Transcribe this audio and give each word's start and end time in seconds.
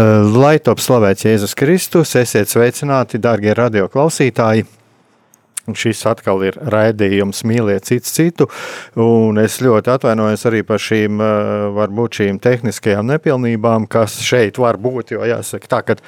Lai 0.00 0.56
top 0.62 0.80
slavēts 0.80 1.26
Jēzus 1.26 1.52
Kristus, 1.58 2.14
esiet 2.16 2.48
sveicināti, 2.48 3.18
darbie 3.20 3.52
radioklausītāji! 3.58 4.62
Šis 5.76 6.00
atkal 6.08 6.40
ir 6.46 6.56
raidījums, 6.72 7.42
mīliet 7.46 7.84
citu 7.86 8.08
citu, 8.08 8.46
un 9.02 9.36
es 9.42 9.58
ļoti 9.60 9.92
atvainojos 9.92 10.46
arī 10.48 10.62
par 10.66 10.80
šīm, 10.82 11.20
varbūt 11.76 12.20
šīm 12.20 12.38
tehniskajām 12.42 13.10
nepilnībām, 13.10 13.84
kas 13.90 14.16
šeit 14.24 14.58
var 14.62 14.78
būt, 14.80 15.12
jo 15.14 15.26
jāsaka 15.28 15.68
tā, 15.70 15.82
ka, 15.86 15.98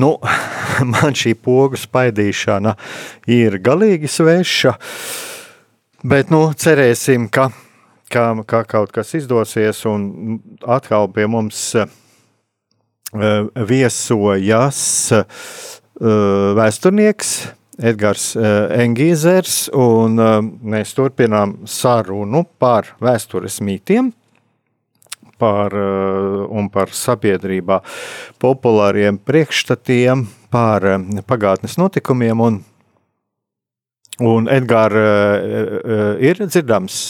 nu, 0.00 0.14
man 0.94 1.18
šī 1.18 1.34
pogu 1.36 1.78
spaidīšana 1.78 2.76
ir 3.30 3.58
galīgi 3.62 4.10
sveša, 4.10 4.72
bet, 6.06 6.32
nu, 6.32 6.46
cerēsim, 6.64 7.28
ka, 7.34 7.50
ka, 8.08 8.30
ka 8.48 8.64
kaut 8.72 8.94
kas 8.96 9.12
izdosies, 9.20 9.84
un 9.90 10.40
atkal 10.64 11.12
pie 11.12 11.28
mums 11.30 11.74
Eh, 11.74 12.03
viesojas 13.14 14.80
eh, 15.12 15.24
vēsturnieks 16.58 17.34
Edgars 17.74 18.32
eh, 18.38 18.82
Engīzers, 18.84 19.68
un 19.74 20.18
mēs 20.62 20.94
turpinām 20.94 21.64
sarunu 21.66 22.44
par 22.58 22.94
vēstures 23.02 23.60
mītiem 23.64 24.12
par, 25.38 25.74
un 25.74 26.68
par 26.70 26.92
sabiedrībā 26.94 27.80
populāriem 28.40 29.18
priekšstatiem, 29.18 30.22
par 30.54 30.86
pagātnes 31.26 31.74
notikumiem. 31.76 32.40
Un, 32.40 32.60
un 34.22 34.46
Edgars 34.48 34.94
ir 36.22 36.38
dzirdams? 36.46 37.00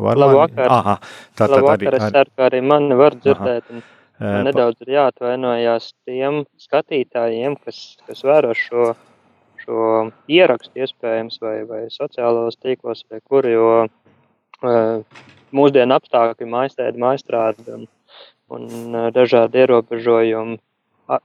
Labvakar. 0.00 0.70
Aha, 0.70 0.96
tā 1.36 1.48
tad 1.50 1.66
arī, 1.74 1.90
arī. 1.92 2.24
Arī 2.46 2.60
mani 2.64 2.96
var 2.96 3.16
dzirdēt. 3.18 3.66
Aha. 3.68 3.82
Man 4.20 4.44
nedaudz 4.44 4.82
ir 4.84 4.90
jāatvainojās 4.98 5.94
tiem 6.04 6.42
skatītājiem, 6.60 7.54
kas, 7.64 7.78
kas 8.04 8.20
vēro 8.28 8.52
šo, 8.56 8.90
šo 9.62 9.84
ierakstu 10.28 10.82
iespējams 10.84 11.40
vai, 11.40 11.54
vai 11.68 11.80
sociālos 11.94 12.60
tīklos 12.60 13.00
vai 13.08 13.22
kur, 13.24 13.48
jo 13.48 13.70
uh, 13.86 15.24
mūsdienu 15.56 15.96
apstākļi, 15.96 16.50
maistēdi, 16.52 17.00
maistrādi 17.00 17.64
un, 17.78 17.88
un 18.52 18.68
uh, 18.92 19.08
dažādi 19.16 19.64
ierobežojumi, 19.64 20.60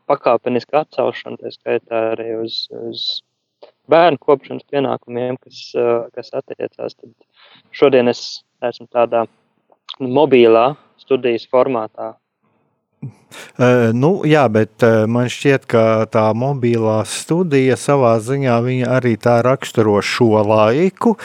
pakāpeniski 0.08 0.80
atcelšana, 0.80 1.44
tā 1.44 1.52
skaitā 1.52 2.04
arī 2.16 2.32
uz, 2.40 2.66
uz 2.80 3.06
bērnu 3.92 4.24
kopšanas 4.24 4.72
pienākumiem, 4.72 5.36
kas, 5.44 5.66
uh, 5.76 6.08
kas 6.16 6.32
attiecās, 6.32 6.96
tad 6.96 7.12
šodien 7.76 8.08
es 8.08 8.46
esmu 8.64 8.88
tādā 8.88 9.28
mobilā 10.00 10.70
studijas 11.04 11.44
formātā 11.52 12.16
Uh, 13.56 13.92
nu, 13.96 14.22
jā, 14.28 14.46
bet 14.52 14.84
uh, 14.86 15.04
man 15.12 15.28
šķiet, 15.32 15.66
ka 15.72 15.84
tā 16.12 16.26
mobilā 16.38 17.02
studija 17.10 17.76
savā 17.80 18.16
ziņā 18.24 18.60
arī 18.98 19.16
tā 19.20 19.40
raksturo 19.46 19.98
šo 20.04 20.44
laiku. 20.48 21.16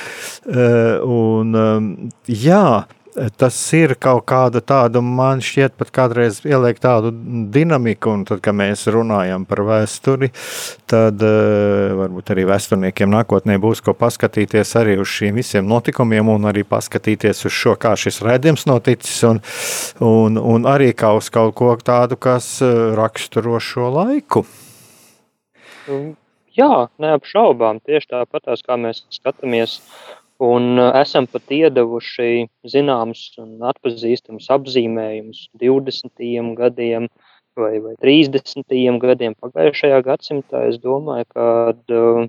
Uh, 0.46 0.98
un, 1.06 1.54
um, 1.54 1.90
jā, 2.26 2.86
tas 3.40 3.56
ir 3.76 3.94
kaut 4.00 4.24
kāda 4.30 4.62
tāda, 4.64 5.02
man 5.04 5.42
šķiet, 5.44 5.74
pat 5.80 5.90
kādreiz 5.94 6.40
ieliek 6.46 6.78
tādu 6.80 7.12
dinamiku, 7.52 8.14
un 8.14 8.24
tad, 8.28 8.42
kad 8.44 8.56
mēs 8.56 8.86
runājam 8.92 9.44
par 9.48 9.64
vēsturi, 9.68 10.30
tad 10.90 11.22
uh, 11.26 11.96
varbūt 12.00 12.32
arī 12.34 12.46
vēsturniekiem 12.50 13.12
nākotnē 13.12 13.58
būs 13.62 13.82
ko 13.84 13.94
paskatīties 13.98 14.74
arī 14.80 14.96
uz 15.02 15.10
šiem 15.12 15.40
visiem 15.40 15.68
notikumiem, 15.68 16.30
un 16.32 16.48
arī 16.50 16.64
paskatīties 16.68 17.44
uz 17.48 17.56
šo, 17.56 17.76
kā 17.80 17.96
šis 17.98 18.22
redzējums 18.26 18.66
noticis, 18.70 19.20
un, 19.28 19.42
un, 20.04 20.40
un 20.40 20.70
arī 20.70 20.92
kā 20.96 21.12
uz 21.18 21.30
kaut 21.32 21.56
ko 21.58 21.74
tādu, 21.84 22.18
kas 22.20 22.56
eh, 22.64 22.72
raksturo 22.98 23.60
šo 23.62 23.92
laiku. 23.94 24.44
Jā, 26.58 26.90
neapšaubām. 27.00 27.78
Tieši 27.86 28.10
tāpat 28.10 28.50
kā 28.66 28.76
mēs 28.80 29.04
skatāmies 29.14 29.78
Un 30.40 30.78
uh, 30.80 30.94
esam 30.96 31.26
pat 31.28 31.52
iedevuši 31.52 32.46
zināmus 32.72 33.26
un 33.42 33.58
atpazīstamus 33.68 34.46
apzīmējumus 34.54 35.42
20. 35.60 36.54
gadiem 36.56 37.08
vai, 37.60 37.74
vai 37.84 37.92
30. 38.00 38.64
gadiem 39.02 39.36
pagājušajā 39.36 39.98
gadsimtā. 40.06 40.62
Es 40.70 40.78
domāju, 40.80 41.28
ka 41.34 41.50
uh, 41.76 42.22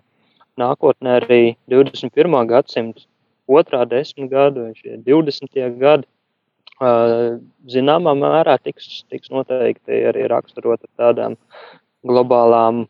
nākotnē 0.60 1.22
arī 1.22 1.40
21. 1.72 2.36
gadsimta 2.52 3.08
otrā 3.48 3.86
desmitgada 3.88 4.68
vai 4.68 4.76
šie 4.76 5.00
20. 5.08 5.64
gadi 5.80 6.10
uh, 6.84 7.40
zināmā 7.72 8.18
mērā 8.26 8.60
tiks, 8.60 9.06
tiks 9.08 9.32
noteikti 9.32 10.04
arī 10.12 10.28
raksturot 10.36 10.84
ar 10.84 10.94
tādām 11.00 11.40
globālām 12.04 12.90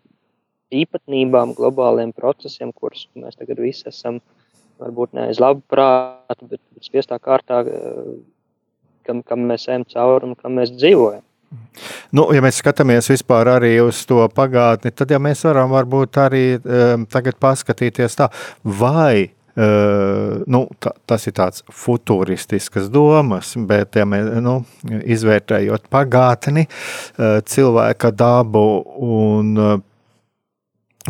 īpatnībām, 0.74 1.54
globāliem 1.54 2.10
procesiem, 2.10 2.74
kurus 2.74 3.06
mēs 3.14 3.38
tagad 3.38 3.62
visi 3.62 3.92
esam 3.94 4.18
uh, 4.18 4.38
varbūt 4.81 5.16
ne 5.18 5.28
aiz 5.30 5.42
labu 5.42 5.64
prātu, 5.72 6.47
bet 6.50 6.62
spiestā 6.84 7.19
kārtā, 7.22 7.62
eh, 7.66 8.14
kam, 9.08 9.22
kam 9.24 9.46
mēs 9.50 9.68
ejam 9.69 9.86
cauri 9.90 10.30
un 10.30 10.38
kam 10.40 10.58
mēs 10.59 10.74
dzīvojam. 10.78 11.25
Nu, 12.16 12.30
ja 12.31 12.40
mēs 12.44 12.62
skatāmies 12.62 13.09
vispār 13.12 13.50
arī 13.58 13.74
uz 13.84 14.06
to 14.08 14.24
pagātni, 14.31 14.94
tad 14.96 15.12
ja 15.12 15.19
mēs 15.19 15.44
varam 15.44 15.74
varbūt 15.74 16.19
arī 16.22 16.46
um, 16.59 17.06
tagad 17.12 17.40
paskatīties 17.44 18.19
tā, 18.19 18.31
vai 18.64 19.31
Uh, 19.52 20.46
nu, 20.47 20.62
ta, 20.80 20.94
tas 21.03 21.25
ir 21.28 21.34
tāds 21.36 21.59
futuristisks 21.75 22.86
domas, 22.88 23.50
bet, 23.68 23.98
ja 24.00 24.06
mēs 24.08 24.30
nu, 24.40 24.53
izvērtējot 24.88 25.90
pagātni, 25.92 26.63
uh, 26.72 27.42
cilvēka 27.44 28.13
dabu 28.16 28.63
un 29.03 29.50
uh, 29.59 29.74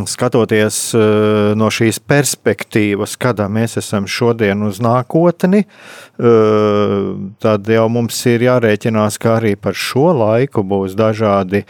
skatoties 0.07 0.77
uh, 0.95 1.51
no 1.59 1.67
šīs 1.73 1.99
perspektīvas, 2.07 3.17
kādā 3.19 3.47
mēs 3.51 3.77
esam 3.81 4.07
šodien 4.09 4.63
uz 4.67 4.79
nākotni, 4.83 5.65
uh, 5.65 7.09
tad 7.43 7.67
jau 7.67 7.87
mums 7.91 8.19
ir 8.31 8.45
jārēķinās, 8.47 9.19
ka 9.21 9.37
arī 9.39 9.57
par 9.59 9.75
šo 9.77 10.11
laiku 10.15 10.63
būs 10.67 10.95
dažādi, 10.99 11.65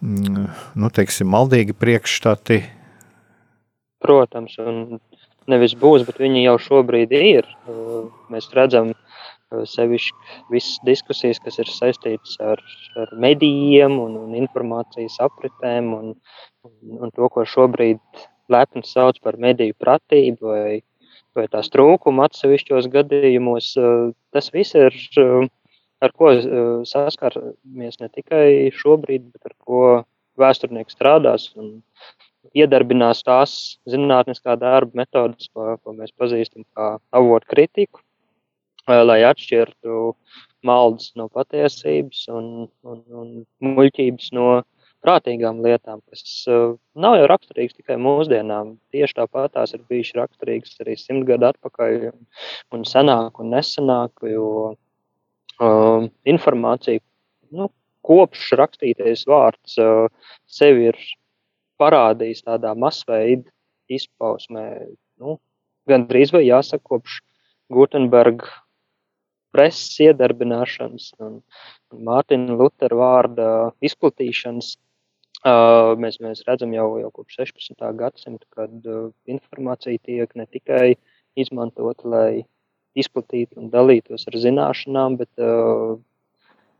mm, 0.00 0.46
nu, 0.80 0.92
teiksim, 0.94 1.28
maldīgi 1.32 1.76
priekšstati. 1.76 2.62
Protams, 4.04 4.56
un 4.62 5.00
nevis 5.50 5.76
būs, 5.78 6.06
bet 6.08 6.20
viņi 6.22 6.46
jau 6.46 6.56
šobrīd 6.68 7.12
ir. 7.16 7.48
Mēs 8.32 8.48
redzam, 8.56 8.92
sevišķi 9.68 10.48
visas 10.52 10.80
diskusijas, 10.86 11.40
kas 11.42 11.58
ir 11.62 11.70
saistītas 11.72 12.36
ar, 12.42 12.62
ar 13.00 13.12
medijiem 13.22 13.98
un, 14.02 14.16
un 14.20 14.34
informācijas 14.38 15.18
apritēm 15.24 15.92
un, 15.96 16.12
un, 16.66 16.74
un 17.00 17.14
to, 17.16 17.28
ko 17.32 17.46
šobrīd 17.48 18.02
lepni 18.52 18.84
sauc 18.86 19.18
par 19.24 19.38
mediju 19.42 19.76
pratību 19.82 20.52
vai, 20.52 20.80
vai 21.36 21.46
tās 21.52 21.70
trūkumu 21.74 22.26
atsevišķos 22.26 22.90
gadījumos. 22.92 23.72
Eh, 23.80 24.10
tas 24.36 24.52
viss 24.54 24.76
ir, 24.78 24.94
eh, 25.22 25.48
ar 26.04 26.12
ko 26.12 26.32
eh, 26.34 26.60
saskaramies 26.86 28.00
ne 28.02 28.12
tikai 28.12 28.46
šobrīd, 28.74 29.32
bet 29.32 29.52
ar 29.52 29.56
ko 29.64 29.82
vēsturnieks 30.36 30.96
strādās 30.98 31.50
un, 31.56 31.80
iedarbinās 32.56 33.22
tās 33.26 33.52
zinātniskā 33.90 34.56
darba 34.60 35.02
metodas, 35.02 35.48
ko, 35.52 35.76
ko 35.82 35.94
mēs 35.96 36.12
pazīstam 36.18 36.66
kā 36.76 36.96
avotu 37.16 37.50
kritiku, 37.52 38.02
lai 38.86 39.20
atšķirtu 39.26 40.14
maldas 40.66 41.12
no 41.18 41.28
patiesības 41.32 42.26
un, 42.32 42.48
un, 42.86 43.02
un 43.10 43.30
muļķības 43.62 44.32
no 44.36 44.48
prātīgām 45.06 45.60
lietām, 45.62 46.00
kas 46.10 46.46
nav 46.98 47.16
jau 47.20 47.26
raksturīgas 47.30 47.76
tikai 47.78 47.98
mūsdienām. 48.02 48.74
Tieši 48.94 49.20
tāpat 49.20 49.54
tās 49.54 49.74
ir 49.76 49.84
bijušas 49.90 50.18
raksturīgas 50.22 50.80
arī 50.82 50.96
simt 50.98 51.26
gadu 51.28 51.50
atpakaļ, 51.52 52.08
un, 52.10 52.24
un 52.74 52.86
senāk 52.88 53.38
un 53.42 53.52
nesenāk, 53.54 54.24
jo 54.26 54.48
uh, 54.72 56.08
informācija, 56.26 57.02
nu, 57.54 57.70
kopš 58.06 58.52
rakstītais 58.58 59.26
vārds 59.30 59.78
uh, 59.82 60.08
sevi 60.50 60.90
ir 60.90 61.00
parādījis 61.78 62.46
tādā 62.46 62.72
masveida 62.78 63.46
izpausmē, 63.92 64.66
nu, 65.22 65.38
gan 65.86 66.08
drīz 66.10 66.32
vai 66.34 66.46
jāsaka, 66.48 66.82
kopš 66.96 67.20
Gutenberga 67.70 68.48
preses 69.56 69.96
iedarbināšanas 70.04 71.14
un, 71.24 71.40
Mārtiņa 72.06 72.58
Lutera 72.60 72.98
vārda 72.98 73.46
izplatīšanas 73.88 74.76
Uh, 75.46 75.92
mēs, 76.00 76.16
mēs 76.24 76.40
redzam 76.48 76.72
jau, 76.74 76.86
jau 76.98 77.10
kopš 77.14 77.36
16. 77.42 77.82
gadsimta, 78.00 78.46
kad 78.56 78.88
uh, 78.88 79.10
informācija 79.30 80.00
tiek 80.02 80.32
ne 80.34 80.46
tikai 80.48 80.96
izmantota, 81.38 82.08
lai 82.08 82.30
izplatītu 82.98 83.60
un 83.60 83.68
dalītos 83.70 84.26
ar 84.30 84.38
zināšanām, 84.42 85.18
bet 85.20 85.44
uh, 85.44 86.00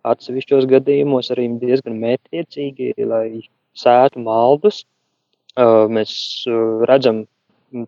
atsevišķos 0.08 0.66
gadījumos 0.72 1.30
arī 1.34 1.46
diezgan 1.60 2.00
mērķiecīgi, 2.00 2.94
lai 3.06 3.44
sētu 3.76 4.24
maldus. 4.24 4.82
Uh, 5.54 5.84
mēs 5.92 6.16
uh, 6.48 6.82
redzam, 6.90 7.26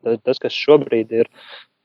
tas, 0.05 0.39
kas 0.39 0.55
šobrīd 0.55 1.17
ir 1.25 1.33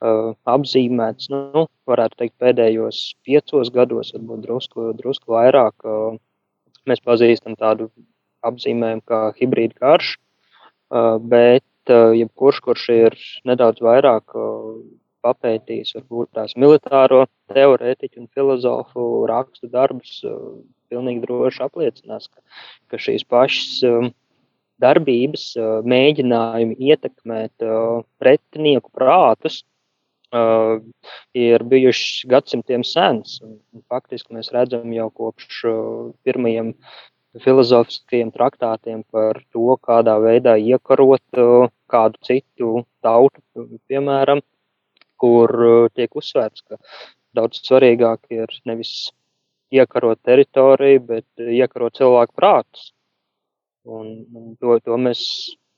apzīmēts, 0.03 1.29
nu, 1.31 1.65
varētu 1.87 2.19
teikt, 2.19 2.35
pēdējos 2.43 3.01
piecos 3.23 3.71
gados, 3.73 4.11
varbūt 4.15 4.43
drusku, 4.45 4.91
drusku 4.99 5.35
vairāk. 5.35 5.87
Uh, 5.87 6.19
mēs 6.89 7.03
pazīstam 7.03 7.55
tādu 7.59 7.89
apzīmējam 8.43 9.01
kā 9.07 9.21
hibrīda 9.37 9.79
karš, 9.79 10.15
bet 11.31 11.93
jebkurš, 12.19 12.59
kurš 12.65 12.89
ir 12.95 13.15
nedaudz 13.47 13.83
vairāk 13.83 14.35
papētījis 15.23 15.95
varbūt 15.97 16.33
tās 16.35 16.55
militāro 16.59 17.23
teorētiķu 17.53 18.23
un 18.23 18.31
filozofu 18.35 19.05
rakstu 19.31 19.69
darbus, 19.71 20.19
pilnīgi 20.91 21.23
droši 21.23 21.63
apliecinās, 21.63 22.27
ka, 22.27 22.43
ka 22.91 22.99
šīs 22.99 23.23
pašas 23.31 24.11
darbības, 24.83 25.45
mēģinājumi 25.87 26.75
ietekmēt 26.91 27.63
pretinieku 28.19 28.91
prātus, 28.91 29.61
uh, 30.33 30.81
ir 31.37 31.63
bijuši 31.69 32.27
gadsimtiem 32.31 32.83
un 33.43 33.57
faktiski 33.89 34.35
mēs 34.35 34.51
redzam 34.55 34.91
jau 34.93 35.09
kopš 35.09 35.63
uh, 35.69 36.11
pirmajiem 36.25 36.73
filozofiskiem 37.43 38.31
traktātiem 38.33 39.03
par 39.11 39.41
to, 39.51 39.77
kādā 39.81 40.17
veidā 40.21 40.55
iekarot 40.57 41.41
uh, 41.41 41.69
kādu 41.89 42.19
citu 42.25 42.85
tautu, 43.01 43.41
piemēram, 43.89 44.41
kur 45.17 45.49
uh, 45.49 45.89
tiek 45.93 46.13
uzsvērts, 46.15 46.65
ka 46.67 46.77
daudz 47.33 47.61
svarīgāk 47.65 48.29
ir 48.33 48.49
nevis 48.69 49.11
iekarot 49.73 50.21
teritoriju, 50.21 51.05
bet 51.07 51.25
iekarot 51.41 51.97
cilvēku 51.97 52.35
prātus. 52.37 52.91
Un, 53.83 54.23
un 54.31 54.53
to, 54.61 54.77
to 54.85 54.95
mēs 55.01 55.23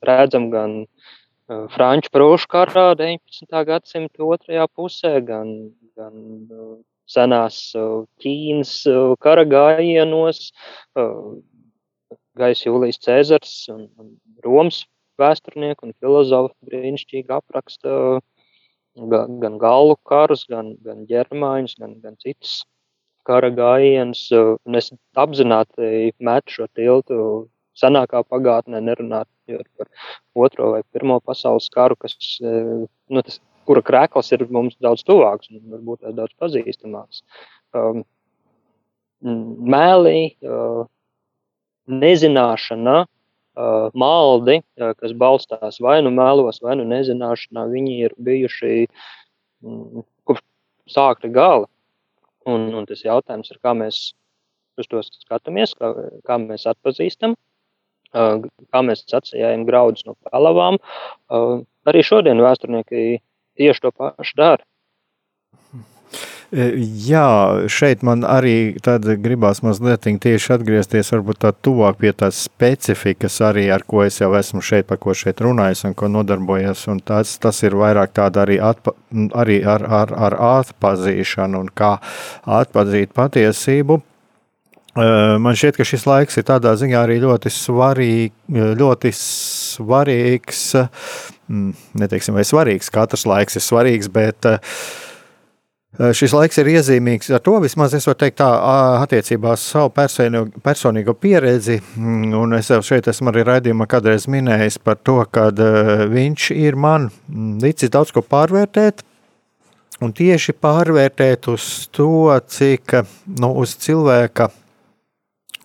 redzam 0.05 0.51
gan 0.53 0.81
uh, 0.83 1.13
Franču 1.45 2.09
prūšu 2.09 2.47
karā 2.49 2.85
19. 2.97 3.59
gadsimta 3.67 4.25
otrajā 4.25 4.65
pusē, 4.73 5.19
gan, 5.21 5.51
gan 5.93 6.15
senās 7.05 7.59
Ķīnas 8.23 8.71
kara 9.21 9.45
gājienos, 9.45 10.49
Gais 12.35 12.65
Jūlijas 12.65 12.97
Cēzars 12.99 13.53
un, 13.71 13.85
Romas 14.43 14.81
vēsturnieku 15.21 15.85
un 15.87 15.93
filozofu 16.01 16.55
brīnišķīgi 16.65 17.31
apraksta 17.31 18.19
gan, 18.97 19.37
gan 19.39 19.59
galu 19.61 19.95
karus, 20.03 20.47
gan, 20.49 20.73
gan 20.81 21.05
ģermāņus, 21.07 21.77
gan, 21.79 21.99
gan 22.01 22.17
citus 22.25 22.63
kara 23.25 23.53
gājienus. 23.53 24.27
Es 24.81 24.89
apzināti 25.13 26.09
metu 26.17 26.57
šo 26.57 26.67
tiltu 26.73 27.19
senākā 27.79 28.23
pagātnē, 28.27 28.81
nerunāt 28.83 29.27
par 29.77 29.89
otro 30.47 30.71
vai 30.75 30.81
pirmo 30.95 31.19
pasaules 31.23 31.67
karu, 31.73 31.97
kas, 31.99 32.15
nu, 32.41 33.21
tas, 33.21 33.39
kura 33.65 33.81
krēkls 33.85 34.31
ir 34.35 34.45
mums 34.53 34.77
daudz 34.83 35.03
tuvāks 35.05 35.51
un 35.51 35.63
varbūt 35.73 36.05
daudz 36.17 36.33
pazīstamāks. 36.41 37.23
Um, 37.75 38.03
mēlī, 39.75 40.35
uh, 40.45 40.85
nezināšana, 41.91 42.97
uh, 43.05 43.87
maldi, 43.97 44.59
uh, 44.79 44.93
kas 44.99 45.15
balstās 45.17 45.79
vai 45.83 45.97
nu 46.05 46.13
mēlos, 46.15 46.61
vai 46.63 46.77
nu 46.79 46.85
nezināšanā, 46.89 47.65
viņi 47.71 47.95
ir 48.07 48.17
bijuši 48.27 48.75
mm, 48.85 50.05
kopš 50.27 50.45
sākta 50.95 51.31
gala. 51.33 51.69
Un, 52.45 52.69
un 52.77 52.85
tas 52.85 53.01
jautājums 53.01 53.49
ir, 53.49 53.57
kā 53.57 53.73
mēs 53.73 54.13
uz 54.77 54.89
to 54.91 55.01
skatāmies, 55.07 55.73
kā, 55.79 55.89
kā 56.27 56.37
mēs 56.41 56.67
atpazīstam, 56.69 57.33
kā 58.15 58.83
mēs 58.87 59.05
atsējām 59.11 59.65
graudus 59.67 60.07
no 60.07 60.15
pelavām. 60.27 60.79
Arī 61.85 62.05
šodien 62.05 62.41
vēsturnieki 62.41 63.19
tieši 63.59 63.85
to 63.85 63.91
pašu 63.95 64.39
dara. 64.39 64.63
Jā, 66.55 67.65
šeit 67.73 68.03
man 68.05 68.21
arī 68.23 68.77
gribās 69.19 69.63
mazliet 69.65 70.05
tieši 70.05 70.53
atgriezties, 70.55 71.09
varbūt 71.11 71.41
tā 71.41 71.51
tuvāk 71.51 71.97
pie 71.99 72.13
tās 72.13 72.37
specifikas, 72.45 73.39
arī 73.43 73.65
ar 73.73 73.83
ko 73.83 74.05
es 74.05 74.21
jau 74.21 74.29
esmu 74.37 74.61
šeit, 74.63 74.85
par 74.87 75.01
ko 75.01 75.15
šeit 75.17 75.41
runājis 75.41 75.83
un 75.89 75.95
ko 75.97 76.07
nodarbojos. 76.07 76.85
Un 76.93 77.01
tas, 77.01 77.35
tas 77.41 77.63
ir 77.65 77.75
vairāk 77.75 78.13
tāda 78.15 78.45
arī, 78.45 78.59
atpa, 78.61 78.93
arī 79.35 79.63
ar, 79.65 79.83
ar, 79.83 80.13
ar 80.29 80.37
atpazīšanu 80.61 81.65
un 81.65 81.71
kā 81.73 81.95
atpazīt 82.45 83.11
patiesību. 83.17 83.99
E, 84.95 85.07
man 85.43 85.57
šķiet, 85.57 85.79
ka 85.79 85.87
šis 85.87 86.05
laiks 86.07 86.39
ir 86.39 86.47
tādā 86.47 86.75
ziņā 86.79 87.01
arī 87.05 87.19
ļoti, 87.23 87.51
svarīgi, 87.51 88.67
ļoti 88.79 89.11
svarīgs. 89.19 90.67
Neteiksim, 91.99 92.37
vai 92.37 92.45
svarīgs, 92.47 92.93
katrs 92.93 93.27
laiks 93.29 93.59
ir 93.59 93.65
svarīgs, 93.65 94.09
bet 94.13 94.47
Eh, 95.95 96.11
šis 96.11 96.33
laiks 96.35 96.57
ir 96.59 96.67
iezīmīgs 96.73 97.29
ar 97.31 97.39
to, 97.43 97.53
vismaz 97.63 97.93
es 97.95 98.03
varu 98.07 98.17
teikt, 98.19 98.41
tā 98.41 98.49
attiecībā 98.99 99.53
uz 99.55 99.63
savu 99.63 99.93
personīgo, 99.95 100.49
personīgo 100.63 101.13
pieredzi. 101.15 101.77
Mm, 101.95 102.33
un 102.35 102.55
es 102.57 102.67
jau 102.73 102.81
šeit 102.83 103.07
esmu 103.07 103.31
arī 103.31 103.45
raidījumā 103.47 103.87
kādreiz 103.87 104.27
minējis 104.31 104.81
par 104.83 104.99
to, 105.07 105.21
ka 105.31 105.47
viņš 106.11 106.49
ir 106.51 106.75
man 106.75 107.07
mm, 107.07 107.53
licis 107.63 107.93
daudz 107.95 108.11
ko 108.15 108.25
pārvērtēt. 108.27 109.05
Un 110.03 110.11
tieši 110.11 110.57
pārvērtēt 110.59 111.47
uz 111.53 111.87
to, 111.95 112.27
cik 112.51 112.97
nu, 113.39 113.53
uz 113.63 113.77
cilvēka 113.79 114.49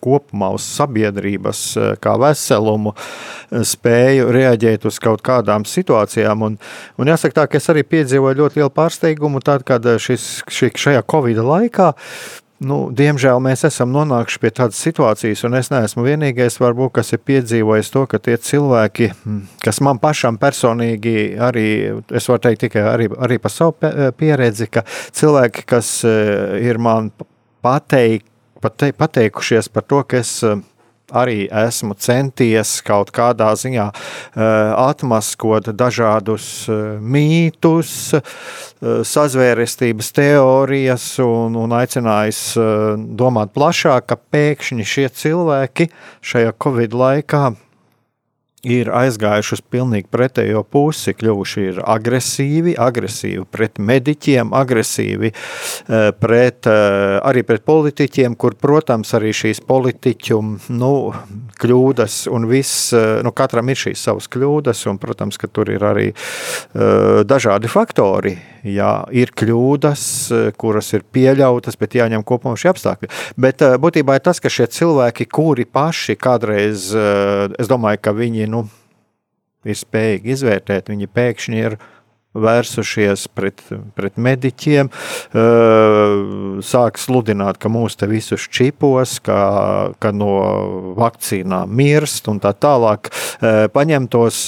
kopumā 0.01 0.51
uz 0.55 0.65
sabiedrības 0.65 1.63
eh, 1.77 1.93
kā 2.01 2.17
veselumu, 2.21 2.95
eh, 2.95 3.63
spēju 3.67 4.29
reaģēt 4.33 4.87
uz 4.89 4.99
kaut 5.03 5.23
kādām 5.25 5.67
situācijām. 5.69 6.45
Un, 6.47 6.59
un 6.97 7.13
jāsaka 7.13 7.41
tā, 7.41 7.47
ka 7.49 7.61
es 7.61 7.71
arī 7.71 7.85
piedzīvoju 7.87 8.41
ļoti 8.43 8.61
lielu 8.61 8.73
pārsteigumu 8.75 9.43
tad, 9.45 9.65
kad 9.67 9.85
eh, 9.85 9.99
šis, 10.01 10.29
šī, 10.49 10.73
šajā 10.85 11.03
Covid 11.11 11.43
laikā 11.45 11.91
nu, 12.61 12.75
diemžēl 12.93 13.39
mēs 13.41 13.63
esam 13.65 13.89
nonākuši 13.89 14.37
pie 14.41 14.51
tādas 14.53 14.77
situācijas, 14.85 15.41
un 15.47 15.57
es 15.57 15.71
neesmu 15.73 16.03
vienīgais, 16.05 16.59
varbūt, 16.61 16.91
kas 16.99 17.09
ir 17.15 17.21
piedzīvojis 17.25 17.89
to, 17.89 18.03
ka 18.09 18.19
tie 18.21 18.35
cilvēki, 18.37 19.07
hm, 19.23 19.39
kas 19.65 19.81
man 19.81 19.97
pašam 20.01 20.37
personīgi 20.41 21.15
arī, 21.41 21.67
es 22.13 22.29
varu 22.29 22.43
teikt 22.45 22.67
tikai 22.67 22.85
arī, 22.85 23.09
arī 23.17 23.39
par 23.41 23.53
savu 23.53 23.93
pieredzi, 24.17 24.69
ka 24.69 24.85
cilvēki, 25.17 25.65
kas 25.73 25.95
ir 26.05 26.77
man 26.81 27.09
pateikt, 27.65 28.30
pate, 28.61 28.91
pateikušies 28.97 29.69
par 29.73 29.85
to, 29.87 30.01
ka 30.07 30.21
es 30.21 30.37
eh, 30.45 30.59
arī 31.11 31.45
esmu 31.51 31.97
centies 31.99 32.77
kaut 32.87 33.09
kādā 33.11 33.49
ziņā 33.59 33.87
uh, 33.91 34.43
atmaskot 34.79 35.67
dažādus 35.75 36.45
uh, 36.71 36.77
mītus, 37.03 38.13
sazvērestības 38.81 40.13
teorijas 40.15 41.03
un, 41.21 41.57
un 41.59 41.75
aicinājis 41.75 42.39
domāt 43.19 43.51
plašāk, 43.53 44.07
ka 44.09 44.17
pēkšņi 44.33 44.87
šie 44.87 45.05
cilvēki 45.21 45.91
šajā 46.31 46.55
Covid 46.63 46.95
laikā 47.03 47.43
ir 48.67 48.91
aizgājuši 48.93 49.55
uz 49.57 49.61
pilnīgi 49.73 50.09
pretējo 50.13 50.61
pusi, 50.69 51.15
kļuvuši 51.17 51.81
agresīvi, 51.81 52.75
agresīvi 52.77 53.45
pret 53.49 53.81
mediķiem, 53.81 54.53
agresīvi 54.53 55.31
eh, 55.31 56.11
pret, 56.21 56.69
eh, 56.69 57.17
arī 57.25 57.43
pret 57.47 57.65
politiķiem, 57.65 58.37
kur, 58.37 58.55
protams, 58.61 59.13
arī 59.17 59.33
šīs 59.35 59.63
politiķu 59.65 60.39
nu, 60.77 60.93
kļūdas 61.61 62.21
un 62.31 62.47
viss, 62.51 62.91
eh, 62.93 63.21
nu, 63.25 63.33
katram 63.33 63.73
ir 63.73 63.81
šīs 63.81 64.05
savas 64.09 64.29
kļūdas, 64.31 64.85
un, 64.91 65.01
protams, 65.01 65.41
ka 65.41 65.49
tur 65.49 65.71
ir 65.73 65.83
arī 65.85 66.09
dažādi 67.27 67.69
faktori. 67.71 68.33
Jā, 68.67 69.07
ir 69.15 69.31
kļūdas, 69.37 70.03
kuras 70.61 70.91
ir 70.93 71.03
pieļautas, 71.13 71.77
bet 71.81 71.95
jāņem 71.97 72.23
kopā 72.27 72.53
šie 72.59 72.69
apstākļi. 72.69 73.09
Bet 73.41 73.63
būtībā 73.81 74.17
ir 74.17 74.23
tas, 74.25 74.41
ka 74.43 74.51
šie 74.53 74.67
cilvēki, 74.69 75.25
kuri 75.33 75.65
paši 75.65 76.15
kādreiz, 76.21 76.91
es 76.93 77.71
domāju, 77.71 78.01
ka 78.05 78.13
viņi, 78.17 78.50
ir 79.65 79.77
spējīgi 79.77 80.35
izvērtēt, 80.35 80.89
viņi 80.91 81.09
pēkšņi 81.15 81.61
ir 81.61 81.77
vērsušies 82.31 83.25
pret, 83.35 83.59
pret 83.97 84.15
mediķiem, 84.21 84.89
sāk 86.63 86.99
sludināt, 87.01 87.59
ka 87.59 87.71
mūs 87.71 87.97
te 87.99 88.07
visus 88.07 88.45
čipos, 88.51 89.17
ka, 89.23 89.39
ka 89.99 90.11
no 90.15 90.31
vakcīnām 90.99 91.71
mirst 91.75 92.29
un 92.31 92.39
tā 92.43 92.53
tālāk. 92.55 93.11
Paņem 93.75 94.07
tos 94.11 94.39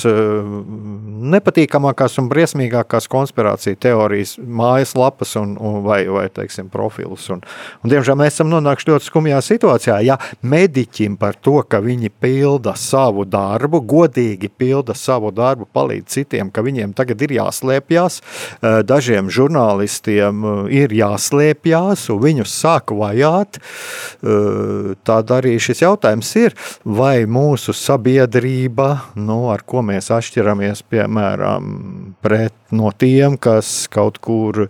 nepatīkamākās 1.33 2.15
un 2.21 2.29
briesmīgākās 2.31 3.09
konspirāciju 3.11 3.79
teorijas 3.83 4.37
mājaslapas 4.39 5.35
un, 5.41 5.57
un 5.59 5.81
vai, 5.83 6.03
vai 6.07 6.29
teiksim, 6.31 6.71
profilus. 6.71 7.27
Un, 7.35 7.43
un, 7.83 7.91
diemžēl 7.91 8.19
mēs 8.19 8.37
esam 8.37 8.51
nonākuši 8.53 8.91
ļoti 8.93 9.09
skumjā 9.09 9.41
situācijā. 9.43 9.99
Ja 10.07 10.19
mediķim 10.39 11.19
par 11.19 11.35
to, 11.35 11.59
ka 11.67 11.83
viņi 11.83 12.13
pilda 12.23 12.77
savu 12.79 13.27
darbu, 13.27 13.83
godīgi 13.83 14.47
pilda 14.47 14.95
savu 14.97 15.33
darbu, 15.35 15.67
palīdz 15.75 16.15
citiem, 16.15 16.51
ka 16.53 16.63
viņiem 16.63 16.95
tagad 16.95 17.21
ir 17.27 17.35
jāslēdz 17.41 17.72
jāslēpjas. 17.73 18.21
Eh, 18.61 18.83
dažiem 18.83 19.29
žurnālistiem 19.29 20.43
eh, 20.43 20.83
ir 20.83 20.89
jāslēpjas, 20.93 22.09
un 22.13 22.21
viņus 22.21 22.51
sāk 22.53 22.91
vajāt. 22.91 23.59
Eh, 23.59 24.95
tad 25.03 25.31
arī 25.31 25.59
šis 25.59 25.81
jautājums 25.81 26.35
ir, 26.35 26.53
vai 26.83 27.25
mūsu 27.25 27.73
sabiedrība, 27.73 29.13
nu, 29.15 29.49
ar 29.51 29.63
ko 29.65 29.81
mēs 29.81 30.11
atšķiramies, 30.11 30.83
piemēram, 30.89 32.15
pret 32.21 32.53
no 32.71 32.91
tiem, 32.91 33.37
kas 33.37 33.87
kaut 33.87 34.19
kur 34.19 34.67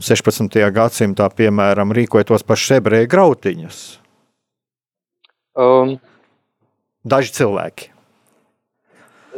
16. 0.00 0.70
gadsimtā, 0.72 1.28
piemēram, 1.30 1.92
rīkoja 1.92 2.26
tos 2.32 2.42
pašus 2.42 2.78
ebreju 2.80 3.08
grautiņus. 3.08 3.98
Um. 5.58 5.98
Daži 7.08 7.32
cilvēki. 7.32 7.88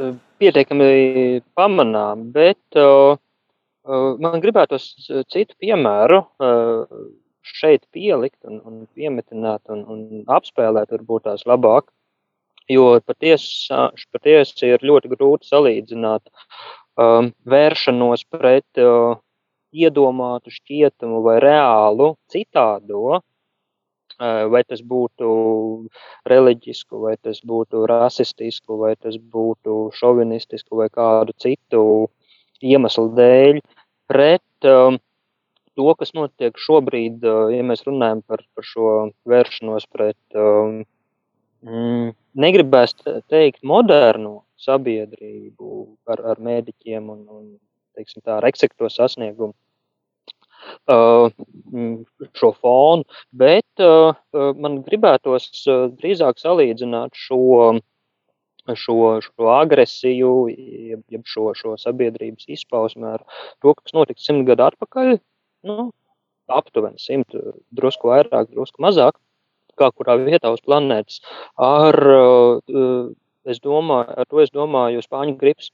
Um 0.00 0.18
pietiekami 0.40 1.40
pamanām, 1.58 2.30
bet 2.34 2.78
uh, 2.80 3.16
man 4.20 4.42
gribētos 4.42 4.90
citu 5.32 5.56
piemēru 5.60 6.22
uh, 6.24 7.00
šeit 7.42 7.86
pielikt 7.94 8.38
un, 8.48 8.60
un 8.64 8.84
piemetināt 8.94 9.62
un, 9.72 9.84
un 9.88 10.24
apspēlēt 10.30 10.92
varbūt 10.94 11.26
tās 11.28 11.46
labāk, 11.48 11.88
jo 12.70 12.92
patiesi 13.06 13.72
paties 14.12 14.54
ir 14.66 14.84
ļoti 14.86 15.10
grūti 15.14 15.50
salīdzināt 15.50 16.28
um, 17.00 17.32
vēršanos 17.48 18.26
pret 18.30 18.82
uh, 18.82 19.18
iedomātu, 19.72 20.52
šķietamu 20.54 21.22
vai 21.24 21.38
reālu 21.42 22.14
citādo, 22.30 23.20
vai 24.20 24.62
tas 24.68 24.82
būtu 24.84 25.28
reliģisku, 26.28 27.00
vai 27.04 27.16
tas 27.16 27.40
būtu 27.46 27.86
rasistisku, 27.88 28.76
vai 28.82 28.94
tas 28.96 29.16
būtu 29.16 29.90
šovinistisku 29.96 30.80
vai 30.82 30.88
kādu 30.92 31.34
citu 31.40 31.84
iemeslu 32.60 33.08
dēļ, 33.16 33.60
pret 34.10 34.68
um, 34.68 34.98
to, 35.78 35.88
kas 35.96 36.12
notiek 36.16 36.58
šobrīd, 36.60 37.24
ja 37.54 37.64
mēs 37.64 37.86
runājam 37.86 38.20
par, 38.28 38.44
par 38.54 38.66
šo 38.66 38.92
vēršanos 39.30 39.88
pret, 39.88 40.20
um, 40.36 40.82
mm, 41.64 42.12
negribēs 42.44 42.96
teikt, 43.32 43.62
modernu 43.64 44.42
sabiedrību 44.60 45.86
ar, 46.12 46.24
ar 46.34 46.44
mēdiķiem 46.44 47.08
un, 47.08 47.24
un 47.24 47.44
teiksim, 47.96 48.20
tā, 48.20 48.36
ar 48.36 48.48
eksekto 48.50 48.92
sasniegumu 48.92 49.56
šo 50.90 52.50
fonu, 52.60 53.06
bet 53.32 53.84
man 54.32 54.80
gribētos 54.86 55.64
drīzāk 56.00 56.40
salīdzināt 56.42 57.16
šo, 57.18 57.78
šo, 58.74 58.98
šo 59.24 59.48
agresiju, 59.54 60.34
jeb 60.50 61.24
šo, 61.28 61.50
šo 61.58 61.76
sabiedrības 61.80 62.50
izpausmi 62.56 63.08
ar 63.14 63.24
to, 63.62 63.74
kas 63.74 63.96
notika 63.96 64.22
simt 64.22 64.46
gadu 64.48 64.68
atpakaļ. 64.70 65.16
Nu, 65.70 65.90
aptuveni 66.50 66.98
simt, 66.98 67.34
drusku 67.76 68.10
vairāk, 68.10 68.50
drusku 68.54 68.82
mazāk, 68.82 69.18
kā 69.78 69.90
kurā 69.94 70.16
vietā 70.20 70.50
uz 70.52 70.62
planētas. 70.64 71.20
Ar, 71.60 71.96
es 73.48 73.60
domāju, 73.64 74.16
ar 74.16 74.28
to 74.28 74.40
es 74.44 74.50
domāju 74.54 75.04
Spāņu 75.04 75.36
gripas 75.40 75.70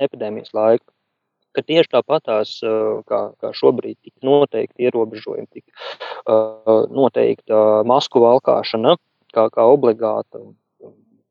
epidēmijas 0.00 0.54
laiku 0.56 0.88
ka 1.56 1.64
tieši 1.66 1.90
tāpatās, 1.96 2.56
kā, 3.10 3.20
kā 3.40 3.52
šobrīd 3.56 3.98
tika 3.98 4.26
noteikti 4.26 4.86
ierobežojumi, 4.88 5.48
tika 5.58 6.38
noteikta 6.94 7.82
masku 7.88 8.22
valkāšana 8.24 8.96
kā, 9.34 9.48
kā 9.54 9.66
obligāta. 9.70 10.42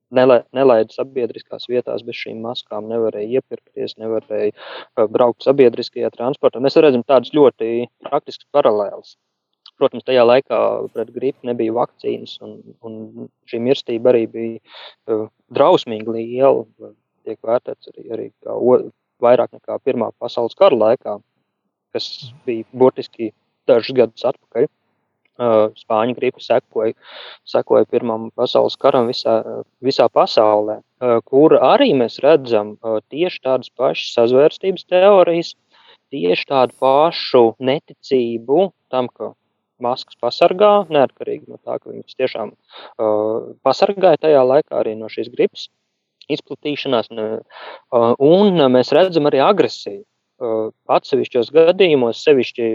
Nelaida 0.10 0.90
sabiedriskās 0.90 1.68
vietās 1.70 2.02
bez 2.02 2.18
šīm 2.18 2.40
maskām, 2.42 2.88
nevarēja 2.90 3.40
iepirkties, 3.40 3.94
nevarēja 4.02 5.06
braukt 5.14 5.46
sabiedriskajā 5.46 6.10
transportā. 6.16 6.62
Mēs 6.64 6.80
redzam 6.82 7.04
tādas 7.06 7.30
ļoti 7.38 7.86
praktiskas 8.08 8.50
paralēlas. 8.56 9.14
Protams, 9.80 10.04
tajā 10.08 10.26
laikā 10.26 10.58
pret 10.96 11.12
gripu 11.16 11.48
nebija 11.48 11.76
vakcīnas, 11.78 12.40
un, 12.44 12.58
un 12.84 13.30
šī 13.48 13.62
mirstība 13.64 14.10
arī 14.12 14.26
bija 14.34 15.20
drausmīgi 15.56 16.18
liela. 16.18 16.66
Tiek 17.28 17.38
vērtēts 17.46 17.94
arī, 17.94 18.08
arī 18.10 18.28
kā 18.42 18.58
vairāk 19.24 19.54
nekā 19.58 19.78
Pirmā 19.86 20.12
pasaules 20.20 20.58
kara 20.60 20.78
laikā, 20.78 21.20
kas 21.96 22.10
bija 22.48 22.68
burtiski 22.74 23.32
dažus 23.70 23.96
gadus 23.98 24.28
atpakaļ. 24.32 24.70
Spāņu 25.80 26.18
gripa 26.18 26.42
sekoja, 26.44 26.98
sekoja 27.48 27.88
Pirmam 27.88 28.28
pasaules 28.36 28.76
karam 28.76 29.08
visā, 29.08 29.38
visā 29.80 30.10
pasaulē, 30.12 30.82
kur 31.32 31.56
arī 31.56 31.94
mēs 31.96 32.20
redzam 32.26 32.74
tieši 32.84 33.40
tādas 33.48 33.72
pašas 33.72 34.18
sazvērstības 34.18 34.84
teorijas, 34.92 35.54
tieši 36.12 36.50
tādu 36.50 36.76
pašu 36.84 37.44
neticību 37.64 38.66
tam, 38.92 39.08
ka 39.08 39.32
maskas 39.80 40.20
pasargā, 40.20 40.74
neatkarīgi 40.92 41.48
no 41.48 41.60
tā, 41.64 41.78
ka 41.80 41.88
viņas 41.88 42.18
tiešām 42.20 42.52
uh, 42.52 43.54
pasargāja 43.64 44.20
tajā 44.26 44.42
laikā 44.44 44.82
arī 44.82 44.98
no 45.00 45.08
šīs 45.08 45.32
gripas 45.32 45.70
izplatīšanās, 46.36 47.12
un 48.30 48.64
mēs 48.76 48.94
redzam 48.96 49.30
arī 49.30 49.44
agresiju. 49.44 50.04
Atsevišķos 50.96 51.52
gadījumos, 51.52 52.22
sevišķi 52.24 52.68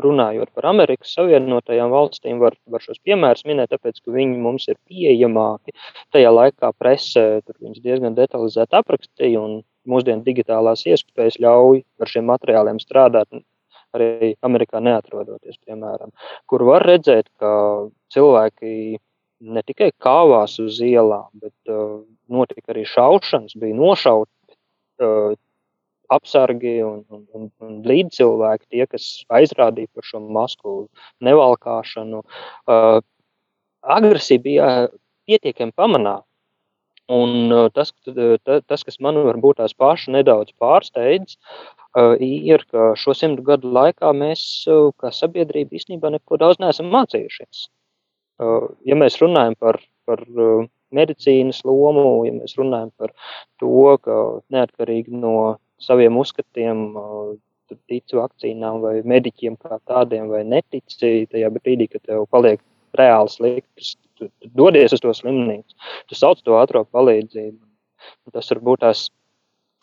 runājot 0.00 0.52
par 0.54 0.68
Amerikas 0.70 1.14
Savienotajām 1.16 1.90
valstīm, 1.90 2.38
var, 2.42 2.54
var 2.70 2.82
šos 2.84 3.00
piemērus 3.06 3.46
minēt, 3.48 3.72
tāpēc, 3.72 3.98
ka 4.04 4.14
viņi 4.14 4.38
mums 4.38 4.68
ir 4.70 4.78
pieejamāki. 4.88 5.74
Tajā 6.14 6.30
laikā 6.30 6.70
presē 6.78 7.24
tur 7.46 7.56
viņus 7.58 7.82
diezgan 7.82 8.14
detalizēti 8.18 8.78
aprakstīja, 8.78 9.40
un 9.40 9.62
mūsdienu 9.90 10.22
digitālās 10.26 10.84
iespējas 10.86 11.40
ļauj 11.42 11.82
ar 12.00 12.12
šiem 12.12 12.28
materiāliem 12.30 12.78
strādāt 12.82 13.42
arī 13.96 14.34
Amerikā 14.46 14.78
neatrodoties, 14.84 15.58
piemēram, 15.66 16.12
kur 16.46 16.62
var 16.68 16.84
redzēt, 16.86 17.26
ka 17.40 17.50
cilvēki 18.14 19.00
ne 19.40 19.62
tikai 19.66 19.90
kāvās 20.02 20.58
uz 20.62 20.80
ielām, 20.84 21.28
bet 21.40 21.72
uh, 21.72 22.00
notika 22.28 22.74
arī 22.74 22.84
šaušanas, 22.88 23.56
bija 23.60 23.76
nošauti 23.76 24.56
uh, 25.04 25.36
apsargi 26.10 26.80
un, 26.84 27.04
un, 27.08 27.22
un, 27.36 27.46
un 27.64 27.76
līdzcilvēki, 27.86 28.66
tie, 28.74 28.86
kas 28.90 29.06
aizrādīja 29.32 29.90
par 29.94 30.06
šo 30.06 30.22
masku 30.26 30.74
nevalkāšanu. 31.24 32.24
Uh, 32.66 32.98
agresija 33.80 34.42
bija 34.42 34.72
pietiekami 35.28 35.76
pamanāma. 35.76 36.26
Un 37.10 37.50
uh, 37.50 37.66
tas, 37.74 37.90
tas, 38.70 38.84
kas 38.86 39.00
man 39.02 39.18
varbūt 39.26 39.58
tās 39.58 39.74
paši 39.74 40.12
nedaudz 40.14 40.54
pārsteidz, 40.62 41.34
uh, 41.98 42.14
ir, 42.22 42.62
ka 42.70 42.92
šo 42.98 43.16
simtu 43.18 43.42
gadu 43.46 43.72
laikā 43.74 44.12
mēs, 44.14 44.44
uh, 44.70 44.92
kā 45.00 45.10
sabiedrība, 45.14 45.74
īstenībā 45.78 46.12
neko 46.14 46.38
daudz 46.38 46.62
neesam 46.62 46.90
mācījušies. 46.94 47.66
Ja 48.88 48.96
mēs 48.96 49.18
runājam 49.20 49.56
par, 49.60 49.80
par 50.08 50.22
medicīnas 50.94 51.62
lomu, 51.68 52.24
ja 52.26 52.34
mēs 52.34 52.56
runājam 52.58 52.90
par 52.98 53.12
to, 53.60 53.96
ka 54.04 54.16
neatkarīgi 54.54 55.14
no 55.14 55.34
saviem 55.80 56.18
uzskatiem, 56.20 56.82
tu 57.70 57.78
tici 57.90 58.18
vakcīnām 58.18 58.80
vai 58.82 58.96
mediķiem 59.06 59.56
kā 59.60 59.78
tādiem, 59.86 60.28
vai 60.32 60.42
netici 60.48 61.26
tajā 61.30 61.52
brīdī, 61.54 61.86
kad 61.92 62.02
tev 62.08 62.26
paliek 62.32 62.62
reāli 62.98 63.30
slikti, 63.30 63.94
tu, 64.18 64.28
tu 64.42 64.50
dodies 64.56 64.94
uz 64.96 65.02
to 65.04 65.14
slimnīcu, 65.14 65.76
tu 66.10 66.18
sauc 66.18 66.42
to 66.44 66.58
ātrā 66.58 66.82
palīdzību. 66.84 67.60
Tas 68.34 68.48
varbūt 68.50 68.82
tās 68.82 69.06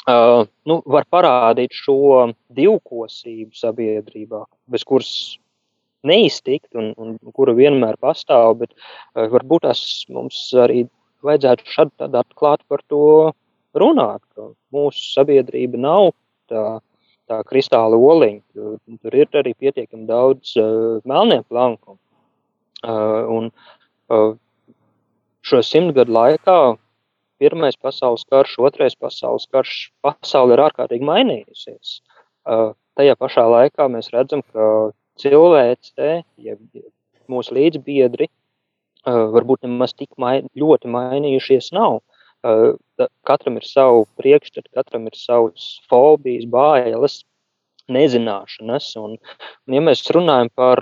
uh, 0.10 0.44
nu, 0.68 0.80
var 0.86 1.08
parādīt 1.14 1.76
šo 1.78 2.32
divkosību 2.58 3.56
sabiedrībā, 3.56 4.44
bez 4.74 4.86
kuras 4.88 5.12
neiztikt 6.06 6.76
un, 6.78 6.92
un 6.98 7.18
kura 7.36 7.56
vienmēr 7.58 7.98
pastāv, 8.04 8.60
bet 8.62 8.74
uh, 8.74 9.28
varbūt 9.32 9.66
tas 9.68 9.82
mums 10.14 10.40
arī 10.54 10.86
vajadzētu 11.26 11.74
šādi 11.74 12.10
atklāt 12.20 12.64
par 12.70 12.84
to 12.92 13.34
runāt, 13.78 14.22
ka 14.36 14.52
mūsu 14.74 15.14
sabiedrība 15.16 15.80
nav 15.82 16.12
tā, 16.50 16.80
tā 17.30 17.42
kristāla 17.50 17.98
oliņa. 17.98 18.42
Tur, 18.54 19.16
ir 19.18 19.40
arī 19.42 19.54
pietiekami 19.58 20.08
daudz 20.10 20.56
uh, 20.62 21.00
melnie 21.06 21.42
plankumu. 21.50 22.00
Uh, 22.86 23.24
un 23.34 23.50
uh, 24.14 24.36
šo 25.42 25.64
simtgadu 25.66 26.14
laikā 26.14 26.60
Pirmais 27.38 27.76
pasaules 27.78 28.26
karš, 28.26 28.56
otrais 28.66 28.96
pasaules 28.98 29.46
karš, 29.54 29.74
pasaule 30.02 30.56
ir 30.56 30.64
ārkārtīgi 30.66 31.06
mainījusies. 31.06 32.00
Uh, 32.50 32.72
tajā 32.98 33.14
pašā 33.20 33.44
laikā 33.46 33.86
mēs 33.94 34.10
redzam, 34.14 34.42
ka 34.54 34.90
cilvēce, 35.22 36.22
ja 36.44 36.58
mūsu 37.32 37.56
līdzbiedri, 37.58 38.30
varbūt 39.08 39.66
nemaz 39.68 39.96
tik 39.96 40.12
main, 40.22 40.48
ļoti 40.58 40.92
mainījušies 40.92 41.72
nav. 41.76 42.02
Katram 43.28 43.58
ir 43.60 43.66
savu 43.68 44.06
priekšstatu, 44.20 44.70
katram 44.76 45.08
ir 45.10 45.18
savas 45.18 45.78
fobijas, 45.90 46.46
bailes, 46.52 47.22
nezināšanas. 47.92 48.92
Un, 49.00 49.18
un 49.68 49.78
ja 49.78 49.84
mēs 49.84 50.06
runājam 50.14 50.52
par 50.56 50.82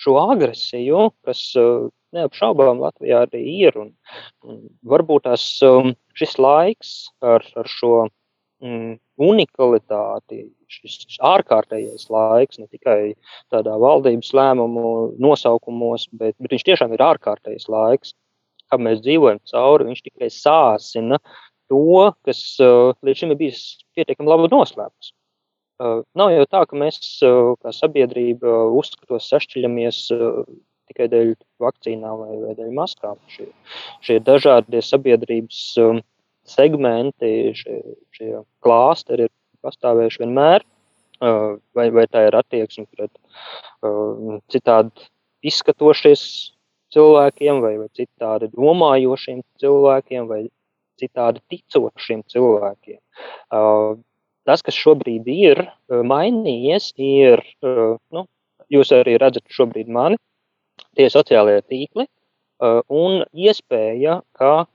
šo 0.00 0.16
agresiju, 0.20 1.08
kas 1.24 1.46
neapšaubām 2.14 2.82
Latvijā 2.82 3.24
arī 3.26 3.42
ir, 3.66 3.78
un, 3.80 3.94
un 4.46 4.60
varbūt 4.86 5.26
tās 5.26 5.46
šis 6.18 6.36
laiks 6.38 6.94
ar, 7.24 7.46
ar 7.58 7.70
šo 7.70 8.06
mm, 8.64 8.98
unikalitāti, 9.24 10.44
šis 10.72 11.18
ārkārtējais 11.24 12.08
laiks, 12.10 12.58
ne 12.58 12.68
tikai 12.72 13.14
tādā 13.52 13.76
valdības 13.80 14.32
lēmumu 14.34 15.14
nosaukumos, 15.22 16.08
bet, 16.12 16.34
bet 16.40 16.56
viņš 16.56 16.66
tiešām 16.70 16.94
ir 16.96 17.04
ārkārtējs 17.06 17.68
laiks, 17.70 18.14
kā 18.70 18.80
mēs 18.80 19.02
dzīvojam 19.04 19.42
cauri. 19.50 19.90
Viņš 19.90 20.04
tikai 20.08 20.30
sāsina 20.32 21.20
to, 21.70 22.10
kas 22.26 22.42
uh, 22.64 22.94
līdz 23.04 23.22
šim 23.22 23.34
ir 23.34 23.40
bijis 23.44 23.62
pietiekami 23.96 24.32
labi 24.32 24.50
noslēpts. 24.52 25.12
Uh, 25.82 26.02
nav 26.18 26.30
jau 26.30 26.44
tā, 26.46 26.62
ka 26.70 26.78
mēs 26.78 27.00
uh, 27.26 27.54
kā 27.62 27.72
sabiedrība 27.74 28.60
uzskatos 28.78 29.26
sašķeļamies 29.32 30.04
tikai 30.90 31.08
dēļ 31.10 31.32
vakcīnām 31.62 32.20
vai, 32.20 32.34
vai 32.42 32.56
dēļ 32.58 32.72
maskām. 32.76 33.18
Šie, 33.32 33.48
šie 34.04 34.18
dažādie 34.24 34.82
sabiedrības 34.84 35.62
um, 35.82 36.02
segmenti, 36.48 37.52
šie, 37.56 37.80
šie 38.14 38.30
klāsteri 38.64 39.28
ir 39.28 39.32
pastāvējuši 39.64 40.22
vienmēr, 40.24 40.64
vai, 41.20 41.88
vai 41.94 42.06
tā 42.10 42.26
ir 42.28 42.36
attieksme 42.36 42.86
pret 42.92 43.12
citādi 44.52 45.08
izskatošies 45.44 46.24
cilvēkiem, 46.94 47.60
vai, 47.64 47.76
vai 47.80 47.88
citādi 47.96 48.50
domājošiem 48.54 49.42
cilvēkiem, 49.60 50.28
vai 50.30 50.44
citādi 51.00 51.42
ticošiem 51.50 52.22
cilvēkiem. 52.30 53.00
Tas, 54.44 54.62
kas 54.62 54.76
šobrīd 54.76 55.28
ir 55.32 55.64
mainījies, 55.88 56.92
ir, 57.00 57.42
nu, 57.64 58.26
jūs 58.72 58.92
arī 58.94 59.16
redzat 59.20 59.48
šobrīd 59.56 59.90
mani, 59.92 60.20
tie 60.98 61.08
sociālie 61.10 61.60
tīkli 61.64 62.06
un 62.92 63.24
iespēja, 63.32 64.20
ka 64.36 64.68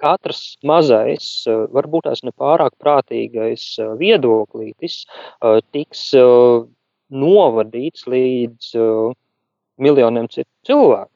katrs 0.00 0.56
mazais, 0.66 1.28
eh, 1.48 1.64
varbūt 1.72 2.06
tās 2.08 2.22
nepārāk 2.26 2.76
prātīgais 2.82 3.64
eh, 3.80 3.92
viedoklītis 4.00 5.04
eh, 5.06 5.60
tiks 5.72 6.08
novadīts 7.06 8.06
līdz 8.10 8.72
miljoniem 9.78 10.26
citu 10.32 10.50
cilvēku. 10.66 11.12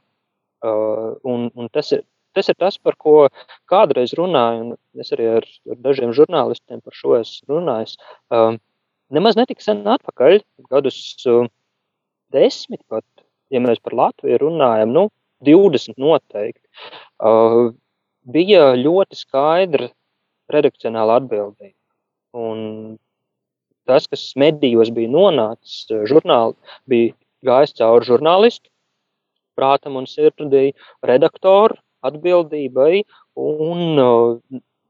Un, 1.26 1.48
un 1.56 1.68
tas, 1.72 1.88
ir, 1.96 2.04
tas 2.36 2.46
ir 2.52 2.54
tas, 2.60 2.76
par 2.78 2.94
ko 3.00 3.14
kādreiz 3.72 4.12
runāju, 4.14 4.68
un 4.76 5.02
es 5.02 5.10
arī 5.16 5.26
ar, 5.40 5.48
ar 5.72 5.80
dažiem 5.82 6.12
žurnālistiem 6.14 6.82
par 6.84 6.94
šo 6.94 7.16
esmu 7.18 7.56
runājis. 7.56 7.96
Nemaz 9.10 9.40
netika 9.40 9.64
sen 9.64 9.82
atpakaļ, 9.96 10.38
gadus 10.70 11.00
desmit 12.30 12.84
pat, 12.86 13.06
ja 13.50 13.64
mēs 13.64 13.82
par 13.82 13.98
Latviju 13.98 14.44
runājam, 14.44 14.94
nu, 14.94 15.08
20 15.42 15.98
noteikti 15.98 16.62
bija 18.24 18.72
ļoti 18.78 19.18
skaidra 19.18 19.90
redakcionāla 20.50 21.20
atbildība. 21.20 21.76
Un 22.36 22.98
tas, 23.88 24.06
kas 24.10 24.32
medijos 24.38 24.90
bija 24.94 25.10
nonācis, 25.10 25.86
žurnāli, 26.10 26.54
bija 26.90 27.14
gājis 27.46 27.76
cauri 27.80 28.06
žurnālisti, 28.06 28.70
prātam 29.58 29.98
un 30.00 30.06
sirdī, 30.10 30.70
redaktoru 31.06 31.78
atbildībai. 32.06 33.04
Un, 33.40 34.02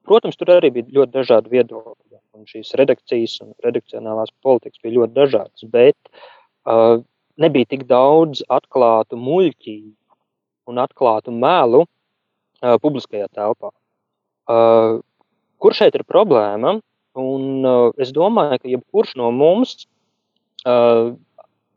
protams, 0.07 0.39
tur 0.39 0.57
arī 0.57 0.73
bija 0.75 1.01
ļoti 1.01 1.17
dažādi 1.19 1.55
viedokļi. 1.55 2.19
Un 2.41 2.47
šīs 2.49 2.73
redakcijas 2.79 3.41
un 3.45 3.55
redakcionālās 3.65 4.31
politikas 4.45 4.81
bija 4.85 5.01
ļoti 5.01 5.17
dažādas, 5.17 5.65
bet 5.69 5.97
uh, 6.09 7.03
nebija 7.41 7.69
tik 7.75 7.85
daudz 7.91 8.41
atklātu 8.49 9.19
muļķību 9.21 10.71
un 10.71 10.81
atklātu 10.81 11.35
melu, 11.35 11.85
uh, 12.63 12.77
publiskajā 12.83 13.29
telpā. 13.37 13.73
Uh, 14.51 15.01
kur 15.63 15.77
šeit 15.77 15.97
ir 15.99 16.07
problēma? 16.09 16.79
Un, 17.21 17.47
uh, 17.67 17.91
es 18.01 18.13
domāju, 18.15 18.61
ka 18.63 18.71
jebkurš 18.71 19.17
no 19.19 19.31
mums 19.35 19.77
uh, 20.65 21.11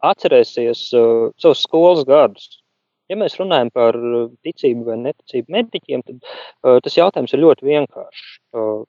atcerēsies 0.06 0.90
uh, 0.98 1.32
savus 1.42 1.64
skolas 1.66 2.04
gadus. 2.08 2.60
Ja 3.12 3.18
mēs 3.20 3.36
runājam 3.40 3.70
par 3.74 3.98
ticību 4.46 4.88
vai 4.88 4.98
neticību 5.02 5.54
mediķiem, 5.54 6.04
tad 6.08 6.20
uh, 6.24 6.80
tas 6.84 6.96
jautājums 6.98 7.34
ir 7.36 7.44
ļoti 7.44 7.68
vienkāršs. 7.68 8.30
Uh, 8.56 8.84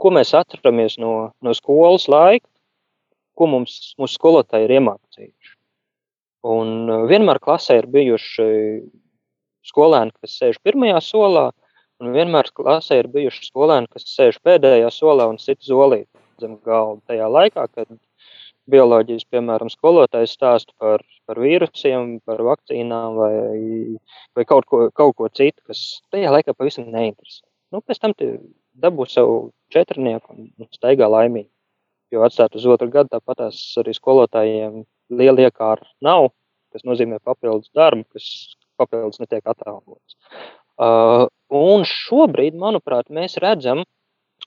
ko 0.00 0.12
mēs 0.16 0.34
atceramies 0.36 0.98
no, 1.00 1.30
no 1.44 1.54
skolas 1.56 2.08
laika, 2.12 2.46
ko 3.36 3.48
mums 3.48 3.94
mūsu 4.00 4.18
skolotāji 4.18 4.68
ir 4.68 4.76
iemācījuši? 4.80 5.56
Un 6.50 6.88
vienmēr 7.08 7.40
klasē 7.42 7.80
ir 7.82 7.88
bijuši 7.92 8.44
skolēni, 9.70 10.14
kas 10.20 10.36
sēž 10.40 10.60
pirmajā 10.66 11.00
solā, 11.06 11.46
un 12.00 12.12
vienmēr 12.16 12.50
klasē 12.56 13.00
ir 13.02 13.10
bijuši 13.12 13.48
skolēni, 13.50 13.90
kas 13.94 14.08
sēž 14.14 14.40
pēdējā 14.44 14.90
solā 14.94 15.28
un 15.30 15.40
sit 15.42 15.60
zolīt 15.66 16.08
zem 16.40 16.56
galda. 16.66 17.02
Tajā 17.10 17.28
laikā, 17.30 17.66
kad 17.74 17.90
bioloģijas, 18.70 19.26
piemēram, 19.32 19.70
skolotājs 19.72 20.34
stāsta 20.36 20.74
par, 20.80 21.04
par 21.28 21.40
vīrusiem, 21.42 22.18
par 22.26 22.42
vakcīnām 22.46 23.18
vai, 23.18 23.34
vai 24.36 24.46
kaut, 24.48 24.66
ko, 24.70 24.88
kaut 24.94 25.16
ko 25.18 25.30
citu, 25.32 25.62
kas 25.70 26.00
tajā 26.14 26.32
laikā 26.36 26.54
pavisam 26.56 26.90
neinteresē. 26.92 27.42
Nu, 27.74 27.82
pēc 27.86 28.02
tam 28.02 28.14
dabū 28.80 29.06
savu 29.10 29.50
četrnieku 29.74 30.34
un 30.36 30.70
staigā 30.74 31.08
laimīgi. 31.10 31.50
Jo 32.10 32.24
atstāt 32.26 32.56
uz 32.58 32.66
otru 32.66 32.90
gadu 32.90 33.12
tāpatās 33.12 33.58
arī 33.78 33.94
skolotājiem 33.94 34.82
liela 35.14 35.46
iekāra 35.46 35.86
nav, 36.02 36.32
kas 36.74 36.82
nozīmē 36.86 37.20
papildus 37.22 37.70
darbu, 37.74 38.06
kas 38.14 38.26
papildus 38.80 39.20
netiek 39.22 39.46
atalgots. 39.50 40.16
Uh, 40.80 41.26
un 41.52 41.84
šobrīd, 41.84 42.56
manuprāt, 42.56 43.10
mēs 43.12 43.36
redzam 43.42 43.84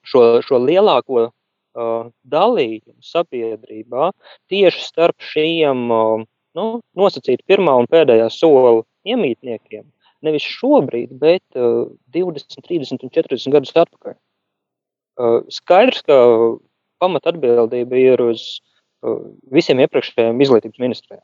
šo, 0.02 0.42
šo 0.46 0.60
lielāko 0.64 1.28
uh, 1.28 2.08
dalījumu 2.26 2.98
sabiedrībā 3.06 4.10
tieši 4.52 4.86
starp 4.88 5.22
šiem 5.34 5.86
uh, 5.94 6.24
nu, 6.58 6.68
nosacīti 6.98 7.46
pirmā 7.50 7.76
un 7.82 7.90
pēdējā 7.92 8.30
sola 8.34 8.80
iemītniekiem. 9.06 9.86
Nevis 10.24 10.46
šobrīd, 10.48 11.14
bet 11.20 11.44
uh, 11.60 11.90
20, 12.16 12.64
30 12.66 13.06
un 13.06 13.14
40 13.14 13.56
gadus 13.58 13.76
atpakaļ. 13.84 14.18
Uh, 15.14 15.42
skaidrs, 15.54 16.02
ka 16.08 16.18
pamat 17.04 17.28
atbildība 17.34 18.00
ir 18.00 18.24
uz 18.24 18.48
uh, 19.06 19.20
visiem 19.54 19.84
iepriekšējiem 19.84 20.42
izglītības 20.42 20.82
ministriem. 20.82 21.22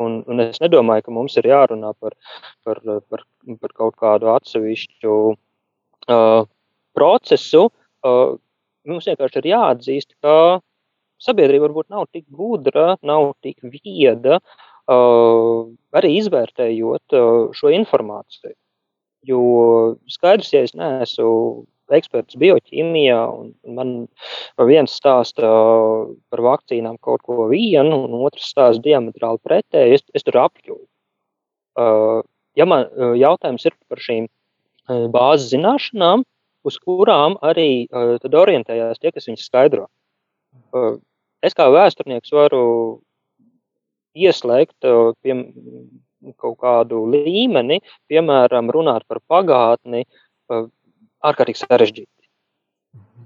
Un, 0.00 0.22
un 0.30 0.40
es 0.44 0.60
nedomāju, 0.62 1.06
ka 1.06 1.14
mums 1.14 1.36
ir 1.40 1.48
jārunā 1.50 1.92
par, 2.00 2.16
par, 2.64 2.80
par, 3.10 3.24
par 3.60 3.74
kaut 3.76 3.96
kādu 4.00 4.30
atsevišķu 4.32 5.14
uh, 5.32 6.42
procesu. 6.96 7.68
Uh, 8.02 8.36
mums 8.88 9.06
vienkārši 9.10 9.42
ir 9.42 9.50
jāatzīst, 9.52 10.14
ka 10.24 10.60
sabiedrība 11.22 11.68
varbūt 11.68 11.92
nav 11.92 12.08
tik 12.10 12.26
gudra, 12.34 12.96
nav 13.06 13.34
tik 13.44 13.62
vieda, 13.62 14.40
uh, 14.40 15.68
arī 15.98 16.16
izvērtējot 16.22 17.18
uh, 17.18 17.52
šo 17.56 17.72
informāciju. 17.76 18.56
Jo 19.28 19.42
skaidrs, 20.10 20.50
ja 20.50 20.64
es 20.66 20.72
neesmu 20.74 21.66
eksperts 21.96 22.38
bioķīmijā, 22.40 23.18
un 23.32 23.52
man 23.76 23.92
viens 24.68 24.94
stāsta 24.98 25.48
par 26.32 26.44
vakcīnām 26.48 26.98
kaut 27.02 27.24
ko 27.26 27.48
vienu, 27.50 28.04
un 28.06 28.18
otrs 28.26 28.50
stāsta 28.54 28.82
diametrāli 28.84 29.42
pretēji, 29.44 29.98
es, 29.98 30.06
es 30.14 30.26
tur 30.26 30.40
apjūtu. 30.44 30.84
Uh, 31.78 32.20
ja 32.58 32.66
man 32.68 32.84
uh, 32.90 33.14
jautājums 33.16 33.64
ir 33.68 33.76
par 33.88 34.02
šīm 34.02 34.28
bāzes 35.14 35.52
zināšanām, 35.52 36.24
uz 36.66 36.78
kurām 36.82 37.36
arī 37.42 37.86
tad 37.90 38.34
orientējās 38.34 39.00
tie, 39.02 39.12
kas 39.14 39.28
viņus 39.28 39.46
skaidro. 39.46 39.86
Es 41.42 41.56
kā 41.58 41.68
vēsturnieks 41.70 42.32
varu 42.34 42.64
ieslēgt 44.14 44.86
pie 45.22 45.36
kaut 46.38 46.58
kādu 46.62 47.02
līmeni, 47.10 47.80
piemēram, 48.10 48.70
runāt 48.74 49.06
par 49.10 49.22
pagātni, 49.30 50.04
ārkārtīgi 51.26 51.62
sarežģīti. 51.62 52.22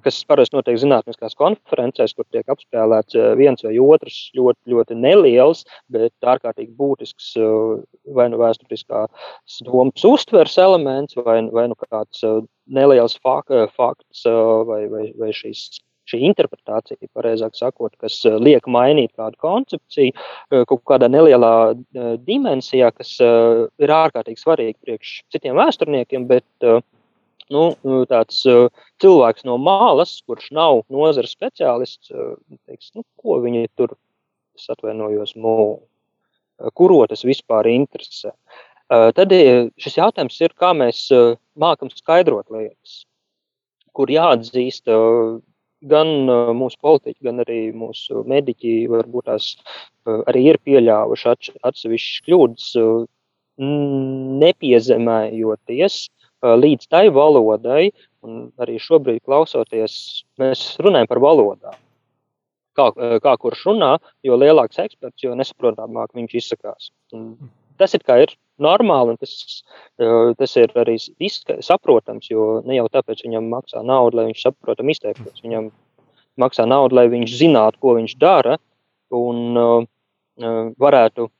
Kas 0.06 0.20
parasti 0.28 0.54
notiek 0.54 0.76
zinātniskās 0.78 1.34
konferencēs, 1.38 2.12
kur 2.14 2.26
tiek 2.30 2.46
apspēlēts 2.52 3.16
eh, 3.18 3.32
viens 3.38 3.64
vai 3.66 3.72
otrs 3.82 4.18
ļoti, 4.38 4.70
ļoti 4.70 4.98
neliels, 5.02 5.64
bet 5.90 6.28
ārkārtīgi 6.34 6.76
būtisks 6.78 7.32
eh, 7.40 7.80
vai 8.14 8.28
nu 8.30 8.38
vēsturiskās 8.38 9.58
domas 9.66 10.06
uztvers 10.06 10.54
elements, 10.62 11.18
vai, 11.18 11.40
vai 11.50 11.66
nu 11.72 11.78
kāds 11.88 12.22
eh, 12.22 12.38
neliels 12.70 13.18
fak, 13.22 13.50
fakts 13.74 14.22
vai, 14.68 14.84
vai, 14.92 15.10
vai 15.18 15.32
šīs 15.34 15.80
šī 16.06 16.20
interpretācija, 16.22 17.08
pareizāk 17.18 17.56
sakot, 17.58 17.96
kas 17.98 18.20
liek 18.38 18.68
mainīt 18.70 19.10
kādu 19.18 19.34
koncepciju 19.42 20.62
kaut 20.70 20.84
kādā 20.86 21.08
nelielā 21.10 21.74
dimensijā, 22.22 22.92
kas 22.94 23.16
ir 23.18 23.94
ārkārtīgi 23.96 24.38
svarīga 24.38 24.78
priekš 24.86 25.16
citiem 25.34 25.58
vēsturniekiem, 25.58 26.28
bet 26.30 26.46
nu, 27.54 27.62
tāds 28.10 28.42
uh, 28.50 28.68
cilvēks 29.02 29.46
no 29.48 29.56
malas, 29.62 30.18
kurš 30.26 30.50
nav 30.56 30.82
nozares 30.92 31.34
speciālists, 31.36 32.12
uh, 32.12 32.36
teiks, 32.66 32.92
nu, 32.96 33.04
ko 33.20 33.40
viņi 33.44 33.68
tur, 33.78 33.96
es 34.56 34.68
atvainojos, 34.72 35.34
mū, 35.38 35.56
kuro 36.78 37.02
tas 37.10 37.24
vispār 37.28 37.68
interesē. 37.70 38.32
Uh, 38.86 39.10
tad 39.16 39.34
šis 39.82 39.98
jautājums 39.98 40.38
ir, 40.40 40.54
kā 40.58 40.70
mēs 40.76 41.08
mākam 41.58 41.90
skaidrot 41.90 42.50
lietas, 42.54 43.04
kur 43.96 44.10
jāatzīst 44.12 44.86
gan 45.86 46.08
mūsu 46.56 46.78
politiķi, 46.82 47.24
gan 47.26 47.42
arī 47.42 47.72
mūsu 47.76 48.22
mediķi, 48.28 48.86
varbūt 48.90 49.26
tās 49.28 49.56
arī 50.06 50.46
ir 50.52 50.58
pieļāvuši 50.64 51.28
atsevišķas 51.66 52.24
kļūdas, 52.26 52.68
nepiezemējoties 54.42 55.94
līdz 56.42 56.88
tai 56.92 57.08
valodai, 57.14 57.90
un 58.26 58.48
arī 58.60 58.78
šobrīd 58.82 59.22
klausoties, 59.24 60.24
mēs 60.40 60.76
runājam 60.82 61.10
par 61.10 61.22
valodām. 61.24 61.76
Kā, 62.76 62.90
kā 63.24 63.32
kurš 63.40 63.62
runā, 63.70 63.94
jo 64.26 64.36
lielāks 64.36 64.76
eksperts, 64.82 65.22
jo 65.24 65.32
nesaprotamāk 65.38 66.12
viņš 66.16 66.34
izsakās. 66.36 66.90
Un 67.16 67.38
tas 67.80 67.94
ir 67.96 68.04
ir 68.20 68.34
normāli, 68.60 69.14
un 69.14 69.20
tas, 69.20 69.62
tas 70.36 70.56
ir 70.60 70.72
arī 70.76 70.98
saprotams, 71.64 72.28
jo 72.28 72.60
ne 72.66 72.76
jau 72.76 72.86
tāpēc 72.92 73.24
viņam 73.24 73.48
maksā 73.52 73.80
naudu, 73.80 74.20
lai 74.20 74.28
viņš 74.28 74.44
saprotam 74.44 74.92
izteiktos. 74.92 75.40
Viņam 75.44 75.70
maksā 76.36 76.66
naudu, 76.68 76.98
lai 77.00 77.06
viņš 77.12 77.36
zinātu, 77.40 77.80
ko 77.80 77.96
viņš 77.96 78.16
dara, 78.20 78.58
un 79.14 79.56
uh, 79.56 79.88
varētu 80.76 81.30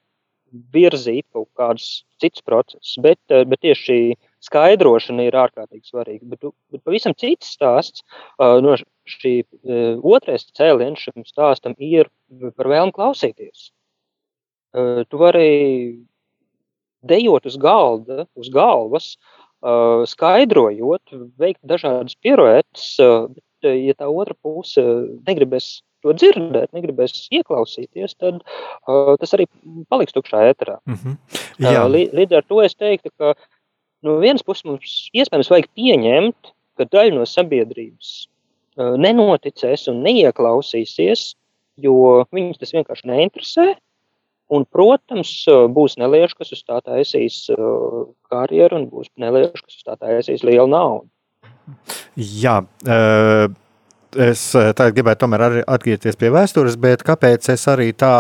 virzīt 0.73 1.27
kaut 1.35 1.49
kādus 1.59 2.05
citus 2.23 2.45
procesus. 2.47 2.97
Bet, 3.03 3.21
bet 3.29 3.61
tieši 3.61 3.83
šī 3.83 4.01
skaidrošana 4.47 5.27
ir 5.27 5.39
ārkārtīgi 5.39 5.91
svarīga. 5.91 6.27
Bet, 6.33 6.51
bet 6.73 6.83
pavisam 6.87 7.15
cits 7.19 7.55
stāsts 7.57 8.05
uh, 8.05 8.59
no 8.65 8.77
šī 9.11 9.39
uh, 9.43 10.03
otrais 10.07 10.47
cēliens 10.57 11.03
šim 11.03 11.27
stāstam 11.29 11.77
ir 11.79 12.11
par 12.59 12.71
vēlmu 12.73 12.95
klausīties. 12.97 13.71
Uh, 14.77 15.03
tu 15.09 15.21
vari 15.21 15.49
dejot 17.07 17.47
uz 17.47 17.57
galda, 17.61 18.27
uz 18.37 18.51
galvas, 18.53 19.15
uh, 19.63 20.05
skaidrojot, 20.09 21.17
veikt 21.39 21.63
dažādas 21.67 22.17
piruetes, 22.23 22.95
uh, 23.03 23.29
bet, 23.31 23.69
uh, 23.69 23.77
ja 23.77 23.97
tā 23.99 24.11
otra 24.11 24.37
puse 24.43 24.85
negribēs 25.27 25.81
to 26.05 26.15
dzirdēt, 26.15 26.71
negribēs 26.77 27.27
ieklausīties, 27.35 28.15
tad 28.21 28.43
uh, 28.43 29.15
tas 29.21 29.35
arī 29.37 29.49
paliks 29.91 30.15
tukšā 30.17 30.45
eterā. 30.53 30.79
Mm 30.87 30.99
-hmm. 31.03 31.17
Jā. 31.59 31.85
uh, 31.85 31.91
līdz 31.91 32.37
ar 32.37 32.45
to 32.45 32.63
es 32.63 32.75
teiktu, 32.75 33.11
ka 33.19 33.35
no 34.05 34.19
vienas 34.23 34.45
puses 34.47 34.67
mums 34.69 34.95
iespējams 35.17 35.51
vajag 35.53 35.69
pieņemt, 35.79 36.53
ka 36.77 36.87
daļa 36.93 37.17
no 37.17 37.25
sabiedrības 37.29 38.13
uh, 38.25 38.95
nenoticēs 39.01 39.89
un 39.93 40.03
neieklausīsies, 40.05 41.31
jo 41.81 42.23
viņus 42.35 42.63
tas 42.63 42.75
vienkārši 42.77 43.11
neinteresē. 43.13 43.67
Un, 44.55 44.63
protams, 44.71 45.31
būs 45.75 45.97
nelieši, 45.99 46.37
kas 46.39 46.53
uz 46.55 46.61
tā 46.63 46.79
taisīs 46.87 47.41
uh, 47.51 48.05
karjeru, 48.31 48.79
un 48.79 48.85
būs 48.93 49.11
nelieši, 49.19 49.59
kas 49.59 49.81
uz 49.81 49.87
tā 49.89 49.97
taisīs 49.99 50.45
lielu 50.47 50.69
naudu. 50.71 51.09
Jā, 52.15 52.61
uh, 52.87 53.49
es 54.15 54.41
eh, 54.57 54.71
tagad 54.77 54.95
gribētu 54.97 55.25
tomēr 55.25 55.61
atgriezties 55.67 56.19
pie 56.19 56.31
vēstures, 56.35 56.77
bet 56.81 57.03
kāpēc 57.07 57.49
es 57.53 57.67
arī 57.71 57.91
tā 57.97 58.13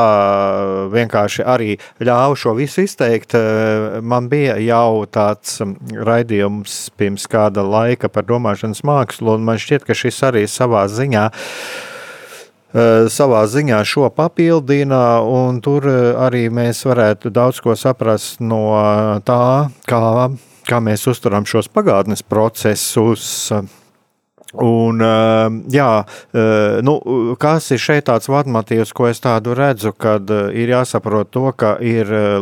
vienkārši 0.92 1.44
arī 1.46 1.77
ļāvu 2.05 2.38
šo 2.40 2.55
visu 2.59 2.85
izteikt? 2.87 3.37
Eh, 3.38 3.99
man 4.03 4.31
bija 4.33 4.57
jau 4.62 5.07
tāds 5.11 5.61
mm, 5.62 5.96
raidījums 6.07 6.79
pirms 6.99 7.29
kāda 7.31 7.64
laika 7.66 8.11
par 8.12 8.27
domāšanas 8.29 8.85
mākslu, 8.87 9.37
un 9.37 9.46
man 9.46 9.61
šķiet, 9.62 9.87
ka 9.87 9.96
šis 9.96 10.22
arī 10.29 10.44
savā 10.51 10.87
ziņā 10.90 11.25
eh, 11.31 13.07
savā 13.12 13.46
ziņā 13.51 13.81
šo 13.87 14.11
papildina, 14.14 15.20
un 15.22 15.62
tur 15.64 15.88
arī 16.27 16.49
mēs 16.51 16.85
varētu 16.88 17.33
daudz 17.33 17.62
ko 17.64 17.79
saprast 17.79 18.42
no 18.44 18.66
tā, 19.25 19.40
kā, 19.88 20.05
kā 20.68 20.85
mēs 20.85 21.09
uzturam 21.11 21.49
šos 21.49 21.70
pagātnes 21.72 22.27
procesus 22.27 23.51
Un, 24.62 25.01
ehm, 25.01 25.62
jā, 25.69 26.05
eh, 26.33 26.83
nu, 26.83 27.01
kas 27.40 27.71
ir 27.75 27.79
šeit 27.83 28.05
tāds 28.09 28.29
vadmatīvs, 28.31 28.92
ko 28.97 29.07
es 29.11 29.21
tādu 29.21 29.55
redzu, 29.57 29.92
kad 29.92 30.31
eh, 30.33 30.51
ir 30.62 30.69
jāsaprot 30.73 31.31
to, 31.35 31.53
ka 31.53 31.77
ir, 31.85 32.07
eh, 32.09 32.40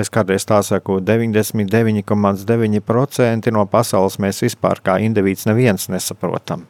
es 0.00 0.08
kādreiz 0.12 0.44
tā 0.48 0.62
saku, 0.64 1.00
99,9% 1.04 3.52
no 3.52 3.66
pasaules 3.66 4.18
mēs 4.22 4.42
vispār 4.46 4.76
kā 4.80 4.98
indivīds 5.04 5.46
neviens 5.50 5.88
nesaprotam. 5.92 6.60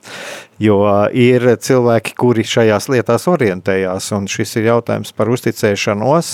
Jo 0.59 1.09
ir 1.14 1.57
cilvēki, 1.57 2.14
kuri 2.18 2.44
šajās 2.44 2.88
lietās 2.90 3.29
orientējās, 3.31 4.12
un 4.16 4.26
šis 4.29 4.57
ir 4.59 4.64
jautājums 4.74 5.12
par 5.16 5.26
uzticēšanos 5.33 6.26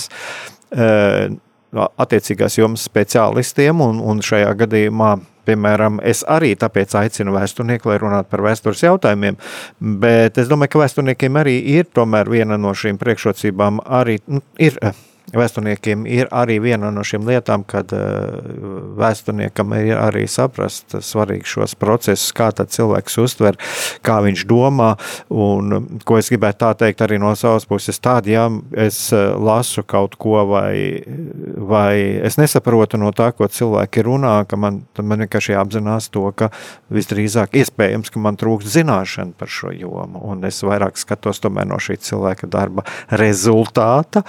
attiecīgās 1.77 2.57
jomas 2.57 2.81
speciālistiem, 2.89 3.81
un, 3.83 3.99
un 4.03 4.21
šajā 4.25 4.51
gadījumā 4.65 5.11
Piemēram, 5.47 6.01
es 6.03 6.23
arī 6.27 6.53
tāpēc 6.59 6.95
aicinu 6.99 7.35
vēsturnieku, 7.37 7.91
lai 7.91 7.99
runātu 8.03 8.31
par 8.33 8.43
vēstures 8.49 8.83
jautājumiem, 8.83 9.37
bet 10.03 10.39
es 10.41 10.49
domāju, 10.51 10.75
ka 10.75 10.83
vēsturniekiem 10.83 11.39
arī 11.39 11.59
ir 11.77 11.87
tomēr 11.95 12.29
viena 12.31 12.59
no 12.59 12.73
šīm 12.75 12.99
priekšrocībām 13.01 13.79
arī 13.99 14.19
nu, 14.27 14.43
ir 14.59 14.79
Vēsturniekiem 15.35 16.05
ir 16.07 16.29
arī 16.31 16.55
viena 16.63 16.87
no 16.87 17.01
šīm 17.03 17.25
lietām, 17.27 17.65
kad 17.67 17.91
eh, 17.91 18.37
vēsturniekam 18.95 19.73
ir 19.75 19.97
arī 19.99 20.21
saprast 20.31 20.95
svarīgi 21.03 21.43
šos 21.51 21.73
procesus, 21.75 22.31
kā 22.31 22.47
cilvēks 22.55 23.17
uztver, 23.19 23.57
kā 24.07 24.21
viņš 24.23 24.45
domā. 24.47 24.93
Un, 25.27 25.99
ko 26.07 26.15
es 26.21 26.31
gribētu 26.31 26.61
tā 26.61 26.69
teikt 26.79 27.03
arī 27.03 27.17
no 27.19 27.33
savas 27.35 27.67
puses, 27.67 27.99
tad, 27.99 28.29
ja 28.31 28.45
es 28.71 29.01
eh, 29.11 29.25
lasu 29.35 29.83
kaut 29.83 30.15
ko 30.15 30.45
vai, 30.47 31.03
vai 31.59 32.23
es 32.23 32.39
nesaprotu 32.39 32.95
no 33.01 33.11
tā, 33.11 33.33
ko 33.35 33.51
cilvēki 33.51 34.05
runā, 34.07 34.37
man, 34.55 34.79
tad 34.95 35.11
man 35.11 35.25
vienkārši 35.25 35.57
jāapzinās 35.57 36.07
to, 36.15 36.23
ka 36.39 36.53
visdrīzāk 36.87 37.59
iespējams, 37.59 38.13
ka 38.15 38.23
man 38.23 38.39
trūkst 38.39 38.71
zināšana 38.77 39.35
par 39.35 39.51
šo 39.51 39.75
jomu. 39.75 40.23
Un 40.23 40.47
es 40.47 40.63
vairāk 40.63 40.95
skatos 40.95 41.43
tomēr 41.43 41.67
no 41.67 41.83
šī 41.83 41.99
cilvēka 42.07 42.47
darba 42.47 42.87
rezultāta 43.11 44.23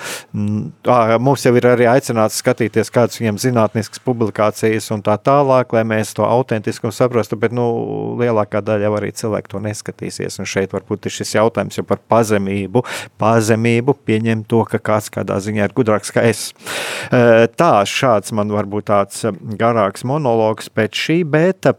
mums 1.20 1.44
jau 1.44 1.53
ir 1.59 1.66
arī 1.68 1.87
aicināts 1.90 2.38
skatīties 2.40 2.90
kādas 2.92 3.18
viņam 3.20 3.38
zinātniskas 3.42 4.01
publikācijas 4.05 4.88
un 4.94 5.03
tā 5.05 5.16
tālāk, 5.20 5.72
lai 5.77 5.85
mēs 5.88 6.14
to 6.16 6.24
autentiskumu 6.27 6.94
saprastu, 6.94 7.37
bet 7.40 7.55
nu, 7.57 7.66
lielākā 8.20 8.62
daļa 8.64 8.88
jau 8.88 8.94
arī 8.98 9.11
cilvēku 9.20 9.53
to 9.53 9.62
neskatīsies. 9.64 10.38
Un 10.40 10.48
šeit 10.48 10.72
varbūt 10.77 11.09
ir 11.09 11.16
šis 11.18 11.35
jautājums 11.37 11.79
jau 11.81 11.85
par 11.88 12.01
pazemību, 12.11 12.85
pazemību 13.20 13.96
pieņemt 14.09 14.48
to, 14.51 14.62
ka 14.70 14.81
kāds 14.90 15.11
kādā 15.12 15.40
ziņā 15.44 15.68
ir 15.68 15.77
gudrāks 15.77 16.14
kā 16.14 16.24
es. 16.29 16.48
Tā, 17.11 17.72
šāds 17.88 18.33
man 18.37 18.55
varbūt 18.55 18.88
tāds 18.92 19.27
garāks 19.61 20.07
monologs 20.09 20.72
pēc 20.72 21.05
šī, 21.07 21.18
bet 21.29 21.72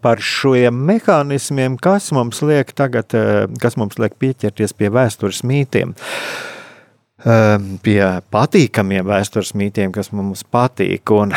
par 0.00 0.20
šiem 0.22 0.76
mehānismiem, 0.88 1.76
kas 1.82 2.10
mums 2.14 2.40
liek 2.44 2.70
tagad, 2.76 3.16
kas 3.60 3.78
mums 3.80 3.98
liek 4.00 4.16
pieķerties 4.20 4.76
pie 4.76 4.92
vēstures 4.92 5.42
mītiem. 5.44 5.92
Uh, 5.92 6.54
pie 7.24 8.20
patīkamiem 8.34 9.06
vēstures 9.08 9.54
mītiem, 9.56 9.92
kas 9.94 10.10
mums 10.12 10.44
patīk. 10.44 11.08
Un 11.14 11.32
e, 11.32 11.36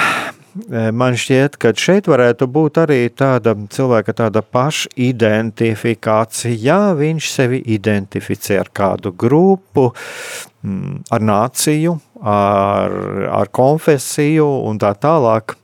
man 0.92 1.16
šķiet, 1.16 1.56
ka 1.62 1.72
šeit 1.78 2.08
varētu 2.12 2.48
būt 2.52 2.78
arī 2.84 3.10
tāda 3.16 3.56
cilvēka 3.56 4.14
tāda 4.24 4.42
pašidentifikācija. 4.44 6.58
Ja 6.60 6.94
viņš 6.98 7.30
sevi 7.32 7.62
identificē 7.78 8.60
ar 8.66 8.70
kādu 8.76 9.14
grupu, 9.16 9.94
mm, 10.64 11.08
ar 11.16 11.22
nāciju, 11.24 11.96
ar, 12.24 12.92
ar 13.40 13.48
konfesiju 13.56 14.48
un 14.68 14.80
tā 14.84 14.92
tālāk. 15.00 15.56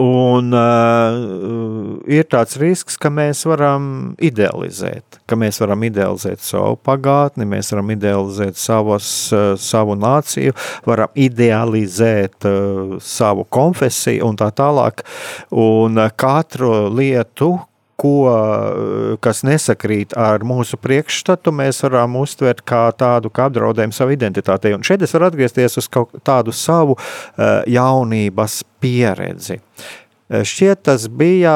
Un 0.00 0.50
uh, 0.50 2.00
ir 2.10 2.24
tāds 2.26 2.56
risks, 2.58 2.96
ka 2.98 3.12
mēs 3.14 3.44
varam 3.46 3.84
idealizēt, 4.18 5.20
ka 5.30 5.38
mēs 5.38 5.60
varam 5.62 5.84
idealizēt 5.86 6.42
savu 6.42 6.80
pagātni, 6.82 7.46
mēs 7.46 7.70
varam 7.70 7.92
idealizēt 7.94 8.58
savas, 8.58 9.06
uh, 9.30 9.52
savu 9.54 9.94
nāciju, 9.94 10.56
varam 10.88 11.14
idealizēt 11.14 12.48
uh, 12.50 12.96
savu 12.98 13.46
konfesiju 13.46 14.26
un 14.26 14.40
tā 14.42 14.50
tālāk. 14.58 15.04
Un 15.54 16.02
uh, 16.02 16.10
katru 16.10 16.88
lietu, 16.90 17.52
ko, 18.00 18.16
kas 19.24 19.42
nesakrīt 19.46 20.16
ar 20.18 20.44
mūsu 20.46 20.78
priekšstatu, 20.82 21.54
mēs 21.54 21.82
varam 21.86 22.18
uztvert 22.20 22.64
kā 22.66 22.86
tādu 22.98 23.32
kā 23.34 23.48
apdraudējumu 23.50 23.96
savu 23.96 24.16
identitātei. 24.16 24.74
Un 24.76 24.86
šeit 24.86 25.04
es 25.06 25.14
varu 25.14 25.30
atgriezties 25.30 25.78
uz 25.80 25.90
kaut 25.92 26.14
tādu 26.26 26.54
savu 26.54 26.98
jaunības 27.70 28.62
pieredzi. 28.82 29.60
Šķiet, 30.34 30.86
tas 30.88 31.02
bija 31.12 31.54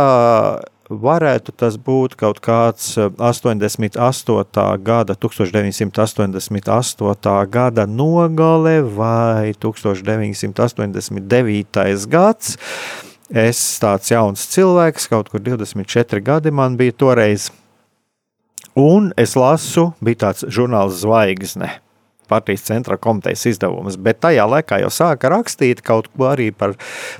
varētu 0.88 1.52
tas 1.56 1.76
būt 1.76 2.14
kaut 2.18 2.40
kāds 2.44 2.96
88. 2.96 4.82
gada, 4.84 5.14
1988. 5.14 7.46
gada 7.52 7.86
nogale 7.86 8.82
vai 8.82 9.54
1989. 9.60 12.06
gads. 12.08 12.56
Es 13.28 13.58
tāds 13.82 14.08
jauns 14.08 14.46
cilvēks, 14.54 15.08
kaut 15.12 15.28
kur 15.28 15.42
24 15.44 16.22
gadi 16.24 16.50
man 16.50 16.78
bija 16.80 16.94
toreiz, 16.96 17.50
un 18.72 19.10
es 19.20 19.36
lasu, 19.36 19.90
bija 20.00 20.28
tāds 20.28 20.46
žurnāls 20.48 21.02
zvaigzne 21.02 21.68
partijas 22.28 22.66
centra 22.68 22.96
komitejas 23.00 23.46
izdevumus, 23.48 23.96
bet 23.96 24.20
tajā 24.20 24.44
laikā 24.48 24.82
jau 24.82 24.90
sāka 24.92 25.30
rakstīt 25.32 25.80
kaut 25.84 26.10
ko 26.12 26.28
arī 26.28 26.50
par, 26.52 26.74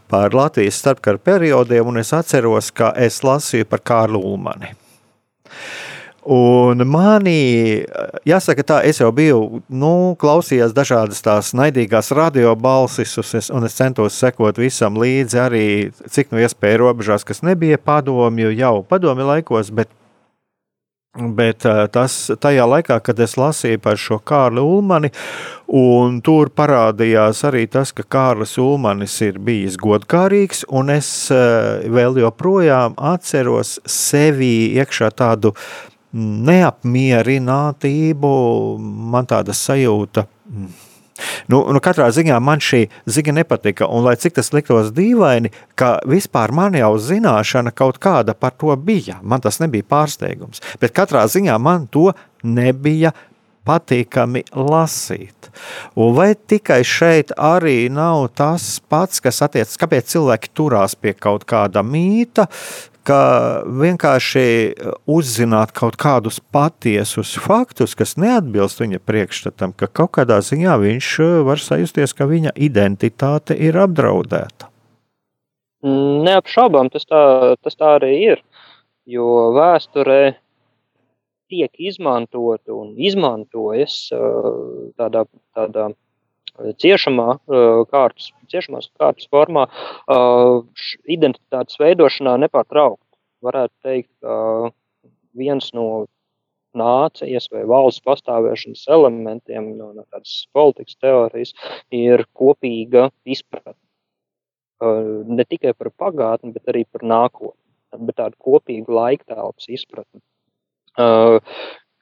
par 0.09 0.37
Latvijas 0.37 0.81
starpkara 0.83 1.21
periodiem, 1.21 1.89
un 1.89 2.01
es 2.01 2.13
atceros, 2.13 2.71
ka 2.71 2.93
es 2.97 3.23
lasīju 3.25 3.69
par 3.69 3.81
Kārlu 3.81 4.21
Ulmani. 4.21 4.75
Un 6.27 6.83
manī, 6.91 7.85
jāsaka, 8.27 8.65
tā, 8.67 8.79
es 8.85 8.99
jau 9.01 9.09
biju, 9.15 9.63
nu, 9.71 9.93
klausījos 10.19 10.75
dažādas 10.77 11.23
tās 11.25 11.53
naidīgās 11.57 12.11
radio 12.17 12.57
balsis, 12.59 13.15
un 13.55 13.69
es 13.69 13.79
centos 13.79 14.19
sekot 14.19 14.59
visam 14.59 14.99
līdzi, 14.99 15.39
arī 15.41 15.69
cik 16.11 16.35
nu 16.35 16.43
iespēja 16.43 16.83
robežās, 16.83 17.25
kas 17.25 17.45
nebija 17.47 17.79
padomju 17.79 18.51
jau 18.51 18.83
padomju 18.91 19.31
laikos, 19.31 19.71
bet 19.71 19.95
Bet 21.19 21.65
tas 21.91 22.15
tajā 22.39 22.63
laikā, 22.69 22.99
kad 23.03 23.19
es 23.25 23.33
lasīju 23.41 23.81
par 23.83 23.97
šo 23.99 24.21
Kārlu 24.23 24.63
Ulmani, 24.77 25.09
un 25.75 26.21
tur 26.23 26.53
parādījās 26.55 27.41
arī 27.49 27.65
tas, 27.67 27.91
ka 27.97 28.05
Kārlis 28.07 28.55
Ulmanis 28.63 29.17
ir 29.27 29.41
bijis 29.43 29.81
godkārīgs, 29.83 30.63
un 30.69 30.93
es 30.95 31.11
vēl 31.33 32.21
joprojām 32.23 32.95
atceros 33.01 33.79
sevi 33.89 34.77
iekšā 34.79 35.11
tādu 35.19 35.57
neapmierinātību, 36.17 38.31
man 39.13 39.27
tāda 39.29 39.53
sajūta. 39.57 40.25
Nu, 41.51 41.59
nu, 41.75 41.81
katrā 41.83 42.07
ziņā 42.15 42.37
man 42.43 42.61
šī 42.63 42.85
ziņa 43.11 43.33
nepatika. 43.41 43.89
Un, 43.91 44.05
lai 44.07 44.17
cik 44.21 44.35
tas 44.39 44.53
liktos 44.55 44.93
dīvaini, 44.95 45.51
ka 45.79 45.89
vispār 46.09 46.53
man 46.55 46.73
jau 46.79 46.93
zināšana 47.03 47.71
kaut 47.75 47.99
kāda 48.03 48.33
par 48.39 48.53
to 48.59 48.77
bija. 48.77 49.17
Man 49.23 49.41
tas 49.45 49.61
nebija 49.63 49.85
pārsteigums. 49.89 50.63
Bet 50.81 50.95
katrā 50.97 51.23
ziņā 51.31 51.59
man 51.63 51.87
to 51.91 52.13
nebija 52.47 53.13
patīkami 53.69 54.45
lasīt. 54.57 55.51
Un 55.99 56.15
vai 56.17 56.33
tikai 56.35 56.81
šeit 56.87 57.35
arī 57.35 57.89
nav 57.93 58.29
tas 58.39 58.79
pats, 58.89 59.21
kas 59.25 59.43
attiecas, 59.45 59.77
kāpēc 59.81 60.15
cilvēki 60.15 60.53
turās 60.57 60.97
pie 60.97 61.15
kaut 61.19 61.45
kāda 61.49 61.83
mīta, 61.85 62.49
ka 63.09 63.21
vienkārši 63.65 64.45
uh, 64.45 64.97
uzzināt 65.09 65.73
kaut 65.77 65.97
kādus 66.01 66.41
patiesus 66.55 67.35
faktus, 67.41 67.97
kas 67.99 68.17
neatbilst 68.21 68.83
viņa 68.83 69.01
priekšstatam, 69.09 69.73
ka 69.73 69.89
kaut 69.89 70.13
kādā 70.19 70.41
ziņā 70.45 70.77
viņš 70.83 71.13
uh, 71.25 71.37
var 71.49 71.63
sajusties, 71.63 72.15
ka 72.17 72.29
viņa 72.29 72.55
identitāte 72.69 73.57
ir 73.57 73.79
apdraudēta. 73.81 74.69
Neapšaubām 76.29 76.91
tas 76.91 77.07
tā, 77.07 77.23
tas 77.63 77.79
tā 77.79 77.95
arī 78.01 78.13
ir. 78.33 78.43
Jo 79.09 79.53
vēsturē 79.57 80.35
tiek 81.49 81.71
izmantota 81.81 82.75
un 82.77 82.93
izmantojas 83.01 84.03
uh, 84.13 84.51
tādā, 85.01 85.25
tādā 85.57 85.89
ciešamā 86.59 87.39
kārtas, 87.89 88.33
ciešamās 88.53 88.91
kārtas 89.01 89.29
formā 89.33 89.67
identitātes 91.17 91.81
veidošanā 91.81 92.37
nepārtraukti. 92.45 93.05
Varētu 93.45 93.75
teikt, 93.87 94.11
ka 94.23 94.71
viens 95.39 95.71
no 95.77 96.07
nācijas 96.79 97.49
vai 97.53 97.65
valsts 97.71 98.05
pastāvēšanas 98.07 98.87
elementiem 98.95 99.71
no, 99.79 99.93
no 99.97 100.05
tādas 100.11 100.41
politikas 100.55 100.99
teorijas 101.01 101.55
ir 101.95 102.27
kopīga 102.37 103.09
izpratne. 103.25 103.79
Ne 105.29 105.45
tikai 105.49 105.73
par 105.75 105.91
pagātni, 105.99 106.53
bet 106.55 106.71
arī 106.71 106.85
par 106.87 107.03
nākotni. 107.03 107.63
Bet 107.99 108.19
tāda 108.21 108.37
kopīga 108.45 108.93
laiktelpas 108.93 109.71
izpratne 109.73 110.21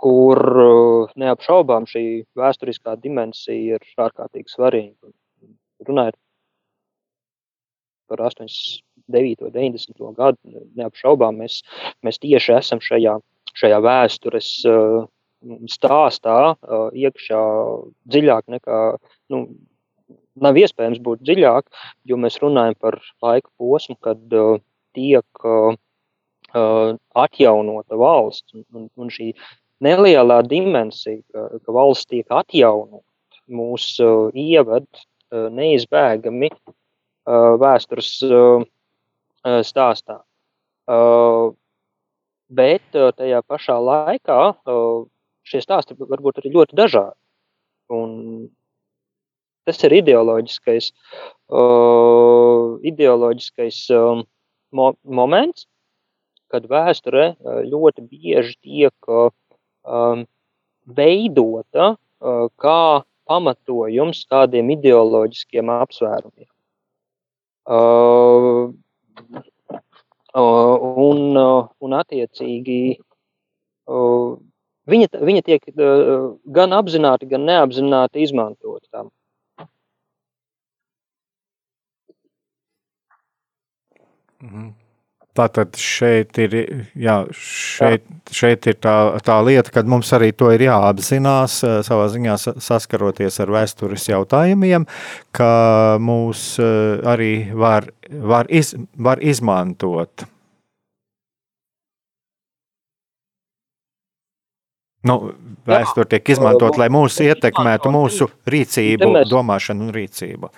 kur 0.03 0.41
uh, 0.61 1.15
neapšaubām 1.17 1.87
šī 1.89 2.05
vēsturiskā 2.37 2.97
dimensija 3.01 3.79
ir 3.79 4.05
ārkārtīgi 4.07 4.53
svarīga. 4.53 5.13
Runājot 5.87 6.17
par 8.09 8.23
89. 8.27 9.47
un 9.47 9.55
90. 9.55 10.11
gadu, 10.17 10.65
neapšaubām 10.79 11.43
mēs, 11.43 11.61
mēs 12.07 12.21
tieši 12.23 12.57
esam 12.59 12.83
šajā, 12.85 13.17
šajā 13.57 13.81
vēstures 13.85 14.51
uh, 14.71 15.07
stāstā 15.71 16.37
uh, 16.55 16.91
iekšā 16.93 17.41
dziļāk 18.13 18.53
nekā. 18.57 18.83
Nu, 19.33 19.49
Nav 20.37 20.59
iespējams 20.61 20.99
būt 21.01 21.23
dziļāk, 21.25 21.71
jo 22.05 22.17
mēs 22.21 22.35
runājam 22.43 22.75
par 22.77 22.99
laika 23.25 23.49
posmu, 23.57 23.97
kad 24.05 24.35
uh, 24.37 24.59
tiek 24.93 25.47
uh, 25.49 25.73
atjaunota 27.17 27.97
valsts. 27.97 28.53
Un, 28.77 28.91
un 29.01 29.13
šī 29.13 29.31
nelielā 29.81 30.43
dimensija, 30.45 31.23
ka, 31.33 31.47
ka 31.65 31.77
valsts 31.79 32.11
tiek 32.13 32.29
atjaunot, 32.29 33.41
mūs 33.49 33.95
uh, 34.05 34.29
ieved 34.37 34.89
uh, 34.93 35.49
neizbēgami 35.57 36.53
uh, 36.53 36.77
vēstures 37.27 38.11
stāstā. 39.67 40.21
Bet 42.47 42.87
tajā 42.95 43.41
pašā 43.43 43.77
laikā 43.83 44.41
šie 45.47 45.61
stāsti 45.63 45.97
var 45.99 46.23
būt 46.23 46.39
arī 46.43 46.53
ļoti 46.55 46.79
dažādi. 46.79 47.19
Un 47.91 48.11
tas 49.67 49.79
ir 49.87 49.95
ideoloģiskais, 49.99 50.93
ideoloģiskais 52.91 53.79
mo 54.77 54.89
moments, 55.03 55.67
kad 56.51 56.67
vēsture 56.71 57.35
ļoti 57.67 58.07
bieži 58.07 58.55
tiek 58.63 59.11
veidota 60.87 61.95
kā 62.63 62.83
pamatojums 63.27 64.27
kādiem 64.31 64.71
ideoloģiskiem 64.77 65.71
apsvērumiem. 65.83 66.51
Uh, 67.67 68.71
un, 70.37 71.21
un 71.83 71.97
attiecīgi 71.99 72.81
viņa, 74.93 75.09
viņa 75.31 75.43
tiek 75.47 75.69
gan 76.59 76.77
apzināti, 76.79 77.29
gan 77.31 77.47
neapzināti 77.49 78.23
izmantot 78.27 78.83
tam. 78.91 79.11
Mhm. 84.43 84.86
Tātad 85.37 85.77
šeit 85.77 86.39
ir, 86.41 86.55
jā, 86.97 87.17
šeit, 87.37 88.05
šeit 88.33 88.69
ir 88.71 88.79
tā, 88.81 88.95
tā 89.25 89.37
lieta, 89.45 89.73
ka 89.75 89.83
mums 89.85 90.13
arī 90.17 90.31
to 90.33 90.49
ir 90.55 90.65
jāapzinās, 90.65 91.59
eh, 91.67 91.75
savā 91.87 92.07
ziņā 92.13 92.37
saskaroties 92.65 93.37
ar 93.45 93.53
vēstures 93.53 94.07
jautājumiem, 94.09 94.87
ka 95.37 95.51
mūs 96.01 96.47
eh, 96.63 97.05
arī 97.13 97.35
var, 97.53 97.91
var, 98.09 98.49
iz, 98.49 98.73
var 98.97 99.21
izmantot. 99.21 100.25
Nu, 105.07 105.19
vēsture 105.69 106.09
tiek 106.11 106.33
izmantot, 106.35 106.79
lai 106.81 106.89
mūs 106.91 107.21
ietekmētu 107.23 107.93
mūsu 107.95 108.31
rīcību, 108.49 109.13
domāšanu 109.31 109.87
un 109.87 109.93
rīcību. 109.95 110.51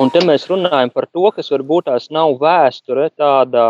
Un 0.00 0.12
te 0.12 0.22
mēs 0.24 0.46
runājam 0.48 0.92
par 0.94 1.08
to, 1.10 1.26
kas 1.34 1.50
varbūt 1.52 1.88
tās 1.90 2.06
nav 2.14 2.36
vēsture 2.40 3.10
tādā 3.18 3.66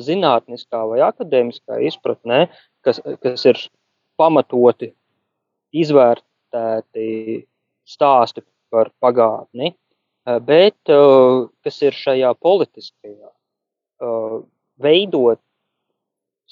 zinātniskā 0.00 0.82
vai 0.88 1.00
akadēmiskā 1.04 1.80
izpratnē, 1.88 2.46
kas, 2.84 3.00
kas 3.22 3.46
ir 3.48 3.60
pamatoti 4.20 4.92
izvērtēti 5.72 7.42
stāsti 7.88 8.44
par 8.72 8.92
pagātni, 9.02 9.72
bet 10.46 10.78
kas 10.86 11.82
ir 11.82 11.96
šajā 11.96 12.32
politiskajā 12.40 13.32
veidot 14.82 15.40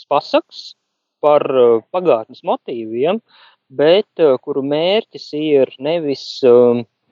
pasakas 0.09 0.75
par 1.21 1.45
pagātnes 1.93 2.41
motīviem, 2.47 3.21
bet 3.69 4.23
kuru 4.43 4.63
mērķis 4.67 5.27
ir 5.37 5.75
nevis 5.79 6.25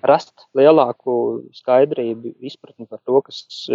rast 0.06 0.46
lielāku 0.56 1.14
skaidrību, 1.56 2.34
izpratni 2.44 2.86
par 2.86 3.00
to, 3.06 3.20
kas 3.26 3.66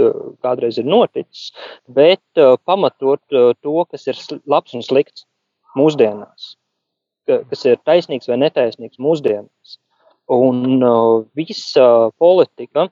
kādreiz 0.45 0.79
ir 0.79 0.88
noticis, 0.88 1.51
bet 1.88 2.43
pamatot 2.67 3.21
to, 3.29 3.77
kas 3.91 4.07
ir 4.07 4.19
labs 4.47 4.75
un 4.77 4.86
slikts 4.86 5.25
mūsdienās, 5.77 6.53
kas 7.27 7.65
ir 7.67 7.81
taisnīgs 7.88 8.29
vai 8.31 8.39
netaisnīgs 8.41 9.01
mūsdienās. 9.01 9.79
Un 10.31 10.79
visa 11.36 11.88
politika, 12.21 12.88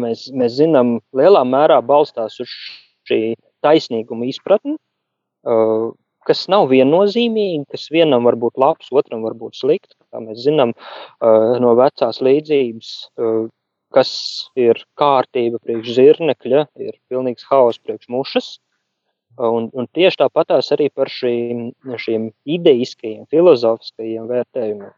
mēs, 0.00 0.30
mēs 0.32 0.56
zinām, 0.56 0.96
lielā 1.16 1.44
mērā 1.44 1.80
balstās 1.84 2.40
uz 2.40 2.54
šī 3.08 3.34
taisnīguma 3.64 4.28
izpratni, 4.30 4.78
kas 6.24 6.46
nav 6.48 6.70
viennozīmīgi, 6.72 7.66
kas 7.72 7.90
vienam 7.92 8.24
var 8.24 8.38
būt 8.40 8.56
labs, 8.60 8.88
otram 8.92 9.24
var 9.26 9.36
būt 9.36 9.60
slikts. 9.60 9.96
Kā 10.14 10.22
mēs 10.22 10.44
zinām 10.46 10.70
uh, 10.78 11.56
no 11.58 11.74
vecās 11.74 12.20
līdzības, 12.22 12.90
uh, 13.18 13.46
kas 13.94 14.10
ir 14.58 14.78
kārtība 14.98 15.58
priekš 15.62 15.96
zirnekļa, 15.96 16.66
ir 16.82 16.94
pilnīgs 17.10 17.46
haoss 17.50 17.82
priekš 17.82 18.10
mušas. 18.14 18.52
Un, 19.34 19.66
un 19.74 19.88
tieši 19.90 20.20
tāpatās 20.20 20.70
arī 20.76 20.86
par 20.94 21.10
šīm, 21.10 21.72
šīm 21.98 22.28
ideiskajiem, 22.56 23.24
filozofiskajiem 23.34 24.28
vērtējumiem. 24.30 24.92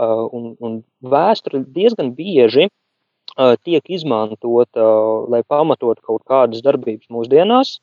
Uh, 0.00 0.24
un, 0.32 0.54
un 0.64 0.78
vēsture 1.04 1.60
diezgan 1.76 2.14
bieži 2.16 2.70
uh, 2.70 3.54
tiek 3.64 3.84
izmantota, 3.92 4.80
uh, 4.80 5.26
lai 5.32 5.42
pamatotu 5.44 6.04
kaut 6.04 6.24
kādas 6.28 6.64
darbības 6.64 7.12
mūsdienās. 7.12 7.78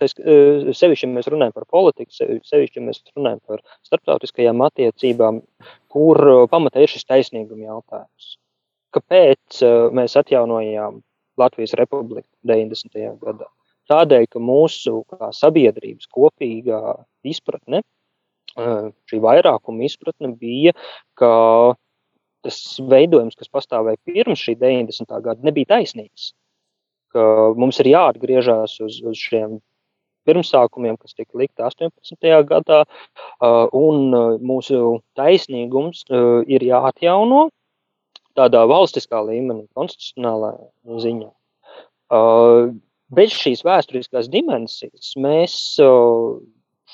Tas, 0.00 0.16
sevišķi, 0.16 1.04
ja 1.06 1.14
mēs 1.14 1.28
runājam 1.30 1.52
par 1.54 1.66
politiku, 1.70 2.10
sevišķi, 2.16 2.80
ja 2.80 2.82
mēs 2.82 2.96
runājam 3.12 3.38
par 3.46 3.60
starptautiskajām 3.86 4.64
attiecībām, 4.66 5.38
kur 5.92 6.48
pamatā 6.52 6.82
ir 6.82 6.92
šis 6.92 7.06
taisnīguma 7.08 7.68
jautājums. 7.68 8.36
Kāpēc 8.96 9.62
mēs 9.96 10.18
atjaunojām 10.20 11.00
Latvijas 11.40 11.74
republiku 11.80 12.28
90. 12.48 13.16
gadā? 13.22 13.48
Tādēļ, 13.90 14.28
ka 14.32 14.40
mūsu 14.40 15.02
sabiedrības 15.36 16.08
kopīgā 16.12 16.82
izpratne 17.28 17.82
šī 19.08 19.20
vairākuma 19.22 19.86
izpratne 19.86 20.32
bija, 20.36 20.74
ka 21.16 21.32
tas 22.42 22.58
veidojums, 22.78 23.36
kas 23.38 23.50
pastāvēja 23.52 24.00
pirms 24.04 24.42
šī 24.42 24.56
90. 24.60 25.12
gada, 25.22 25.40
nebija 25.46 25.76
taisnīgs. 25.76 26.32
Ka 27.12 27.52
mums 27.56 27.78
ir 27.80 27.92
jāatgriežas 27.92 28.78
uz, 28.82 28.98
uz 29.04 29.20
šiem 29.20 29.60
pirmsākumiem, 30.28 30.98
kas 31.00 31.16
tika 31.18 31.38
likti 31.40 31.64
18. 31.64 32.30
gadā, 32.48 32.82
un 33.76 34.14
mūsu 34.44 35.00
taisnīgums 35.18 36.04
ir 36.46 36.64
jāatjauno 36.68 37.48
tādā 38.38 38.62
valstiskā 38.70 39.20
līmenī, 39.26 39.66
konstitucionālā 39.76 40.54
ziņā. 41.04 41.30
Bez 43.12 43.36
šīs 43.36 43.60
vēsturiskās 43.66 44.30
dimensijas 44.32 45.12
mēs 45.20 45.58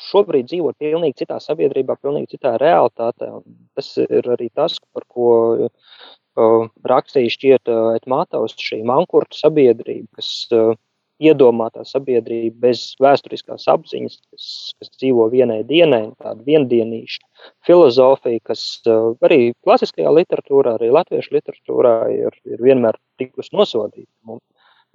šobrīd 0.08 0.48
dzīvo 0.50 0.72
pilnīgi 0.78 1.24
citā 1.24 1.38
sabiedrībā, 1.42 1.96
pilnīgi 2.02 2.36
citā 2.36 2.54
realitātē. 2.60 3.30
Tas 3.78 3.90
ir 4.04 4.30
arī 4.34 4.48
tas, 4.54 4.78
par 4.94 5.06
ko 5.10 5.30
uh, 5.66 6.68
rakstīja 6.92 7.34
šķiet 7.34 7.72
uh, 7.72 7.94
Etmātaus 7.98 8.56
šī 8.62 8.82
mankurta 8.86 9.38
sabiedrība, 9.38 10.20
kas 10.20 10.30
uh, 10.54 10.74
iedomātā 11.22 11.83
sabiedrība 11.87 12.68
bez 12.68 12.83
vēsturiskās 13.02 13.66
apziņas, 13.70 14.18
kas, 14.31 14.46
kas 14.78 14.90
dzīvo 15.00 15.26
vienai 15.33 15.61
dienai, 15.66 16.04
tāda 16.22 16.44
viendienīša 16.46 17.50
filozofija, 17.66 18.42
kas 18.46 18.62
uh, 18.87 19.11
arī 19.26 19.52
klasiskajā 19.66 20.12
literatūrā, 20.20 20.76
arī 20.78 20.92
latviešu 20.94 21.35
literatūrā 21.38 21.94
ir, 22.14 22.38
ir 22.48 22.62
vienmēr 22.62 22.98
tikusi 23.20 23.54
nosodīta. 23.59 24.11
Mums, 24.28 24.44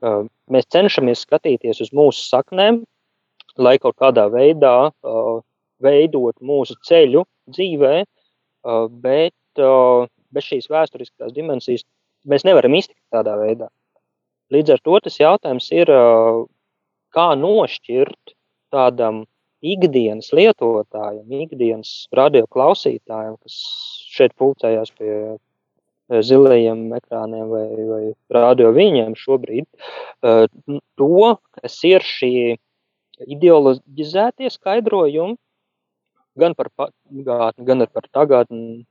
uh, 0.05 0.23
mēs 0.53 0.69
cenšamies 0.71 1.25
skatīties 1.27 1.83
uz 1.83 1.93
mūsu 1.95 2.23
saknēm, 2.29 2.83
lai 3.59 3.77
kaut 3.81 3.99
kādā 4.01 4.29
veidā 4.33 4.75
uh, 4.89 5.35
veidot 5.83 6.39
mūsu 6.39 6.77
ceļu 6.87 7.25
dzīvē, 7.51 7.95
bet 9.03 9.61
bez 10.31 10.45
šīs 10.47 10.69
vēsturiskās 10.71 11.33
dimensijas 11.35 11.83
mēs 12.23 12.45
nevaram 12.47 12.77
iztikt 12.77 13.01
tādā 13.11 13.35
veidā. 13.41 13.67
Līdz 14.53 14.75
ar 14.75 14.81
to 14.85 14.97
tas 15.05 15.19
jautājums 15.19 15.69
ir, 15.73 15.89
kā 17.13 17.27
nošķirt 17.39 18.35
tādam 18.73 19.23
ikdienas 19.63 20.33
lietotājam, 20.35 21.23
ikdienas 21.45 21.93
radioklausītājam, 22.15 23.37
kas 23.41 23.57
šeit 24.13 24.35
pulcējās 24.39 24.91
pie 24.99 25.13
zilajiem 26.27 26.91
ekrāniem 26.97 27.47
vai, 27.49 27.67
vai 27.87 28.01
radio 28.35 28.73
viņiem 28.75 29.15
šobrīd, 29.17 29.65
to, 30.99 31.29
kas 31.61 31.79
ir 31.87 32.05
šī 32.05 32.33
ideoloģizētie 33.23 34.51
skaidrojumi 34.51 35.37
gan 36.39 36.55
par 36.57 36.69
pagātni, 36.75 37.65
gan 37.65 37.85
par 37.93 38.09
tagadni, 38.11 38.83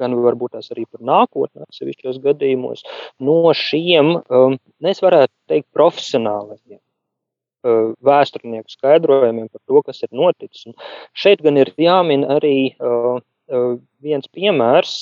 gan 0.00 0.14
varbūt 0.24 0.56
tās 0.56 0.70
arī 0.74 0.84
par 0.90 1.02
nākotnē, 1.06 1.66
sevišķos 1.74 2.20
gadījumos, 2.24 2.84
no 3.22 3.52
šiem, 3.56 4.14
um, 4.32 4.56
es 4.88 5.02
varētu 5.04 5.32
teikt, 5.50 5.68
profesionālajiem 5.76 6.78
uh, 6.78 7.92
vēsturnieku 8.04 8.74
skaidrojumiem 8.74 9.48
par 9.52 9.62
to, 9.66 9.82
kas 9.86 10.02
ir 10.04 10.10
noticis. 10.16 10.66
Un 10.70 10.76
šeit 11.14 11.44
gan 11.44 11.60
ir 11.60 11.72
jāmin 11.80 12.26
arī 12.36 12.72
uh, 12.74 13.20
uh, 13.20 13.70
viens 14.02 14.28
piemērs, 14.32 14.96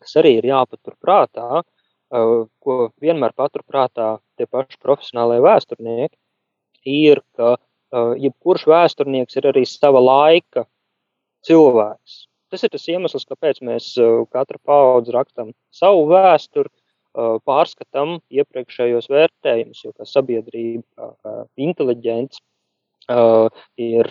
kas 0.00 0.16
arī 0.16 0.38
ir 0.38 0.50
jāpatur 0.50 0.96
prātā, 1.00 1.62
uh, 1.62 2.46
ko 2.64 2.78
vienmēr 3.02 3.36
patur 3.36 3.64
prātā 3.68 4.16
tie 4.38 4.48
paši 4.48 4.80
profesionālajie 4.82 5.44
vēsturnieki, 5.44 6.16
ir, 6.88 7.20
ka 7.36 7.58
jebkurš 7.90 8.68
vēsturnieks 8.70 9.36
ir 9.36 9.48
arī 9.50 9.64
sava 9.66 9.98
laika 9.98 10.62
cilvēks. 11.46 12.29
Tas 12.50 12.64
ir 12.66 12.72
tas 12.72 12.86
iemesls, 12.90 13.26
kāpēc 13.28 13.60
mēs 13.66 13.92
uh, 14.00 14.24
katra 14.34 14.58
paudze 14.66 15.14
rakstam 15.14 15.52
savu 15.74 16.06
vēsturi, 16.10 16.70
uh, 16.70 17.36
pārskatām 17.46 18.18
iepriekšējos 18.30 19.10
vērtējumus, 19.12 19.84
jo 19.84 19.94
kā 19.94 20.08
sabiedrība, 20.08 20.84
kā, 21.22 21.36
inteliģents 21.68 22.42
uh, 23.12 23.46
ir 23.78 24.10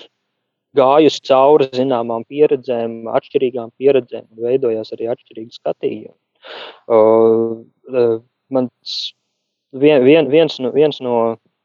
gājusi 0.77 1.23
cauri 1.25 1.69
zināmām 1.73 2.23
pieredzēm, 2.29 3.01
atšķirīgām 3.17 3.71
pieredzēm, 3.81 4.27
un 4.29 4.43
veidojās 4.45 4.93
arī 4.93 5.09
atšķirīgi 5.09 5.57
skatījumi. 5.57 6.17
Mans 8.53 8.97
vien, 9.71 10.03
vien, 10.03 10.29
viens, 10.29 10.59
no, 10.61 10.71
viens 10.73 10.99
no 11.01 11.15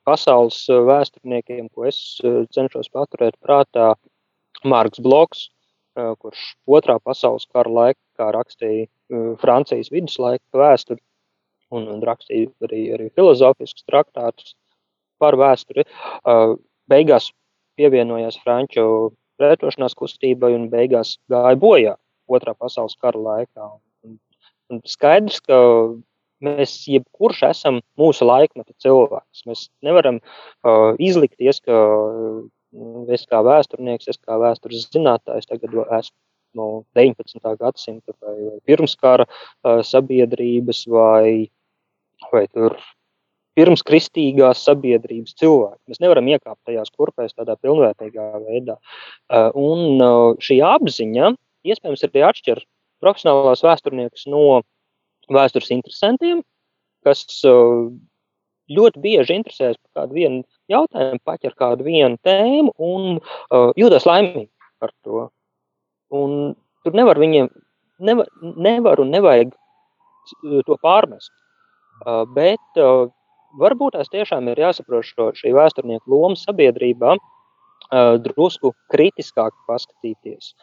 pasaules 0.08 0.64
eh, 0.68 0.80
vēsturniekiem, 0.88 1.68
ko 1.74 1.88
es 1.88 2.20
eh, 2.24 2.44
cenšos 2.54 2.90
paturēt 2.94 3.38
prātā, 3.44 3.94
Marks 4.64 5.00
Bloks, 5.04 5.48
eh, 5.48 5.53
kurš 5.94 6.44
otrā 6.66 6.98
pasaules 7.02 7.46
kara 7.52 7.70
laikā 7.70 8.30
rakstīja 8.34 8.86
Francijas 9.40 9.92
viduslaika 9.92 10.58
vēsturi 10.58 11.00
un, 11.74 11.88
un 11.96 12.02
rakstīja 12.04 12.50
arī, 12.66 12.82
arī 12.96 13.10
filozofiskus 13.14 13.86
traktātus 13.90 14.54
par 15.22 15.38
vēsturi. 15.38 15.86
Beigās 16.90 17.30
pievienojās 17.78 18.40
Franču 18.42 19.14
pretošanās 19.38 19.96
kustībai 19.98 20.52
un 20.54 20.68
beigās 20.72 21.16
gāja 21.30 21.58
bojā 21.58 21.94
otrā 22.30 22.54
pasaules 22.58 22.98
kara 23.00 23.20
laikā. 23.20 23.70
Un, 24.06 24.18
un 24.70 24.82
skaidrs, 24.88 25.40
ka 25.44 25.58
Mēs 26.44 26.74
jebkurš 26.90 27.42
esam 27.48 27.78
mūsu 28.00 28.26
laikmeta 28.26 28.74
cilvēks. 28.82 29.44
Mēs 29.48 29.68
nevaram 29.86 30.18
uh, 30.20 30.92
izlikties, 30.98 31.62
ka 31.64 31.78
uh, 31.78 32.42
es 33.14 33.26
kā 33.30 33.40
vēsturnieks, 33.44 34.08
es 34.12 34.20
kā 34.20 34.38
vēstures 34.40 34.88
zinātājs 34.92 35.50
tagad 35.50 35.74
esmu 35.84 36.16
no 36.54 36.66
19. 36.94 37.40
gadsimta 37.58 38.14
vai, 38.22 38.34
vai 38.38 38.58
pirmskara 38.68 39.26
uh, 39.26 39.80
sabiedrības 39.82 40.84
vai, 40.90 41.50
vai 42.30 42.44
tur 42.46 42.76
pirms 43.58 43.84
kristīgās 43.86 44.62
sabiedrības 44.66 45.36
cilvēki. 45.38 45.80
Mēs 45.90 46.02
nevaram 46.02 46.28
iekāpt 46.30 46.60
tajās 46.66 46.90
kurpēs 46.94 47.34
tādā 47.34 47.56
pilnvērtīgā 47.62 48.28
veidā. 48.46 48.78
Uh, 49.30 49.50
un 49.54 50.02
uh, 50.02 50.30
šī 50.42 50.60
apziņa 50.66 51.34
iespējams 51.64 52.06
arī 52.08 52.24
atšķir 52.28 52.62
profesionālās 53.04 53.62
vēsturniekus 53.64 54.26
no 54.32 54.62
vēstures 55.32 55.70
interesantiem, 55.74 56.42
kas 57.04 57.24
ļoti 58.72 59.00
bieži 59.04 59.36
interesējas 59.38 59.78
par 59.78 60.04
kādu 60.04 60.18
vienu 60.18 60.42
jautājumu, 60.72 61.20
paķer 61.26 61.54
kādu 61.58 61.86
vienu 61.86 62.18
tēmu 62.24 62.72
un 62.78 63.18
uh, 63.18 63.70
jūtas 63.78 64.06
laimīgi 64.08 64.48
par 64.80 64.92
to. 65.04 65.28
Un 66.14 66.54
tur 66.84 66.96
nevar 66.96 67.20
viņiem, 67.20 67.50
nevar, 68.04 68.30
nevar 68.40 69.02
un 69.02 69.12
nevajag 69.14 69.52
to 70.66 70.78
pārmest. 70.82 71.32
Uh, 72.04 72.24
bet 72.34 72.80
uh, 72.80 73.06
varbūt 73.60 73.94
tās 73.94 74.10
tiešām 74.12 74.48
ir 74.50 74.60
jāsaprot 74.64 75.06
šo, 75.06 75.30
šī 75.36 75.52
vēsturnieku 75.54 76.10
loma 76.10 76.38
sabiedrībā, 76.38 77.14
uh, 77.16 78.14
drusku 78.24 78.72
kritiskāk 78.92 79.54
paskatīties 79.68 80.54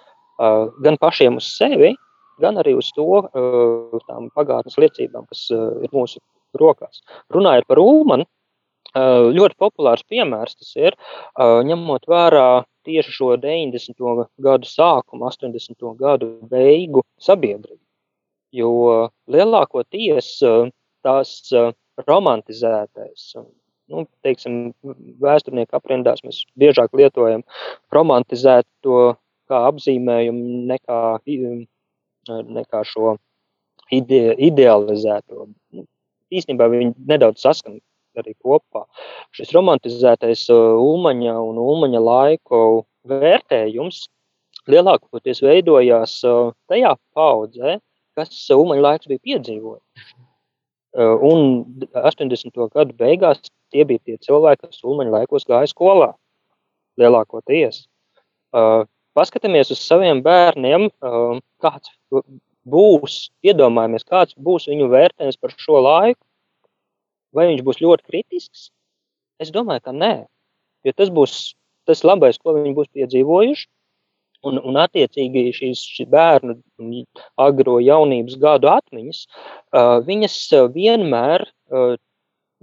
uh, 0.42 0.68
gan 0.84 0.98
pašiem 1.02 1.40
uz 1.40 1.54
sevi, 1.56 1.94
gan 2.42 2.60
arī 2.60 2.76
uz 2.78 2.90
to 2.98 3.08
uh, 3.22 4.02
tām 4.10 4.30
pagātnes 4.36 4.78
liecībām, 4.82 5.28
kas 5.30 5.48
uh, 5.54 5.78
ir 5.86 5.94
mūsu 5.96 6.20
rokās. 6.60 7.02
Runājot 7.34 7.68
par 7.70 7.82
Ulmanu, 7.82 8.26
uh, 8.96 9.30
ļoti 9.36 9.58
populārs 9.62 10.04
piemērs 10.10 10.58
tas 10.60 10.74
ir, 10.80 10.98
uh, 10.98 11.62
ņemot 11.68 12.08
vērā 12.12 12.64
tieši 12.88 13.14
šo 13.14 13.36
90. 13.38 14.28
gadu 14.42 14.68
sākumu, 14.70 15.28
80. 15.30 15.88
gadu 16.00 16.34
beigu 16.52 17.06
sabiedrību. 17.22 17.82
Jo 18.52 18.72
lielākoties 19.32 20.34
uh, 20.44 20.70
tās 21.06 21.38
romantizētais. 22.08 23.32
Nu, 23.92 24.06
teiksim, 24.24 24.72
vēsturnieku 25.22 25.76
aprindās 25.76 26.24
mēs 26.24 26.44
biežāk 26.60 26.94
lietojam 26.96 27.44
romantizēt 27.92 28.68
to 28.86 29.16
kā 29.52 29.66
apzīmējumu 29.68 30.62
nekā, 30.72 31.02
nekā 32.30 32.84
šo 32.88 33.16
ide, 33.92 34.22
idealizēto. 34.40 35.50
Īstenībā 36.32 36.70
viņi 36.72 36.94
nedaudz 37.12 37.44
saskan 37.44 37.80
arī 38.20 38.34
kopā. 38.44 38.86
Šis 39.36 39.54
romantizētais 39.56 40.48
ulmaņa 40.52 41.36
un 41.44 41.60
ulmaņa 41.62 42.02
laiku 42.04 42.64
vērtējums 43.08 44.06
lielākoties 44.72 45.42
veidojās 45.44 46.18
tajā 46.72 46.96
paudzē, 47.16 47.78
kas 48.18 48.44
ulmaņa 48.54 48.84
laiks 48.88 49.10
bija 49.12 49.24
piedzīvojis. 49.30 50.12
Un 51.02 51.64
80. 51.96 52.52
gadu 52.76 52.96
beigās 53.00 53.40
tie 53.72 53.86
bija 53.88 54.04
tie 54.04 54.18
cilvēki, 54.20 54.68
kas 54.68 54.84
ulmaņa 54.84 55.16
laikos 55.22 55.48
gāja 55.48 55.72
skolā. 55.72 56.12
Lielākoties. 57.00 57.86
Paskatāmies 59.16 59.72
uz 59.72 59.80
saviem 59.80 60.20
bērniem, 60.24 60.90
kāds 61.64 61.94
būs, 62.68 63.32
iedomājamies, 63.46 64.06
kāds 64.08 64.36
būs 64.38 64.68
viņu 64.70 64.90
vērtējums 64.92 65.40
par 65.42 65.56
šo 65.58 65.82
laiku. 65.82 66.22
Vai 67.36 67.48
viņš 67.50 67.64
būs 67.64 67.82
ļoti 67.82 68.08
kritisks? 68.10 68.70
Es 69.42 69.52
domāju, 69.56 69.86
ka 69.88 69.94
nē. 69.96 70.14
Jo 70.86 70.94
tas 70.98 71.10
būs 71.14 71.54
tas 71.90 72.04
labais, 72.06 72.38
ko 72.38 72.56
viņi 72.58 72.76
būs 72.78 72.92
piedzīvojuši. 72.98 73.68
Un, 74.50 74.58
un 74.58 74.78
attiecīgi 74.82 75.52
šīs 75.54 75.82
bērnu 76.10 76.56
agro 77.38 77.76
jaunības 77.78 78.40
gadu 78.42 78.72
atmiņas, 78.72 79.20
uh, 79.28 80.00
viņas 80.08 80.38
vienmēr 80.74 81.46
uh, 81.46 81.94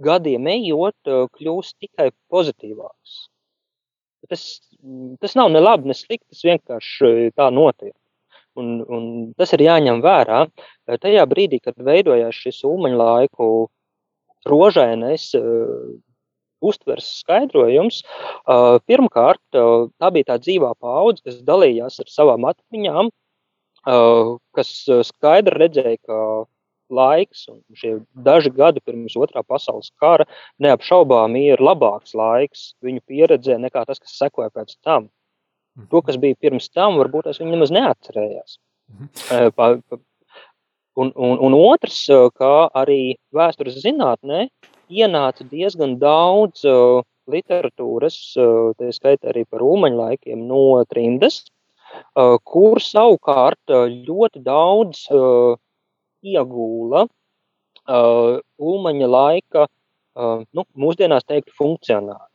gadiem 0.03 0.49
ejot, 0.51 0.97
uh, 1.07 1.29
kļūst 1.37 1.77
tikai 1.79 2.09
pozitīvākas. 2.27 3.15
Tas, 4.27 4.43
tas 5.23 5.37
nav 5.39 5.53
ne 5.55 5.63
labi, 5.63 5.87
ne 5.87 5.95
slikti, 5.95 6.27
tas 6.33 6.43
vienkārši 6.49 7.31
tā 7.39 7.47
notiek. 7.55 7.95
Un, 8.59 8.75
un 8.91 9.03
tas 9.39 9.53
ir 9.55 9.63
jāņem 9.63 10.03
vērā. 10.03 10.43
Tajā 10.99 11.25
brīdī, 11.31 11.61
kad 11.63 11.79
veidojās 11.79 12.35
šis 12.35 12.63
ūmeņa 12.67 12.99
laiku 12.99 13.49
rožainais 14.49 15.29
uztveres 16.61 17.07
skaidrojums. 17.21 18.03
Uh, 18.43 18.77
pirmkārt, 18.89 19.41
uh, 19.55 19.87
tā 20.01 20.11
bija 20.15 20.33
tā 20.33 20.37
dzīvā 20.43 20.73
paudze, 20.79 21.23
kas 21.25 21.41
dalījās 21.47 21.99
ar 22.03 22.11
savām 22.11 22.47
atmiņām, 22.51 23.11
uh, 23.11 24.31
kas 24.57 24.73
skaidri 25.09 25.59
redzēja, 25.63 25.99
ka 26.07 26.19
laiks 26.89 27.45
un 27.51 27.61
šie 27.77 27.99
daži 28.25 28.49
gadi 28.49 28.81
pirms 28.81 29.13
otrā 29.21 29.43
pasaules 29.45 29.91
kara 30.01 30.25
neapšaubāmi 30.63 31.43
ir 31.53 31.61
labāks 31.61 32.15
laiks 32.17 32.71
viņu 32.81 33.03
pieredzē 33.05 33.59
nekā 33.61 33.85
tas, 33.85 34.01
kas 34.01 34.17
sekoja 34.17 34.49
pēc 34.49 34.73
tam. 34.81 35.11
To, 35.91 36.01
kas 36.05 36.17
bija 36.21 36.37
pirms 36.39 36.69
tam, 36.73 36.97
varbūt 36.99 37.29
es 37.31 37.39
viņu 37.41 37.55
nemaz 37.55 37.73
neatcerējās. 37.75 38.57
Mhm. 38.89 39.51
Pa, 39.55 39.69
un, 40.99 41.11
un, 41.15 41.37
un 41.47 41.55
otrs, 41.57 42.01
kā 42.35 42.55
arī 42.81 43.15
vēstures 43.35 43.79
zinātnē, 43.83 44.47
ienāca 44.89 45.45
diezgan 45.47 45.97
daudz 46.01 46.65
uh, 46.67 47.05
literatūras, 47.29 48.17
tā 48.79 48.89
skaitā 48.95 49.29
arī 49.31 49.45
par 49.45 49.61
ūmeņa 49.61 49.99
laikiem 50.01 50.47
no 50.49 50.81
trimdes, 50.89 51.43
uh, 51.45 52.37
kur 52.43 52.81
savukārt 52.81 53.75
ļoti 53.93 54.41
daudz 54.43 55.05
iegūla 56.25 57.05
ūmeņa 57.89 59.07
laika, 59.09 59.67
nu, 60.53 60.65
mūsdienās 60.77 61.25
teikt, 61.25 61.49
funkcionāri. 61.57 62.28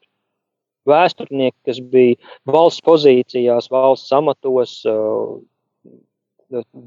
Vēsturnieki, 0.89 1.57
kas 1.69 1.81
bija 1.81 2.17
valsts 2.49 2.85
pozīcijās, 2.85 3.71
valsts 3.73 4.13
amatos, 4.13 4.81
uh, 4.89 5.39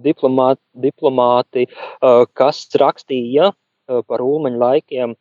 diplomāti, 0.06 0.62
diplomāti 0.88 1.66
uh, 1.70 2.26
kas 2.38 2.66
rakstīja 2.78 3.52
uh, 3.52 4.04
par 4.08 4.26
ūmeņa 4.26 4.62
laikiem, 4.66 5.18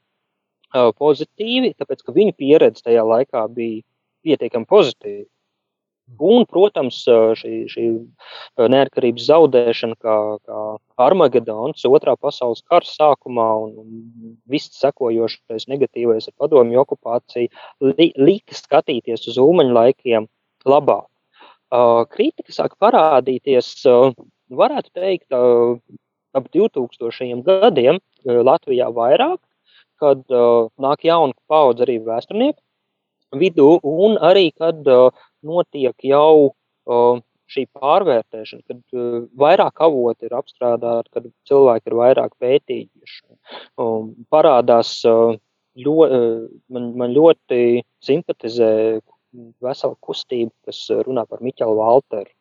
pozitīvi, 0.77 1.71
tāpēc 1.79 2.03
ka 2.05 2.13
viņu 2.13 2.35
pieredze 2.37 2.83
tajā 2.85 3.05
laikā 3.07 3.47
bija 3.55 3.81
pietiekami 4.27 4.67
pozitīva. 4.69 5.25
Un, 6.07 6.45
protams, 6.47 7.01
šī, 7.41 7.67
šī 7.69 7.85
neatkarības 8.73 9.27
zaudēšana, 9.27 9.97
kā, 10.01 10.15
kā 10.47 10.61
Armagedons, 11.03 11.83
otrā 11.89 12.15
pasaules 12.17 12.63
kara 12.71 12.87
sākumā 12.87 13.47
un, 13.67 13.75
viss 14.49 14.71
sekojošais 14.79 15.67
negatīvais 15.69 16.31
ar 16.31 16.37
padomju 16.39 16.81
okupāciju, 16.85 17.51
li, 17.91 18.13
lika 18.17 18.55
skatīties 18.55 19.27
uz 19.33 19.41
ūmeņa 19.43 19.77
laikiem 19.81 20.29
labāk. 20.65 21.11
Kritika 22.15 22.55
sāk 22.55 22.79
parādīties, 22.79 23.75
varētu 24.63 24.95
teikt, 24.95 25.35
ap 25.35 26.49
2000 26.55 27.43
gadiem 27.43 27.99
Latvijā 28.25 28.89
vairāk, 28.95 29.41
kad 29.97 30.23
uh, 30.29 30.69
nāk 30.83 31.07
jauna 31.09 31.33
paudze 31.49 31.87
arī 31.87 31.97
vēsturnieku 32.05 32.61
vidū, 33.41 33.71
un 33.83 34.19
arī, 34.23 34.51
kad 34.57 34.87
uh, 34.91 35.11
notiek 35.47 35.95
jau 36.05 36.51
uh, 36.51 37.19
šī 37.53 37.67
pārvērtēšana, 37.79 38.63
kad 38.67 38.99
uh, 38.99 39.27
vairāk 39.39 39.83
avoti 39.87 40.29
ir 40.29 40.37
apstrādāti, 40.39 41.13
kad 41.15 41.29
cilvēki 41.49 41.93
ir 41.93 41.99
vairāk 42.03 42.33
pētījuši. 42.43 43.23
Um, 43.79 44.15
parādās, 44.33 44.99
ļo, 45.05 45.99
uh, 46.07 46.47
man, 46.73 46.91
man 46.99 47.15
ļoti 47.15 47.85
simpatizē 48.05 48.73
vesela 49.63 49.97
kustība, 50.01 50.53
kas 50.65 50.87
runā 51.07 51.27
par 51.29 51.45
Miķelu 51.45 51.77
Valteru 51.77 52.33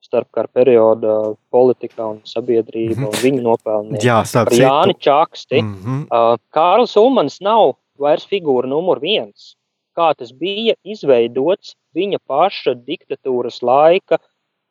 starpkara 0.00 0.48
perioda 0.48 1.16
politikā 1.52 2.06
un 2.14 2.20
sabiedrība 2.24 2.96
mm 2.96 3.04
-hmm. 3.04 3.08
un 3.08 3.24
viņu 3.24 3.42
nopelniem. 3.44 4.00
Jā, 4.02 4.22
Jāni 4.56 4.96
Čaksti. 4.98 5.62
Mm 5.62 5.74
-hmm. 5.74 6.02
uh, 6.08 6.38
Kārlis 6.50 6.96
Ulmans 6.96 7.40
nav 7.40 7.74
vairs 7.98 8.26
figūra 8.26 8.66
numur 8.66 9.00
viens. 9.00 9.56
Kā 10.00 10.10
tas 10.16 10.30
bija 10.32 10.72
izveidots 10.94 11.74
viņa 11.96 12.20
paša 12.30 12.72
diktatūras 12.86 13.58
laika 13.60 14.16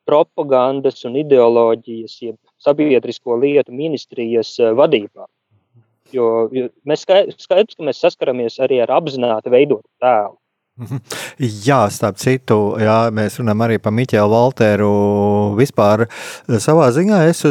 propagandas 0.09 1.03
un 1.05 1.19
ideoloģijas, 1.21 2.15
jeb 2.23 2.37
sabiedrisko 2.65 3.37
lietu 3.43 3.75
ministrijas 3.75 4.55
uh, 4.57 4.71
vadībā. 4.79 5.27
Jo, 6.15 6.47
jo 6.55 6.71
mēs 6.89 7.05
skaidrs, 7.05 7.77
ka 7.77 7.85
mēs 7.85 8.01
saskaramies 8.01 8.57
arī 8.65 8.79
ar 8.81 8.95
apzināti 8.95 9.53
veidotu 9.53 9.85
tēlu. 10.01 10.33
Jā, 11.67 11.79
starp 11.91 12.19
citu, 12.19 12.57
jā, 12.79 12.97
mēs 13.15 13.37
runājam 13.39 13.63
arī 13.65 13.77
par 13.83 13.93
Miķelu 13.95 14.31
Valteru. 14.31 14.91
Vispār 15.59 16.05
savā 16.61 16.89
ziņā, 16.95 17.19
es, 17.29 17.43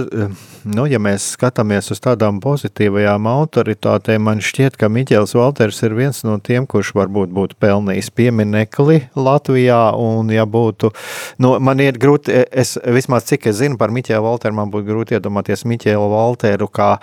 nu, 0.68 0.86
ja 0.88 1.00
mēs 1.02 1.26
skatāmies 1.36 1.90
uz 1.94 2.00
tādām 2.04 2.40
pozitīvajām 2.44 3.28
autoritātēm, 3.30 4.24
man 4.30 4.42
šķiet, 4.44 4.78
ka 4.80 4.90
Miķels 4.92 5.36
Valters 5.38 5.82
ir 5.86 5.96
viens 5.98 6.22
no 6.26 6.38
tiem, 6.44 6.66
kurš 6.68 6.94
varbūt 6.96 7.34
būtu 7.36 7.58
pelnījis 7.60 8.10
pieminekli 8.16 9.02
Latvijā. 9.18 9.82
Un, 9.98 10.32
ja 10.32 10.46
būtu, 10.48 10.92
nu, 11.44 11.54
man 11.64 11.84
ir 11.84 12.00
grūti, 12.00 12.32
es 12.48 12.76
vismaz 12.84 13.28
cik 13.28 13.50
es 13.52 13.60
zinu 13.60 13.80
par 13.80 13.92
Miķelu 13.94 14.24
Valteru, 14.24 14.56
man 14.62 14.72
būtu 14.72 14.88
grūti 14.88 15.18
iedomāties 15.18 15.66
Miķelu 15.68 16.10
Valteru 16.14 16.70
kā 16.72 16.94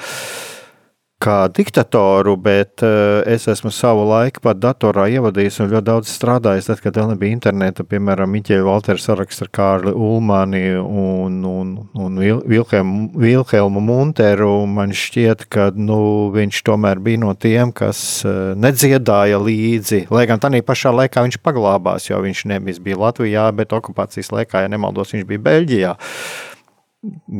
kā 1.21 1.47
diktatoru, 1.47 2.35
bet 2.37 2.83
uh, 2.83 3.23
es 3.29 3.47
esmu 3.49 3.71
savu 3.73 4.03
laiku 4.09 4.41
pat 4.43 4.59
datorā 4.59 5.07
ievadījis 5.15 5.61
un 5.63 5.69
ļoti 5.71 5.87
daudz 5.87 6.11
strādājis. 6.11 6.67
Tad, 6.67 6.81
kad 6.83 6.97
vēl 6.99 7.13
nebija 7.13 7.35
interneta, 7.35 7.85
piemēram, 7.87 8.29
Miķēļa 8.35 8.65
Valters 8.67 9.05
saraksts 9.07 9.45
ar 9.45 9.51
Kārli 9.55 9.93
Ulmani 9.95 10.63
un, 10.81 11.37
un, 11.47 11.73
un 11.95 12.19
Vilhelmu, 12.19 13.07
Vilhelmu 13.21 13.83
Munteru, 13.85 14.51
man 14.69 14.91
šķiet, 14.95 15.45
ka 15.51 15.69
nu, 15.75 15.99
viņš 16.35 16.63
tomēr 16.67 17.01
bija 17.05 17.23
no 17.23 17.31
tiem, 17.39 17.71
kas 17.75 17.99
uh, 18.27 18.51
nedziedāja 18.59 19.39
līdzi. 19.41 20.05
Lai 20.13 20.25
gan 20.29 20.43
tādā 20.43 20.59
pašā 20.65 20.93
laikā 20.95 21.23
viņš 21.25 21.39
paglābās, 21.45 22.09
jo 22.09 22.19
viņš 22.25 22.43
nevis 22.51 22.81
bija 22.83 22.99
Latvijā, 23.05 23.47
bet 23.55 23.73
okupācijas 23.75 24.33
laikā, 24.35 24.65
ja 24.65 24.73
nemaldos, 24.73 25.15
viņš 25.15 25.29
bija 25.31 25.45
Beļģijā. 25.47 25.95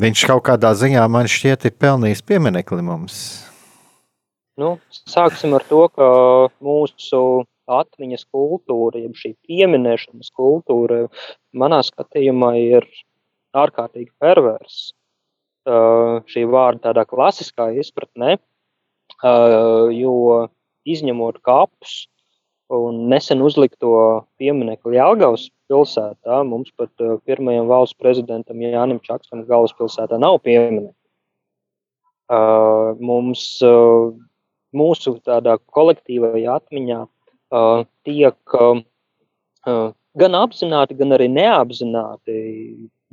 Viņš 0.05 0.23
kaut 0.29 0.45
kādā 0.47 0.71
ziņā 0.77 1.03
man 1.09 1.29
šķiet 1.29 1.67
ir 1.69 1.75
pelnījis 1.81 2.23
pieminekli 2.25 2.85
mums. 2.85 3.19
Nu, 4.61 4.77
sāksim 5.11 5.51
ar 5.57 5.65
to, 5.67 5.81
ka 5.91 6.05
mūsu 6.63 7.19
atmiņas 7.65 8.23
kultūra, 8.31 9.01
jeb 9.03 9.17
šī 9.19 9.33
pieminēšanas 9.47 10.31
kultūra, 10.37 11.05
manā 11.51 11.81
skatījumā 11.83 12.53
ir 12.61 12.87
ārkārtīgi 13.55 14.13
perversa. 14.21 14.93
Uh, 15.65 16.21
šī 16.29 16.43
vārda 16.45 16.91
tādā 16.91 17.03
klasiskā 17.09 17.71
izpratnē, 17.81 18.35
uh, 18.37 19.87
jo 19.89 20.17
izņemot 20.85 21.39
kapus 21.41 22.03
un 22.69 23.07
nesen 23.09 23.41
uzlikto 23.41 23.95
pieminiektu 24.37 24.93
Jālgavas 24.93 25.47
pilsētā, 25.65 26.43
mums 26.45 26.69
pat 26.77 26.93
uh, 27.01 27.17
pirmajam 27.25 27.65
valsts 27.71 27.97
prezidentam 27.97 28.61
Jānim 28.61 29.01
Čakstam 29.01 29.41
galvaspilsētā 29.49 30.21
nav 30.21 30.37
pieminiektu. 30.45 30.95
Mums 33.05 33.41
mūsu 34.75 35.17
tādā 35.25 35.57
kolektīvajā 35.75 36.59
atmiņā 36.59 36.99
uh, 37.05 37.85
tiek 38.07 38.57
uh, 38.59 38.81
gan 40.19 40.37
apzināti, 40.39 40.97
gan 40.99 41.15
arī 41.17 41.29
neapzināti 41.31 42.37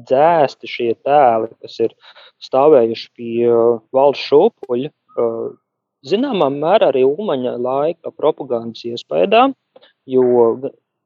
dzēsti 0.02 0.70
šie 0.70 0.90
tēli, 1.06 1.50
kas 1.62 1.78
ir 1.84 1.96
stāvējuši 2.42 3.10
pie 3.16 3.48
uh, 3.48 3.80
valsts 3.94 4.28
šūpuļa. 4.30 4.92
Uh, 5.16 5.50
zināmā 6.06 6.48
mērā 6.54 6.90
arī 6.92 7.04
Umaņa 7.06 7.56
laika 7.62 8.14
propagandas 8.16 8.84
iespējā, 8.88 9.50
jo 10.10 10.24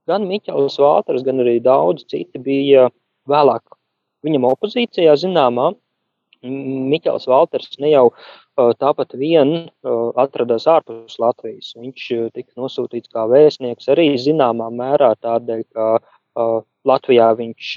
gan 0.07 0.29
Miķels 0.29 0.79
Vālters, 0.81 1.25
gan 1.27 1.43
arī 1.43 1.59
daudz 1.63 2.07
citi 2.11 2.41
bija 2.43 2.89
vēlāk 3.29 3.77
viņam 4.27 4.49
opozīcijā 4.53 5.17
zināmā. 5.21 5.73
Miķels 6.47 7.27
Valters 7.31 7.79
ne 7.83 7.91
jau 7.91 8.11
tāpat 8.57 9.15
vien 9.21 9.69
atradās 10.17 10.67
ārpus 10.71 11.19
Latvijas. 11.21 11.75
Viņš 11.77 12.07
tika 12.35 12.53
nosūtīts 12.61 13.13
kā 13.13 13.27
vēstnieks 13.31 13.89
arī 13.93 14.15
zināmā 14.21 14.71
mērā 14.73 15.13
tādēļ, 15.21 15.65
ka 15.73 16.55
Latvijā 16.87 17.29
viņš 17.37 17.75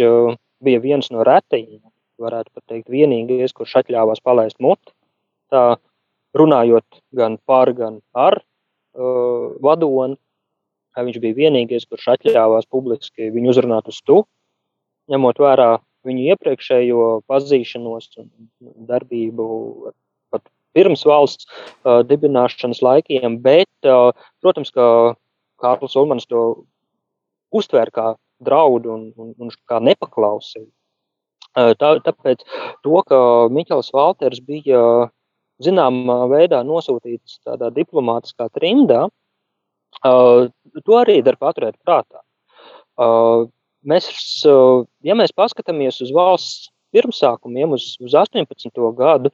bija 0.63 0.79
viens 0.83 1.11
no 1.11 1.23
retajiem, 1.27 1.81
varētu 2.19 2.51
pat 2.53 2.63
teikt, 2.67 2.89
vienīgais, 2.91 3.53
kurš 3.55 3.79
atļāvās 3.83 4.23
palaist 4.23 4.59
muti. 4.59 4.91
Tā 5.49 5.79
runājot 6.37 6.99
gan 7.15 7.37
par, 7.47 7.71
gan 7.73 8.01
ar 8.13 8.39
uh, 8.39 9.55
vadoni, 9.63 10.19
viņš 10.99 11.19
bija 11.23 11.37
vienīgais, 11.37 11.87
kurš 11.89 12.09
atļāvās 12.15 12.67
publiski 12.69 13.31
viņu 13.31 13.53
uzrunāt 13.53 13.87
uz 13.87 14.01
tu, 14.03 14.23
ņemot 15.09 15.39
vērā 15.39 15.69
viņu 16.07 16.25
iepriekšējo 16.33 17.05
pazīšanos 17.29 18.11
un 18.19 18.29
darbību 18.89 19.47
pat 19.85 19.95
pirms 20.79 21.03
valsts 21.07 21.45
uh, 21.49 21.99
dibināšanas 22.07 22.79
laikiem, 22.85 23.37
bet, 23.43 23.69
uh, 23.83 24.15
protams, 24.39 24.71
ka 24.71 25.15
Kārlis 25.59 25.97
Ulmans 25.99 26.27
to 26.31 26.63
uztvēra 27.51 27.91
kā 27.91 28.07
draudu 28.39 28.93
un, 28.95 29.07
un, 29.19 29.33
un 29.39 29.51
kā 29.67 29.81
nepaklausību. 29.83 30.69
Uh, 31.57 31.73
tā, 31.75 31.95
tāpēc 32.05 32.43
to, 32.85 32.99
ka 33.09 33.19
Miķels 33.51 33.91
Valters 33.95 34.39
bija 34.45 35.09
zināmā 35.63 36.21
veidā 36.31 36.61
nosūtīts 36.63 37.41
tādā 37.43 37.71
diplomātiskā 37.75 38.47
trimdā, 38.55 39.07
uh, 40.05 40.47
to 40.85 40.99
arī 40.99 41.19
dar 41.25 41.39
paturēt 41.41 41.75
prātā. 41.83 42.21
Uh, 42.99 43.49
mēs, 43.87 44.09
ja 45.03 45.15
mēs 45.15 45.35
paskatāmies 45.35 45.99
uz 46.05 46.13
valsts 46.15 46.69
pirmsākumiem, 46.95 47.75
uz, 47.75 47.95
uz 48.01 48.15
18. 48.17 48.71
gadu, 48.97 49.31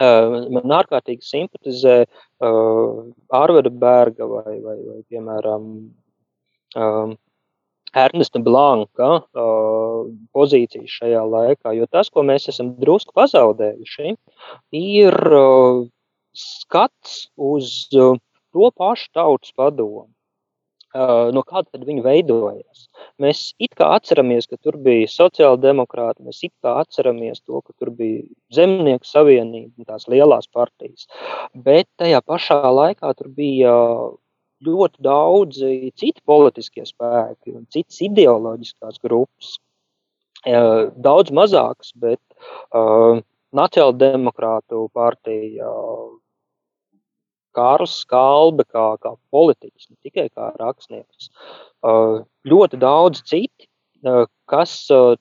man 0.00 0.74
ārkārtīgi 0.78 1.24
simpatizē 1.24 1.96
Ārveda 2.40 3.70
Berga 3.70 4.28
vai, 4.28 4.56
vai, 4.60 4.76
vai 4.76 4.98
piemēram, 5.08 5.70
Ernesta 7.96 8.42
Blanka 8.44 9.10
pozīcijas 10.36 10.98
šajā 10.98 11.22
laikā, 11.32 11.72
jo 11.78 11.86
tas, 11.88 12.10
ko 12.12 12.26
mēs 12.26 12.50
esam 12.52 12.74
drusku 12.80 13.16
pazaudējuši, 13.16 14.16
ir 14.76 15.16
skats 16.36 17.30
uz 17.36 17.72
to 17.92 18.70
pašu 18.76 19.08
tautas 19.16 19.56
padomu 19.56 20.10
no 21.34 21.42
kāda 21.46 21.76
tad 21.76 21.84
viņi 21.86 22.04
veidojās. 22.04 22.86
Mēs 23.22 23.42
it 23.62 23.74
kā 23.78 23.88
atceramies, 23.96 24.48
ka 24.50 24.58
tur 24.62 24.78
bija 24.82 25.08
sociāldemokrāti, 25.12 26.24
mēs 26.26 26.42
it 26.48 26.52
kā 26.64 26.76
atceramies 26.82 27.42
to, 27.42 27.62
ka 27.62 27.74
tur 27.78 27.92
bija 27.96 28.24
zemnieku 28.54 29.08
savienība, 29.08 29.86
tās 29.88 30.08
lielās 30.12 30.48
partijas, 30.52 31.08
bet 31.54 31.88
tajā 32.00 32.22
pašā 32.24 32.60
laikā 32.64 33.12
tur 33.18 33.32
bija 33.36 33.74
ļoti 34.66 35.02
daudzi 35.04 35.92
citi 36.00 36.22
politiskie 36.24 36.84
spēki 36.88 37.56
un 37.56 37.66
citas 37.72 38.00
ideoloģiskās 38.06 39.00
grupas. 39.04 39.56
Daudz 40.46 41.32
mazākas, 41.34 41.90
bet 41.98 42.20
uh, 42.70 43.18
Nacionāldemokrātu 43.56 44.86
partija, 44.94 45.66
uh, 45.66 46.12
Kārls 47.56 47.94
Skalbe 48.02 48.66
kā, 48.68 48.84
kā 49.00 49.14
politiķis, 49.32 49.88
ne 49.90 49.96
tikai 50.04 50.28
kā 50.28 50.52
rakstnieks. 50.60 51.30
Ļoti 52.52 52.80
daudz 52.82 53.24
citi, 53.26 53.68
kas 54.50 54.76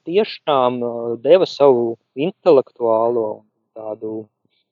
tiešām 0.05 0.79
deva 1.23 1.47
savu 1.49 1.95
intelektuālo 2.19 3.45
tādu 3.75 4.25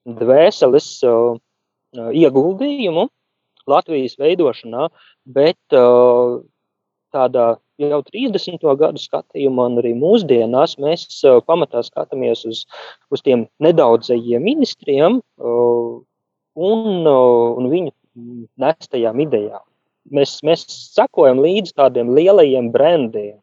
dvēseles 0.03 0.89
ieguldījumu 1.93 3.07
Latvijas 3.69 4.17
veidošanā, 4.19 4.89
bet 5.23 5.57
tādā 7.13 7.45
jau 7.79 7.99
30. 8.05 8.63
gadu 8.79 9.01
skatījumā, 9.01 9.69
un 9.71 9.79
arī 9.81 9.93
mūsdienās 9.97 10.75
mēs 10.81 11.07
pamatā 11.47 11.83
skatāmies 11.85 12.43
uz, 12.49 12.65
uz 13.13 13.23
tiem 13.25 13.47
nedaudzajiem 13.63 14.43
ministriem, 14.43 15.21
un, 16.55 17.07
un 17.07 17.69
viņu 17.71 17.93
nestajām 18.61 19.21
idejām. 19.25 19.63
Mēs, 20.13 20.37
mēs 20.43 20.65
sekojam 20.67 21.39
līdzi 21.43 21.75
tādiem 21.79 22.11
lielajiem 22.13 22.69
brendiem, 22.73 23.37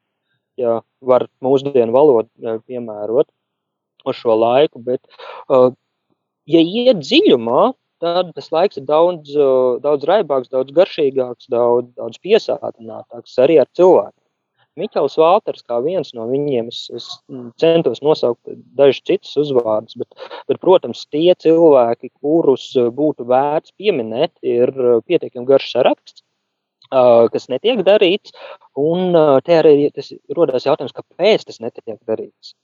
ja 0.61 0.81
var 1.01 1.27
mūsdienu 1.41 1.95
valodu 1.95 2.59
piemērot 2.69 3.31
uz 4.05 4.17
šo 4.21 4.37
laiku, 4.37 4.81
bet, 4.85 5.01
ja 5.49 6.61
iet 6.61 7.01
dziļumā, 7.01 7.71
tad 8.01 8.33
tas 8.37 8.49
laiks 8.53 8.81
ir 8.81 8.87
daudz, 8.89 9.33
daudz 9.85 10.07
raibāks, 10.09 10.53
daudz 10.53 10.73
garšīgāks, 10.77 11.49
daudz, 11.53 11.91
daudz 11.97 12.21
piesātinātāks 12.25 13.37
arī 13.41 13.61
ar 13.61 13.69
cilvēku. 13.77 14.17
Miķels 14.79 15.17
Vālters, 15.19 15.65
kā 15.67 15.81
viens 15.83 16.13
no 16.15 16.29
viņiem, 16.31 16.69
es, 16.71 16.85
es 16.95 17.07
centos 17.61 18.01
nosaukt 18.07 18.53
dažus 18.79 19.03
citus 19.03 19.33
uzvārdus, 19.43 19.97
bet, 19.99 20.29
bet, 20.47 20.61
protams, 20.63 21.03
tie 21.11 21.35
cilvēki, 21.35 22.13
kurus 22.23 22.71
būtu 22.95 23.27
vērts 23.31 23.75
pieminēt, 23.81 24.37
ir 24.47 24.71
pietiekami 25.09 25.49
garš 25.49 25.73
saraksts, 25.75 26.23
kas 26.91 27.49
netiek 27.51 27.83
darīts, 27.87 28.35
un 28.79 29.19
te 29.47 29.59
arī 29.59 29.91
tas 29.95 30.13
rodas 30.37 30.67
jautājums, 30.67 30.95
kāpēc 30.95 31.45
tas 31.47 31.61
netiek 31.63 31.99
darīts. 32.07 32.55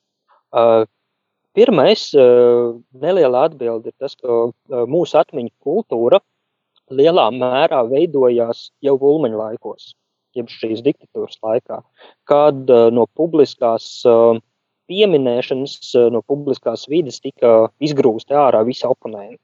Pirmais, 1.57 2.09
neliela 2.15 3.45
atbilde 3.49 3.91
ir 3.91 3.99
tas, 3.99 4.15
ka 4.15 4.87
mūsu 4.87 5.19
atmiņu 5.19 5.55
kultūra 5.65 6.23
lielā 6.91 7.31
mērā 7.35 7.83
veidojās 7.91 8.69
jau 8.85 8.99
Ulmaņa 8.99 9.39
laikos 9.43 9.95
jeb 10.39 10.51
šīs 10.53 10.83
diktatūras 10.85 11.41
laikā, 11.43 11.81
kad 12.29 12.71
uh, 12.71 12.89
no 12.95 13.07
publiskās 13.19 13.89
uh, 14.09 14.39
pieminēšanas, 14.91 15.77
uh, 15.97 16.09
no 16.15 16.23
publiskās 16.27 16.87
vidas 16.93 17.21
tika 17.25 17.71
izgrūsti 17.83 18.37
ārā 18.37 18.63
visi 18.69 18.87
oponenti. 18.89 19.43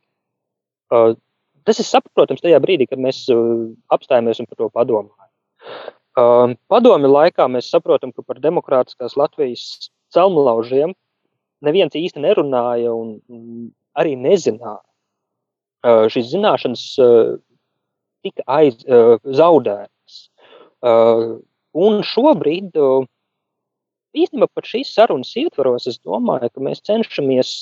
Tas 1.63 1.79
ir 1.81 1.87
saprotams 1.89 2.43
tajā 2.45 2.59
brīdī, 2.61 2.85
kad 2.91 3.01
mēs 3.01 3.23
apstājamies 3.95 4.43
un 4.43 4.49
par 4.51 4.59
to 4.59 4.67
padomājam. 4.75 5.31
Padomju 6.69 7.09
laikā 7.09 7.47
mēs 7.49 7.71
saprotam, 7.73 8.13
ka 8.13 8.21
par 8.27 8.43
demokrātiskās 8.45 9.17
Latvijas 9.17 9.89
celmlaužiem 10.13 10.93
neviens 11.65 11.97
īsti 11.97 12.21
nerunāja 12.21 12.93
un, 12.93 13.15
arī 13.97 14.13
nezināja. 14.21 14.83
Šīs 16.13 16.29
zināšanas 16.35 16.85
tika 18.27 18.45
aiz, 18.59 18.85
zaudētas. 19.25 19.89
Un 20.83 22.03
šobrīd, 22.05 22.77
īstenībā 24.19 24.49
pat 24.53 24.69
šīs 24.69 24.93
sarunas 24.93 25.33
ietvaros, 25.39 25.87
es 25.89 26.01
domāju, 26.03 26.51
ka 26.53 26.65
mēs 26.65 26.83
cenšamies 26.85 27.53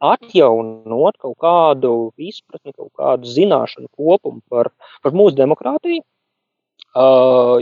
atjaunot 0.00 1.18
kaut 1.20 1.36
kādu 1.44 1.92
izpratni, 2.16 2.72
kaut 2.72 2.92
kādu 2.96 3.28
zināšanu 3.28 3.90
kopumu 3.92 4.40
par, 4.48 4.72
par 5.04 5.12
mūsu 5.12 5.36
demokrātiju. 5.36 6.02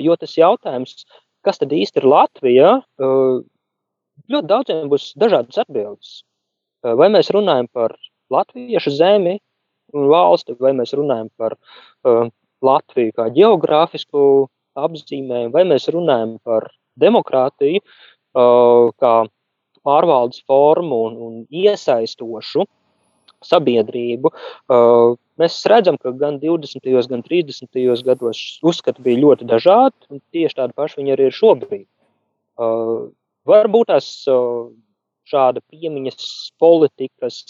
Jo 0.07 0.17
tas 0.21 0.37
jautājums, 0.39 1.03
kas 1.45 1.59
tad 1.59 1.75
īsti 1.75 2.01
ir 2.01 2.07
Latvija, 2.07 2.71
ļoti 4.31 4.47
daudziem 4.53 4.87
būs 4.93 5.11
dažādas 5.19 5.59
atbildes. 5.67 6.21
Vai 6.87 7.11
mēs 7.11 7.33
runājam 7.35 7.67
par 7.75 7.97
latviešu 8.31 8.93
zemi, 8.95 9.41
valsti, 9.93 10.55
vai 10.61 10.73
mēs 10.77 10.93
runājam 10.99 11.29
par 11.39 11.57
uh, 11.57 12.29
Latviju 12.65 13.15
kā 13.17 13.29
geogrāfisku 13.35 14.21
apzīmējumu, 14.77 15.53
vai 15.55 15.65
mēs 15.69 15.89
runājam 15.93 16.37
par 16.45 16.69
demokrātiju 17.01 17.83
uh, 17.83 18.93
kā 19.01 19.15
pārvaldes 19.87 20.43
formu 20.49 21.03
un, 21.09 21.19
un 21.27 21.35
iesaistošu 21.53 22.67
sabiedrību. 23.47 24.33
Uh, 24.73 25.15
mēs 25.41 25.59
redzam, 25.71 25.99
ka 26.01 26.13
gan 26.17 26.41
20. 26.43 26.89
gan 27.13 27.23
30. 27.27 27.81
gados 28.07 28.43
uzskati 28.67 29.05
bija 29.05 29.23
ļoti 29.23 29.49
dažādi, 29.49 30.09
un 30.11 30.23
tieši 30.35 30.61
tādi 30.63 30.77
paši 30.77 31.01
viņi 31.01 31.15
arī 31.17 31.31
ir 31.31 31.37
šobrīd. 31.37 31.87
Uh, 32.57 33.09
varbūt 33.47 33.93
tās 33.93 34.09
šāda 35.27 35.63
piemiņas 35.71 36.53
politikas 36.63 37.43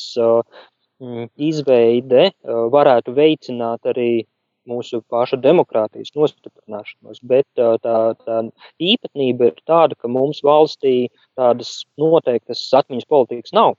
izveide 1.36 2.30
varētu 2.72 3.12
veicināt 3.16 3.88
arī 3.90 4.24
mūsu 4.68 5.00
paša 5.12 5.38
demokrātijas 5.42 6.12
nostiprināšanos, 6.16 7.22
bet 7.22 7.46
tā, 7.56 7.76
tā 8.24 8.38
īpatnība 8.82 9.50
ir 9.50 9.60
tāda, 9.68 9.96
ka 9.98 10.10
mums 10.10 10.42
valstī 10.46 11.08
tādas 11.38 11.84
noteiktas 12.00 12.64
atmiņas 12.74 13.08
politikas 13.10 13.54
nav. 13.56 13.76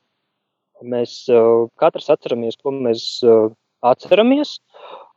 Mēs 0.82 1.24
katrs 1.82 2.10
atceramies, 2.14 2.60
ko 2.62 2.72
mēs 2.76 3.06
atceramies, 3.86 4.58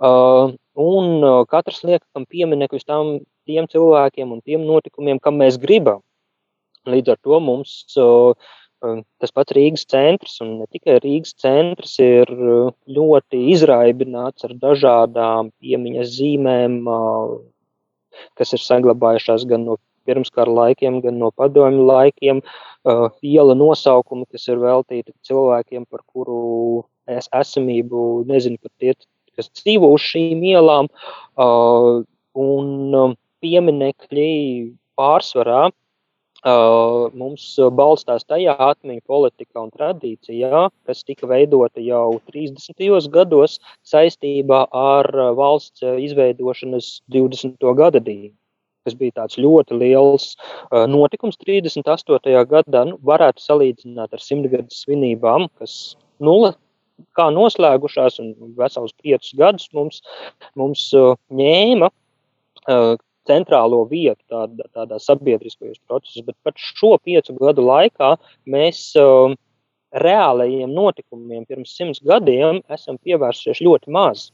un 0.01 1.27
katrs 1.53 1.83
liekam 1.85 2.25
pieminekļus 2.29 2.89
tam 2.89 3.19
tiem 3.49 3.69
cilvēkiem 3.69 4.33
un 4.33 4.41
tiem 4.41 4.65
notikumiem, 4.65 5.21
kam 5.21 5.37
mēs 5.41 5.59
gribam. 5.61 6.01
Līdz 6.89 7.13
ar 7.13 7.19
to 7.21 7.41
mums 7.45 7.85
tas 8.81 9.33
pats 9.35 9.55
Rīgas 9.57 9.85
centrs, 9.91 10.39
un 10.45 10.57
ne 10.61 10.67
tikai 10.73 10.99
Rīgas 11.05 11.35
centrs, 11.41 11.97
ir 12.03 12.31
ļoti 12.89 13.43
izraibināts 13.55 14.47
ar 14.49 14.57
dažādām 14.63 15.53
piemiņas 15.61 16.15
zīmēm, 16.17 16.81
kas 18.41 18.55
ir 18.57 18.65
saglabājušās 18.65 19.47
gan 19.51 19.67
no 19.69 19.79
pirmskara 20.09 20.51
laikiem, 20.51 21.01
gan 21.05 21.19
no 21.21 21.31
padomju 21.37 21.85
laikiem. 21.87 22.41
Iela 23.23 23.57
nosaukumi, 23.59 24.27
kas 24.33 24.49
ir 24.49 24.63
veltīti 24.63 25.13
cilvēkiem, 25.29 25.87
par 25.91 26.03
kuru 26.09 26.85
es 27.11 27.29
esamību 27.37 28.25
nezinu 28.31 28.61
pat 28.63 28.73
tie, 28.81 28.95
kas 29.37 29.51
dzīvo 29.61 29.93
uz 29.95 30.05
šīm 30.09 30.41
ielām, 30.55 30.89
un 32.41 33.17
pieminekļi 33.45 34.31
pārsvarā 35.01 35.69
Uh, 35.69 35.77
mums 36.45 37.45
balstās 37.77 38.25
tajā 38.25 38.55
atmiņu 38.57 39.03
politikā 39.07 39.61
un 39.61 39.71
tradīcijā, 39.71 40.71
kas 40.87 41.05
tika 41.05 41.27
veidota 41.27 41.81
jau 41.81 42.21
30. 42.33 43.09
gados 43.13 43.59
saistībā 43.85 44.67
ar 44.73 45.11
valsts 45.37 45.83
izveidošanas 45.83 47.03
20. 47.13 47.61
gadadību, 47.61 48.35
kas 48.85 48.97
bija 48.97 49.13
tāds 49.21 49.37
ļoti 49.39 49.77
liels 49.77 50.37
notikums 50.71 51.37
38. 51.45 52.47
gadā. 52.49 52.87
Nu, 52.89 52.99
varētu 53.05 53.45
salīdzināt 53.45 54.13
ar 54.13 54.21
simtgades 54.21 54.83
svinībām, 54.85 55.49
kas 55.61 55.97
nulle 56.21 56.55
kā 57.17 57.31
noslēgušās 57.33 58.21
un 58.21 58.35
vesels 58.57 58.93
piecus 59.01 59.33
gadus 59.37 59.69
mums, 59.77 60.03
mums 60.57 60.91
ņēma 61.33 61.91
centrālo 63.29 63.85
vietu 63.91 64.23
tādā, 64.31 64.67
tādā 64.75 64.99
sabiedriskajos 65.03 65.81
procesos, 65.89 66.25
bet 66.27 66.37
pat 66.45 66.59
šo 66.61 66.97
piecu 67.05 67.37
gadu 67.41 67.65
laikā 67.67 68.15
mēs 68.49 68.91
uh, 69.01 69.35
reālajiem 69.93 70.71
notikumiem 70.73 71.47
pirms 71.49 71.75
simts 71.77 72.03
gadiem 72.05 72.63
esam 72.71 72.99
pievērsušies 73.03 73.65
ļoti 73.67 73.95
maz. 73.95 74.31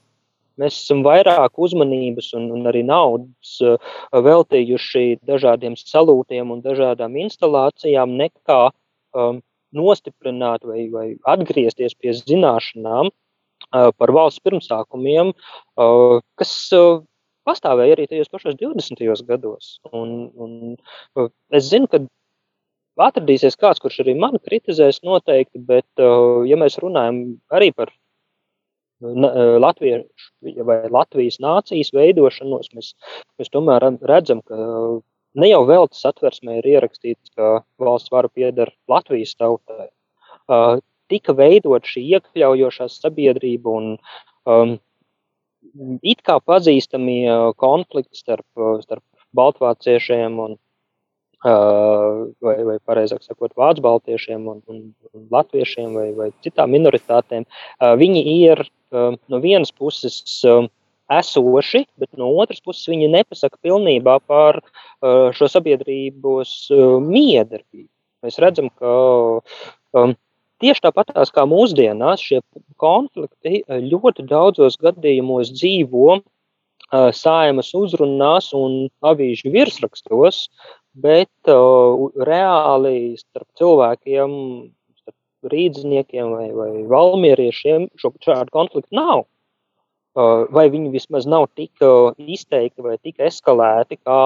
Mēs 0.60 0.78
esam 0.78 1.02
vairāk 1.04 1.58
uzmanības 1.60 2.30
un, 2.38 2.48
un 2.56 2.68
arī 2.70 2.82
naudas 2.86 3.56
uh, 3.64 3.76
veltījuši 4.12 5.18
dažādiem 5.28 5.76
salūtiem 5.80 6.54
un 6.54 6.62
dažādām 6.64 7.18
instalācijām, 7.26 8.16
nekā 8.22 8.62
um, 9.16 9.42
nostiprināt 9.76 10.64
vai, 10.64 10.86
vai 10.92 11.06
atgriezties 11.28 11.96
pie 12.00 12.14
zināšanām 12.16 13.10
uh, 13.10 13.90
par 13.98 14.14
valsts 14.16 14.40
pirmsākumiem, 14.44 15.34
uh, 15.34 16.22
kas 16.40 16.54
uh, 16.76 17.04
pastāvēja 17.46 17.96
arī 17.96 18.06
tajos 18.10 18.30
pašos 18.32 18.58
20. 18.60 19.02
gados. 19.28 19.76
Un, 19.92 20.30
un 20.34 21.30
es 21.54 21.70
zinu, 21.70 21.88
ka 21.90 22.02
atradīsies 23.06 23.58
kāds, 23.60 23.80
kurš 23.82 24.00
arī 24.04 24.16
mani 24.18 24.40
kritizēs 24.42 25.02
noteikti, 25.06 25.60
bet, 25.68 25.88
ja 25.98 26.58
mēs 26.60 26.78
runājam 26.82 27.22
arī 27.54 27.72
par 27.76 27.92
Latviešu 29.00 30.64
vai 30.64 30.78
Latvijas 30.88 31.36
nācijas 31.44 31.92
veidošanos, 31.92 32.70
mēs, 32.72 32.94
mēs 33.36 33.52
tomēr 33.52 33.84
redzam, 34.08 34.40
ka 34.48 34.56
ne 35.36 35.50
jau 35.50 35.62
veltes 35.68 36.00
atversmē 36.08 36.60
ir 36.60 36.68
ierakstīts, 36.76 37.34
ka 37.36 37.60
valsts 37.82 38.12
vara 38.12 38.32
pieder 38.32 38.72
Latvijas 38.88 39.36
tautai. 39.36 39.90
Tika 41.12 41.36
veidot 41.36 41.84
šī 41.84 42.02
iekļaujošā 42.16 42.88
sabiedrība 42.90 43.70
un 43.78 43.92
um, 44.48 44.78
it 46.02 46.22
kā 46.26 46.38
pazīstamie 46.44 47.52
konflikti 47.60 48.18
starp, 48.18 48.46
starp 48.84 49.04
baltvāciešiem 49.36 50.38
un, 50.42 50.56
vai, 51.44 52.56
vai 52.68 52.76
pareizāk 52.84 53.22
sakot, 53.22 53.54
vācu 53.58 53.84
baltiešiem 53.84 54.48
un, 54.48 54.62
un, 54.70 54.80
un 55.12 55.26
latviešiem 55.30 55.94
vai, 55.94 56.08
vai 56.16 56.30
citām 56.46 56.72
minoritātēm, 56.74 57.46
viņi 58.00 58.24
ir 58.38 58.64
no 58.92 59.40
vienas 59.42 59.72
puses 59.72 60.22
esoši, 61.12 61.84
bet 62.00 62.10
no 62.18 62.32
otras 62.40 62.62
puses 62.64 62.88
viņi 62.90 63.10
nepasaka 63.12 63.60
pilnībā 63.62 64.18
par 64.26 64.62
šo 65.36 65.50
sabiedrības 65.52 66.56
miedarbību. 67.04 67.90
Mēs 68.24 68.40
redzam, 68.42 68.72
ka 68.80 68.92
um, 69.94 70.16
Tieši 70.62 70.86
tāpat 70.86 71.12
kā 71.36 71.44
mūsdienās, 71.48 72.22
šie 72.24 72.40
konflikti 72.80 73.60
eh, 73.60 73.82
ļoti 73.84 74.24
daudzos 74.28 74.78
gadījumos 74.80 75.52
dzīvo 75.52 76.16
uh, 76.16 77.10
saimas 77.12 77.74
uzrunās 77.76 78.52
un 78.56 78.88
avīžu 79.04 79.52
virsrakstos, 79.52 80.46
bet 80.96 81.52
uh, 81.52 82.08
reāli 82.16 83.18
starp 83.20 83.48
cilvēkiem, 83.60 84.32
starp 85.02 85.52
rīdzniekiem 85.52 86.32
vai, 86.32 86.48
vai 86.56 86.70
valmieriešiem 86.88 87.90
šo 88.00 88.14
šādu 88.24 88.54
konfliktu 88.56 88.96
nav. 88.96 89.26
Uh, 90.16 90.48
vai 90.48 90.70
viņi 90.72 90.94
vismaz 90.94 91.28
nav 91.28 91.50
tik 91.52 91.84
izteikti 92.16 92.80
vai 92.80 92.96
tik 92.96 93.20
eskalēti, 93.20 94.00
kā 94.00 94.20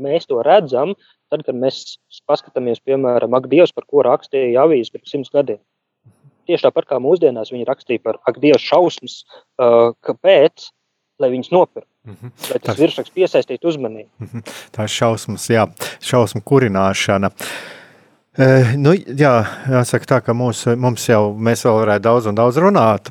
mēs 0.00 0.24
to 0.30 0.40
redzam, 0.40 0.96
Tad, 1.28 1.44
kad 1.44 1.56
mēs 1.56 1.98
paskatāmies, 2.28 2.80
piemēram, 2.84 3.34
ak, 3.36 3.50
Dievs, 3.52 3.74
par 3.76 3.84
ko 3.88 4.04
rakstīja 4.06 4.64
avīzes 4.64 4.92
pirms 4.94 5.12
simts 5.12 5.32
gadiem. 5.34 5.60
Tieši 6.48 6.64
tāpat 6.64 6.88
kā 6.88 6.98
mūsdienās 7.04 7.52
viņi 7.52 7.68
rakstīja 7.68 8.04
par 8.04 8.20
ak, 8.24 8.40
Dievs, 8.40 8.64
šausmas, 8.64 9.20
uh, 9.60 9.92
kāpēc, 10.04 10.70
lai 11.20 11.32
viņus 11.34 11.52
nopirktu. 11.52 11.90
Mm 12.08 12.16
-hmm. 12.16 12.30
Lai 12.50 12.60
tas 12.64 12.78
virsraksts 12.78 13.14
piesaistītu 13.14 13.68
uzmanību. 13.68 14.08
Mm 14.18 14.28
-hmm. 14.32 14.42
Tā 14.72 14.82
ir 14.82 14.88
šausmas, 14.88 15.50
jā, 15.50 15.66
šausmu 16.00 16.40
kurināšana. 16.40 17.30
E, 18.38 18.46
nu, 18.76 18.92
jā, 18.94 19.44
jāsaka 19.68 20.06
tā, 20.06 20.20
ka 20.24 20.32
mūs, 20.32 20.76
mums 20.76 21.08
jau, 21.08 21.34
mēs 21.34 21.64
vēl 21.66 21.80
varētu 21.82 22.02
daudz 22.02 22.26
un 22.26 22.34
daudz 22.34 22.56
runāt. 22.56 23.10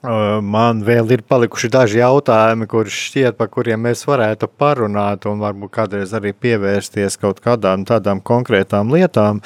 Man 0.00 0.78
vēl 0.80 1.10
ir 1.12 1.22
palikuši 1.28 1.68
daži 1.68 1.98
jautājumi, 2.00 2.64
kurus 2.70 2.96
šķiet, 2.96 3.36
par 3.36 3.50
kuriem 3.52 3.82
mēs 3.84 4.06
varētu 4.08 4.48
parunāt, 4.56 5.26
un 5.28 5.42
varbūt 5.44 5.74
kādreiz 5.74 6.14
arī 6.16 6.32
pievērsties 6.32 7.18
kaut 7.20 7.42
kādām 7.44 7.84
tādām 7.84 8.22
konkrētām 8.24 8.94
lietām. 8.94 9.42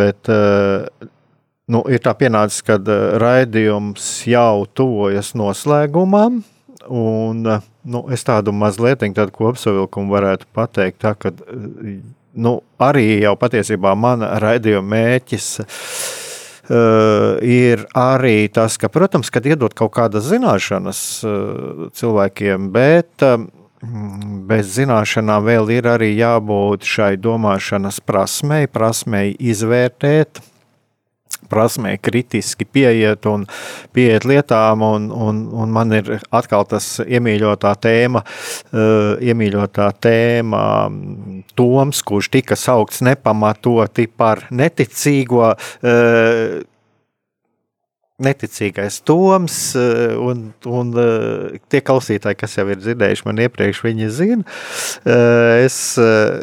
Bet 0.00 0.26
nu, 0.26 1.84
ir 1.86 2.02
tā 2.02 2.16
pienācis, 2.18 2.66
ka 2.66 2.80
raidījums 3.22 4.10
jau 4.26 4.66
tuvojas 4.74 5.36
noslēgumam. 5.38 6.42
Un, 6.90 7.46
nu, 7.86 8.04
es 8.14 8.26
tādu 8.26 8.50
mazliet 8.54 9.06
tādu 9.06 9.30
kopsavilkumu 9.34 10.18
varētu 10.18 10.50
pateikt, 10.54 11.02
tā, 11.02 11.14
ka 11.14 11.30
nu, 12.34 12.58
arī 12.82 13.22
jau 13.22 13.38
patiesībā 13.38 13.94
mana 13.98 14.34
raidījuma 14.42 14.94
mēķis 14.98 15.50
ir 15.62 16.25
ir 16.70 17.84
arī 17.96 18.48
tas, 18.52 18.78
ka, 18.80 18.90
protams, 18.92 19.30
kad 19.30 19.46
iedod 19.46 19.74
kaut 19.76 19.94
kādas 19.96 20.26
zināšanas 20.30 21.00
uh, 21.22 21.86
cilvēkiem, 21.94 22.70
bet 22.74 23.22
uh, 23.26 23.38
bez 24.48 24.74
zināšanām 24.78 25.46
vēl 25.46 25.70
ir 25.76 25.88
arī 25.90 26.12
jābūt 26.16 26.86
šai 26.88 27.14
domāšanas 27.20 28.00
prasmei, 28.04 28.66
prasmei 28.66 29.34
izvērtēt 29.38 30.40
prasmē 31.50 31.96
kritiski 32.02 32.66
pieiet 32.68 33.26
un 33.30 33.46
pieiet 33.96 34.26
lietām, 34.28 34.84
un, 34.84 35.08
un, 35.10 35.42
un 35.54 35.72
man 35.74 35.94
ir 35.96 36.12
atkal 36.34 36.66
tas 36.68 36.96
iemīļotā 37.04 37.74
tēma, 37.86 38.22
uh, 38.22 39.16
iemīļotā 39.22 39.90
tēma 40.02 40.62
Toms, 41.56 42.02
kurš 42.06 42.30
tika 42.36 42.56
saukts 42.58 43.02
nepamatoti 43.06 44.08
par 44.12 44.46
neticīgo. 44.50 45.52
Uh, 45.82 46.64
neticīgais 48.22 49.02
Toms, 49.04 49.56
eh, 49.76 50.14
un, 50.16 50.46
un 50.64 50.92
tie 51.68 51.82
klausītāji, 51.84 52.38
kas 52.40 52.56
jau 52.56 52.64
ir 52.72 52.80
dzirdējuši 52.80 53.26
man 53.28 53.42
iepriekš, 53.44 53.82
viņi 53.84 54.08
zina. 54.08 54.54
Es 55.60 55.76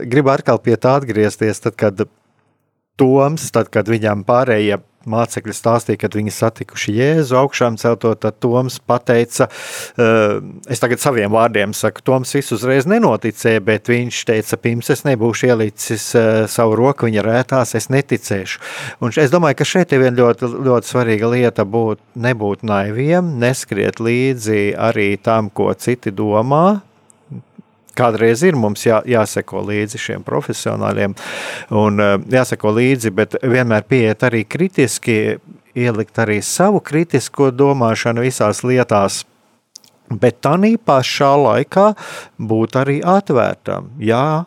gribu 0.05 0.29
atkal 0.35 0.61
pie 0.61 0.77
tā 0.77 0.99
atgriezties, 0.99 1.63
tad, 1.65 1.77
kad 1.79 2.05
Toms, 2.99 3.49
tad, 3.53 3.71
kad 3.73 3.89
viņam 3.89 4.21
pārējie 4.27 4.77
mācekļi 5.09 5.53
stāstīja, 5.55 5.99
kad 6.03 6.15
viņi 6.15 6.31
satikuši 6.33 6.93
Jēzu 6.95 7.37
augšām 7.39 7.77
celto, 7.81 8.13
tad 8.19 8.37
Toms 8.43 8.77
pateica, 8.87 9.49
es 10.71 10.83
tagad 10.83 11.01
saviem 11.03 11.33
vārdiem 11.33 11.73
saku, 11.75 12.03
Toms 12.05 12.31
visu 12.37 12.55
uzreiz 12.57 12.87
nenoticēja, 12.89 13.63
bet 13.65 13.91
viņš 13.91 14.21
teica, 14.29 14.59
pirms 14.63 14.93
es 14.93 15.03
nebūšu 15.07 15.49
ielicis 15.51 16.07
savu 16.53 16.77
roku 16.79 17.09
viņa 17.09 17.25
rētās, 17.25 17.75
es 17.79 17.89
neticēšu. 17.93 18.63
Un 19.03 19.15
es 19.19 19.33
domāju, 19.33 19.59
ka 19.59 19.69
šeit 19.73 19.95
ir 19.95 20.05
viena 20.05 20.17
ļoti, 20.21 20.53
ļoti 20.69 20.93
svarīga 20.93 21.33
lieta 21.33 21.67
būt, 21.67 22.03
nebūt 22.15 22.63
naiviem, 22.67 23.35
neskriet 23.43 23.99
līdzi 24.03 24.73
arī 24.79 25.13
tam, 25.21 25.51
ko 25.51 25.71
citi 25.75 26.13
domā, 26.15 26.83
kādreiz 27.97 28.43
ir 28.45 28.57
mums 28.59 28.85
jā, 28.87 29.01
jāseko 29.07 29.63
līdzi 29.67 30.01
šiem 30.01 30.23
profesionāļiem 30.27 31.15
un 31.79 32.03
eh, 32.03 32.15
jāseko 32.37 32.73
līdzi, 32.77 33.13
bet 33.15 33.37
vienmēr 33.41 33.85
pieiet 33.89 34.25
arī 34.27 34.43
kritiski, 34.45 35.37
ielikt 35.73 36.19
arī 36.21 36.39
savu 36.45 36.81
kritisko 36.85 37.51
domāšanu 37.53 38.25
visās 38.25 38.63
lietās. 38.65 39.23
Bet 40.13 40.41
tā 40.45 40.57
pašā 40.85 41.31
laikā 41.39 41.85
būt 42.37 42.75
arī 42.77 42.99
atvērtam. 43.01 43.87
Jā, 44.03 44.45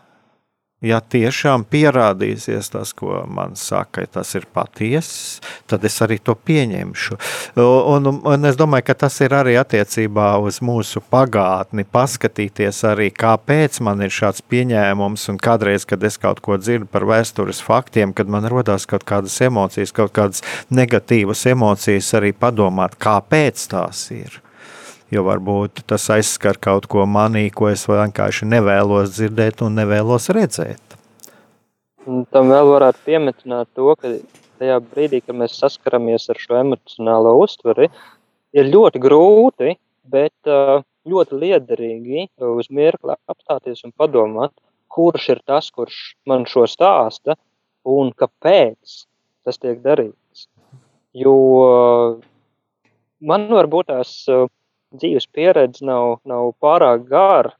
ja 0.85 0.99
tiešām 1.01 1.65
pierādīsies 1.73 2.69
tas, 2.73 2.93
ko 2.97 3.23
man 3.33 3.57
saka, 3.57 4.05
ja 4.05 4.11
tas 4.19 4.35
ir 4.37 4.45
patiess, 4.53 5.41
tad 5.71 5.85
es 5.89 5.97
arī 6.05 6.19
to 6.21 6.37
pieņemšu. 6.37 7.19
Un, 7.63 8.11
un 8.21 8.49
es 8.49 8.59
domāju, 8.61 8.89
ka 8.91 8.99
tas 9.07 9.17
ir 9.25 9.35
arī 9.37 9.57
attiecībā 9.61 10.35
uz 10.45 10.61
mūsu 10.65 11.01
pagātni, 11.01 11.87
paskatīties 11.89 12.83
arī, 12.93 13.09
kāpēc 13.11 13.81
man 13.87 14.05
ir 14.05 14.13
šāds 14.13 14.45
pieņēmums, 14.45 15.29
un 15.33 15.41
kādreiz, 15.41 15.89
kad 15.89 16.05
es 16.05 16.21
kaut 16.21 16.43
ko 16.45 16.61
dzirdu 16.61 16.91
par 16.93 17.09
vēstures 17.09 17.63
faktiem, 17.65 18.13
kad 18.17 18.29
man 18.29 18.49
rodās 18.53 18.89
kaut 18.89 19.09
kādas 19.09 19.41
emocijas, 19.49 19.97
kaut 19.97 20.13
kādas 20.17 20.45
negatīvas 20.69 21.47
emocijas, 21.51 22.13
arī 22.21 22.35
padomāt, 22.37 23.01
kāpēc 23.01 23.69
tās 23.73 24.11
ir 24.15 24.43
jo 25.13 25.23
varbūt 25.27 25.85
tas 25.91 26.09
aizskar 26.15 26.59
kaut 26.63 26.89
ko 26.91 27.07
manī, 27.07 27.47
ko 27.55 27.71
es 27.71 27.87
vienkārši 27.89 28.49
nevēlos 28.51 29.15
dzirdēt 29.17 29.63
un 29.67 29.79
nevēlos 29.81 30.31
redzēt. 30.35 30.83
Un 32.07 32.25
tam 32.31 32.53
vēl 32.53 32.71
varētu 32.71 33.03
piemetināt 33.07 33.71
to, 33.75 33.95
ka 33.99 34.13
tajā 34.61 34.77
brīdī, 34.83 35.23
kad 35.25 35.39
mēs 35.39 35.57
saskaramies 35.59 36.29
ar 36.31 36.41
šo 36.41 36.61
emocionālo 36.61 37.35
uztveri, 37.43 37.89
ir 38.57 38.71
ļoti 38.71 39.03
grūti, 39.03 39.75
bet 40.07 40.55
ļoti 41.07 41.41
liederīgi 41.43 42.29
uz 42.47 42.71
mirkli 42.71 43.17
apstāties 43.31 43.85
un 43.87 43.95
padomāt, 43.99 44.55
kurš 44.91 45.29
ir 45.35 45.43
tas, 45.47 45.71
kurš 45.75 46.15
man 46.27 46.47
šo 46.49 46.65
stāsta 46.71 47.37
un 47.87 48.13
kāpēc 48.17 49.03
tas 49.47 49.59
tiek 49.63 49.83
darīts. 49.83 50.47
Jo 51.17 51.37
man 53.23 53.47
varbūt 53.51 53.91
tās 53.93 54.15
dzīves 55.01 55.29
pieredze 55.33 55.85
nav, 55.87 56.19
nav 56.29 56.53
pārāk 56.63 57.07
gara, 57.11 57.53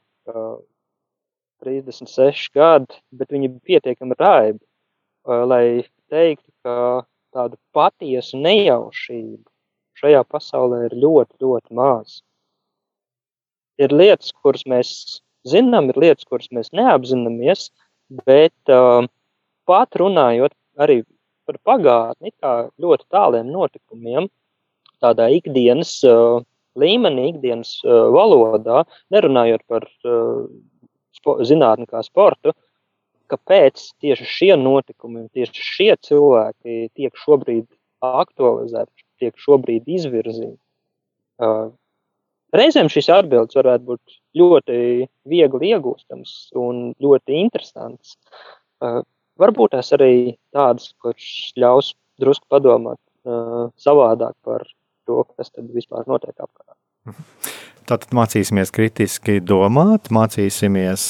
36 1.63 2.49
gadi, 2.55 2.97
bet 3.11 3.31
viņi 3.33 3.51
bija 3.51 3.65
pietiekami 3.71 4.17
raibi, 4.19 4.63
lai 5.25 5.83
teiktu, 6.11 6.51
ka 6.63 7.03
tādu 7.35 7.57
patiesu 7.75 8.39
nejaušību 8.41 9.45
šajā 9.97 10.23
pasaulē 10.29 10.85
ir 10.87 10.95
ļoti, 11.01 11.37
ļoti 11.41 11.77
maz. 11.77 12.21
Ir 13.81 13.93
lietas, 13.93 14.31
kuras 14.41 14.63
mēs 14.69 14.89
zinām, 15.47 15.89
ir 15.91 15.99
lietas, 16.01 16.25
kuras 16.29 16.49
mēs 16.53 16.71
neapzināmies, 16.75 17.69
bet 18.25 18.73
uh, 18.73 19.05
pat 19.69 19.97
runājot 19.99 20.55
arī 20.81 21.01
par 21.47 21.59
pagātni, 21.65 22.33
tā 22.41 22.69
ļoti 22.81 23.07
tāliem 23.13 23.49
notikumiem, 23.53 24.29
tādā 25.03 25.29
ikdienas 25.33 25.99
uh, 26.07 26.41
līmenī, 26.79 27.31
ikdienas 27.33 27.77
uh, 27.85 28.07
valodā, 28.13 28.83
nerunājot 29.13 29.63
par 29.69 29.87
uh, 30.05 30.45
spo, 31.17 31.37
zinātni 31.47 31.87
kā 31.89 32.03
sportu, 32.05 32.53
kāpēc 33.31 33.89
tieši 34.03 34.29
šie 34.31 34.53
notikumi 34.59 35.27
tieši 35.35 35.65
šie 35.71 35.89
cilvēki 36.07 36.87
tiek 36.95 37.19
šobrīd 37.25 37.67
aktualizēti, 38.05 39.05
tiek 39.21 39.35
šobrīd 39.41 39.89
izvirzīti. 39.97 40.57
Uh, 41.37 41.73
reizēm 42.55 42.89
šis 42.91 43.09
atbildes 43.13 43.57
varētu 43.57 43.91
būt 43.91 44.17
ļoti 44.37 44.79
viegli 45.29 45.73
iegūstams 45.73 46.33
un 46.57 46.91
ļoti 47.03 47.41
interesants. 47.43 48.15
Uh, 48.81 49.01
varbūt 49.41 49.75
tās 49.75 49.91
arī 49.97 50.37
tādas, 50.55 50.91
kurš 51.01 51.53
ļaus 51.59 51.93
drusku 52.21 52.47
padomāt 52.49 52.99
uh, 53.27 53.69
savādāk 53.81 54.35
par 54.45 54.65
to, 55.07 55.21
kas 55.37 55.51
tad 55.55 55.71
vispār 55.75 56.07
notiek 56.11 56.35
apkārt. 56.35 56.77
Tātad 57.87 58.11
mācīsimies 58.17 58.71
kritiski 58.75 59.37
domāt, 59.39 60.09
mācīsimies, 60.11 61.05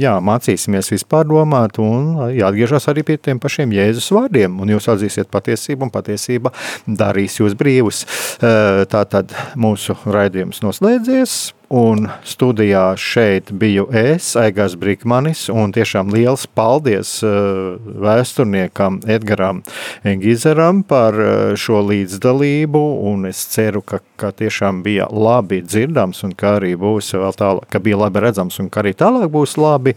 jā, 0.00 0.14
mācīsimies 0.24 0.88
vispār 0.94 1.28
domāt, 1.28 1.76
un 1.82 2.32
jāatgriežas 2.32 2.88
arī 2.88 3.04
pie 3.04 3.18
tiem 3.20 3.42
pašiem 3.42 3.74
Jēzus 3.76 4.08
vārdiem. 4.16 4.56
Un 4.64 4.72
jūs 4.72 4.88
atzīsiet 4.94 5.28
patiesību, 5.32 5.88
un 5.88 5.92
patiesība 5.92 6.54
darīs 6.88 7.36
jūs 7.42 7.56
brīvus. 7.60 8.06
Tātad 8.40 9.36
mūsu 9.60 9.98
raidījums 10.08 10.64
noslēdzies. 10.64 11.40
Un 11.70 12.08
studijā 12.26 12.96
šeit 12.98 13.52
biju 13.54 13.84
es, 13.94 14.32
Aigars 14.34 14.72
Brīsmanis, 14.74 15.44
un 15.54 15.70
tiešām 15.70 16.08
liels 16.10 16.48
paldies 16.50 17.12
uh, 17.22 17.76
vēsturniekam 17.78 18.96
Edgaram 19.06 19.60
Gizeram 20.02 20.80
par 20.82 21.14
šo 21.54 21.84
līdzdalību. 21.86 22.82
Es 23.30 23.44
ceru, 23.52 23.84
ka, 23.86 24.00
ka 24.18 24.32
tiešām 24.34 24.82
bija 24.82 25.06
labi 25.14 25.60
dzirdams, 25.90 26.22
un 26.24 26.32
ka 26.38 26.56
arī 26.58 26.74
būs 26.78 27.12
vēl 27.14 27.34
tālāk, 27.34 27.66
ka 27.70 27.80
bija 27.82 27.98
labi 27.98 28.22
redzams, 28.22 28.58
un 28.60 28.70
ka 28.70 28.82
arī 28.82 28.94
tālāk 28.94 29.30
būs 29.30 29.56
labi 29.58 29.94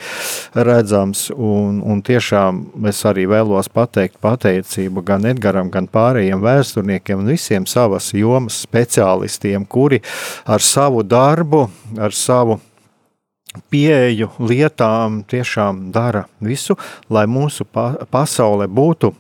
redzams. 0.54 1.30
Un, 1.34 1.82
un 1.82 2.02
tiešām 2.02 2.86
es 2.90 3.04
arī 3.06 3.28
vēlos 3.30 3.70
pateikt 3.70 4.20
pateicību 4.22 5.04
gan 5.06 5.26
Edgaram, 5.26 5.70
gan 5.70 5.88
pārējiem 5.88 6.42
vēsturniekiem 6.42 7.22
un 7.22 7.32
visiem 7.34 7.66
savas 7.66 8.12
jomas 8.14 8.64
speciālistiem, 8.66 9.66
kuri 9.66 10.02
ar 10.46 10.62
savu 10.62 11.04
darbu 11.04 11.70
ar 11.98 12.14
savu 12.14 12.60
pieeju 13.70 14.32
lietām 14.42 15.24
tiešām 15.30 15.92
dara 15.94 16.26
visu, 16.42 16.76
lai 17.10 17.28
mūsu 17.30 17.68
pa 17.70 17.94
pasaule 18.10 18.66
būtu 18.66 19.14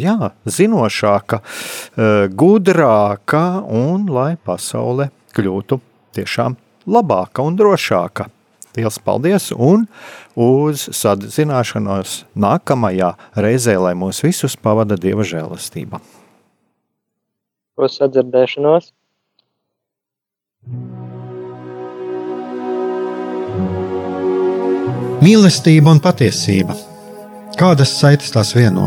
jā, 0.00 0.32
zinošāka, 0.48 1.40
e, 1.40 2.10
gudrāka 2.32 3.60
un 3.68 4.08
lai 4.08 4.36
pasaule 4.40 5.10
kļūtu 5.36 5.80
tiešām 6.16 6.56
labāka 6.90 7.44
un 7.46 7.56
drošāka. 7.58 8.28
Lielas 8.76 9.00
paldies 9.02 9.50
un 9.50 9.88
uz 10.38 10.86
sadzināšanos 10.94 12.20
nākamajā 12.38 13.10
reizē, 13.34 13.74
lai 13.82 13.96
mūs 13.98 14.22
visus 14.22 14.54
pavada 14.54 14.98
Dieva 15.00 15.26
žēlastība. 15.26 15.98
Uz 17.80 17.98
sadzirdēšanos! 17.98 18.92
Mīlestība 25.20 25.92
un 25.92 25.98
patiesība. 26.00 26.76
Kādas 27.60 27.90
saites 27.98 28.30
tās 28.32 28.54
vieno? 28.56 28.86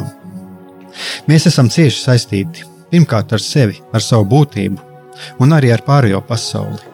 Mēs 1.30 1.50
esam 1.50 1.68
cieši 1.70 2.00
saistīti 2.00 2.66
pirmkārt 2.94 3.34
ar 3.34 3.42
sevi, 3.42 3.80
ar 3.94 4.02
savu 4.06 4.26
būtību, 4.30 4.80
un 5.42 5.54
arī 5.58 5.72
ar 5.74 5.82
pārējo 5.86 6.22
pasauli, 6.26 6.93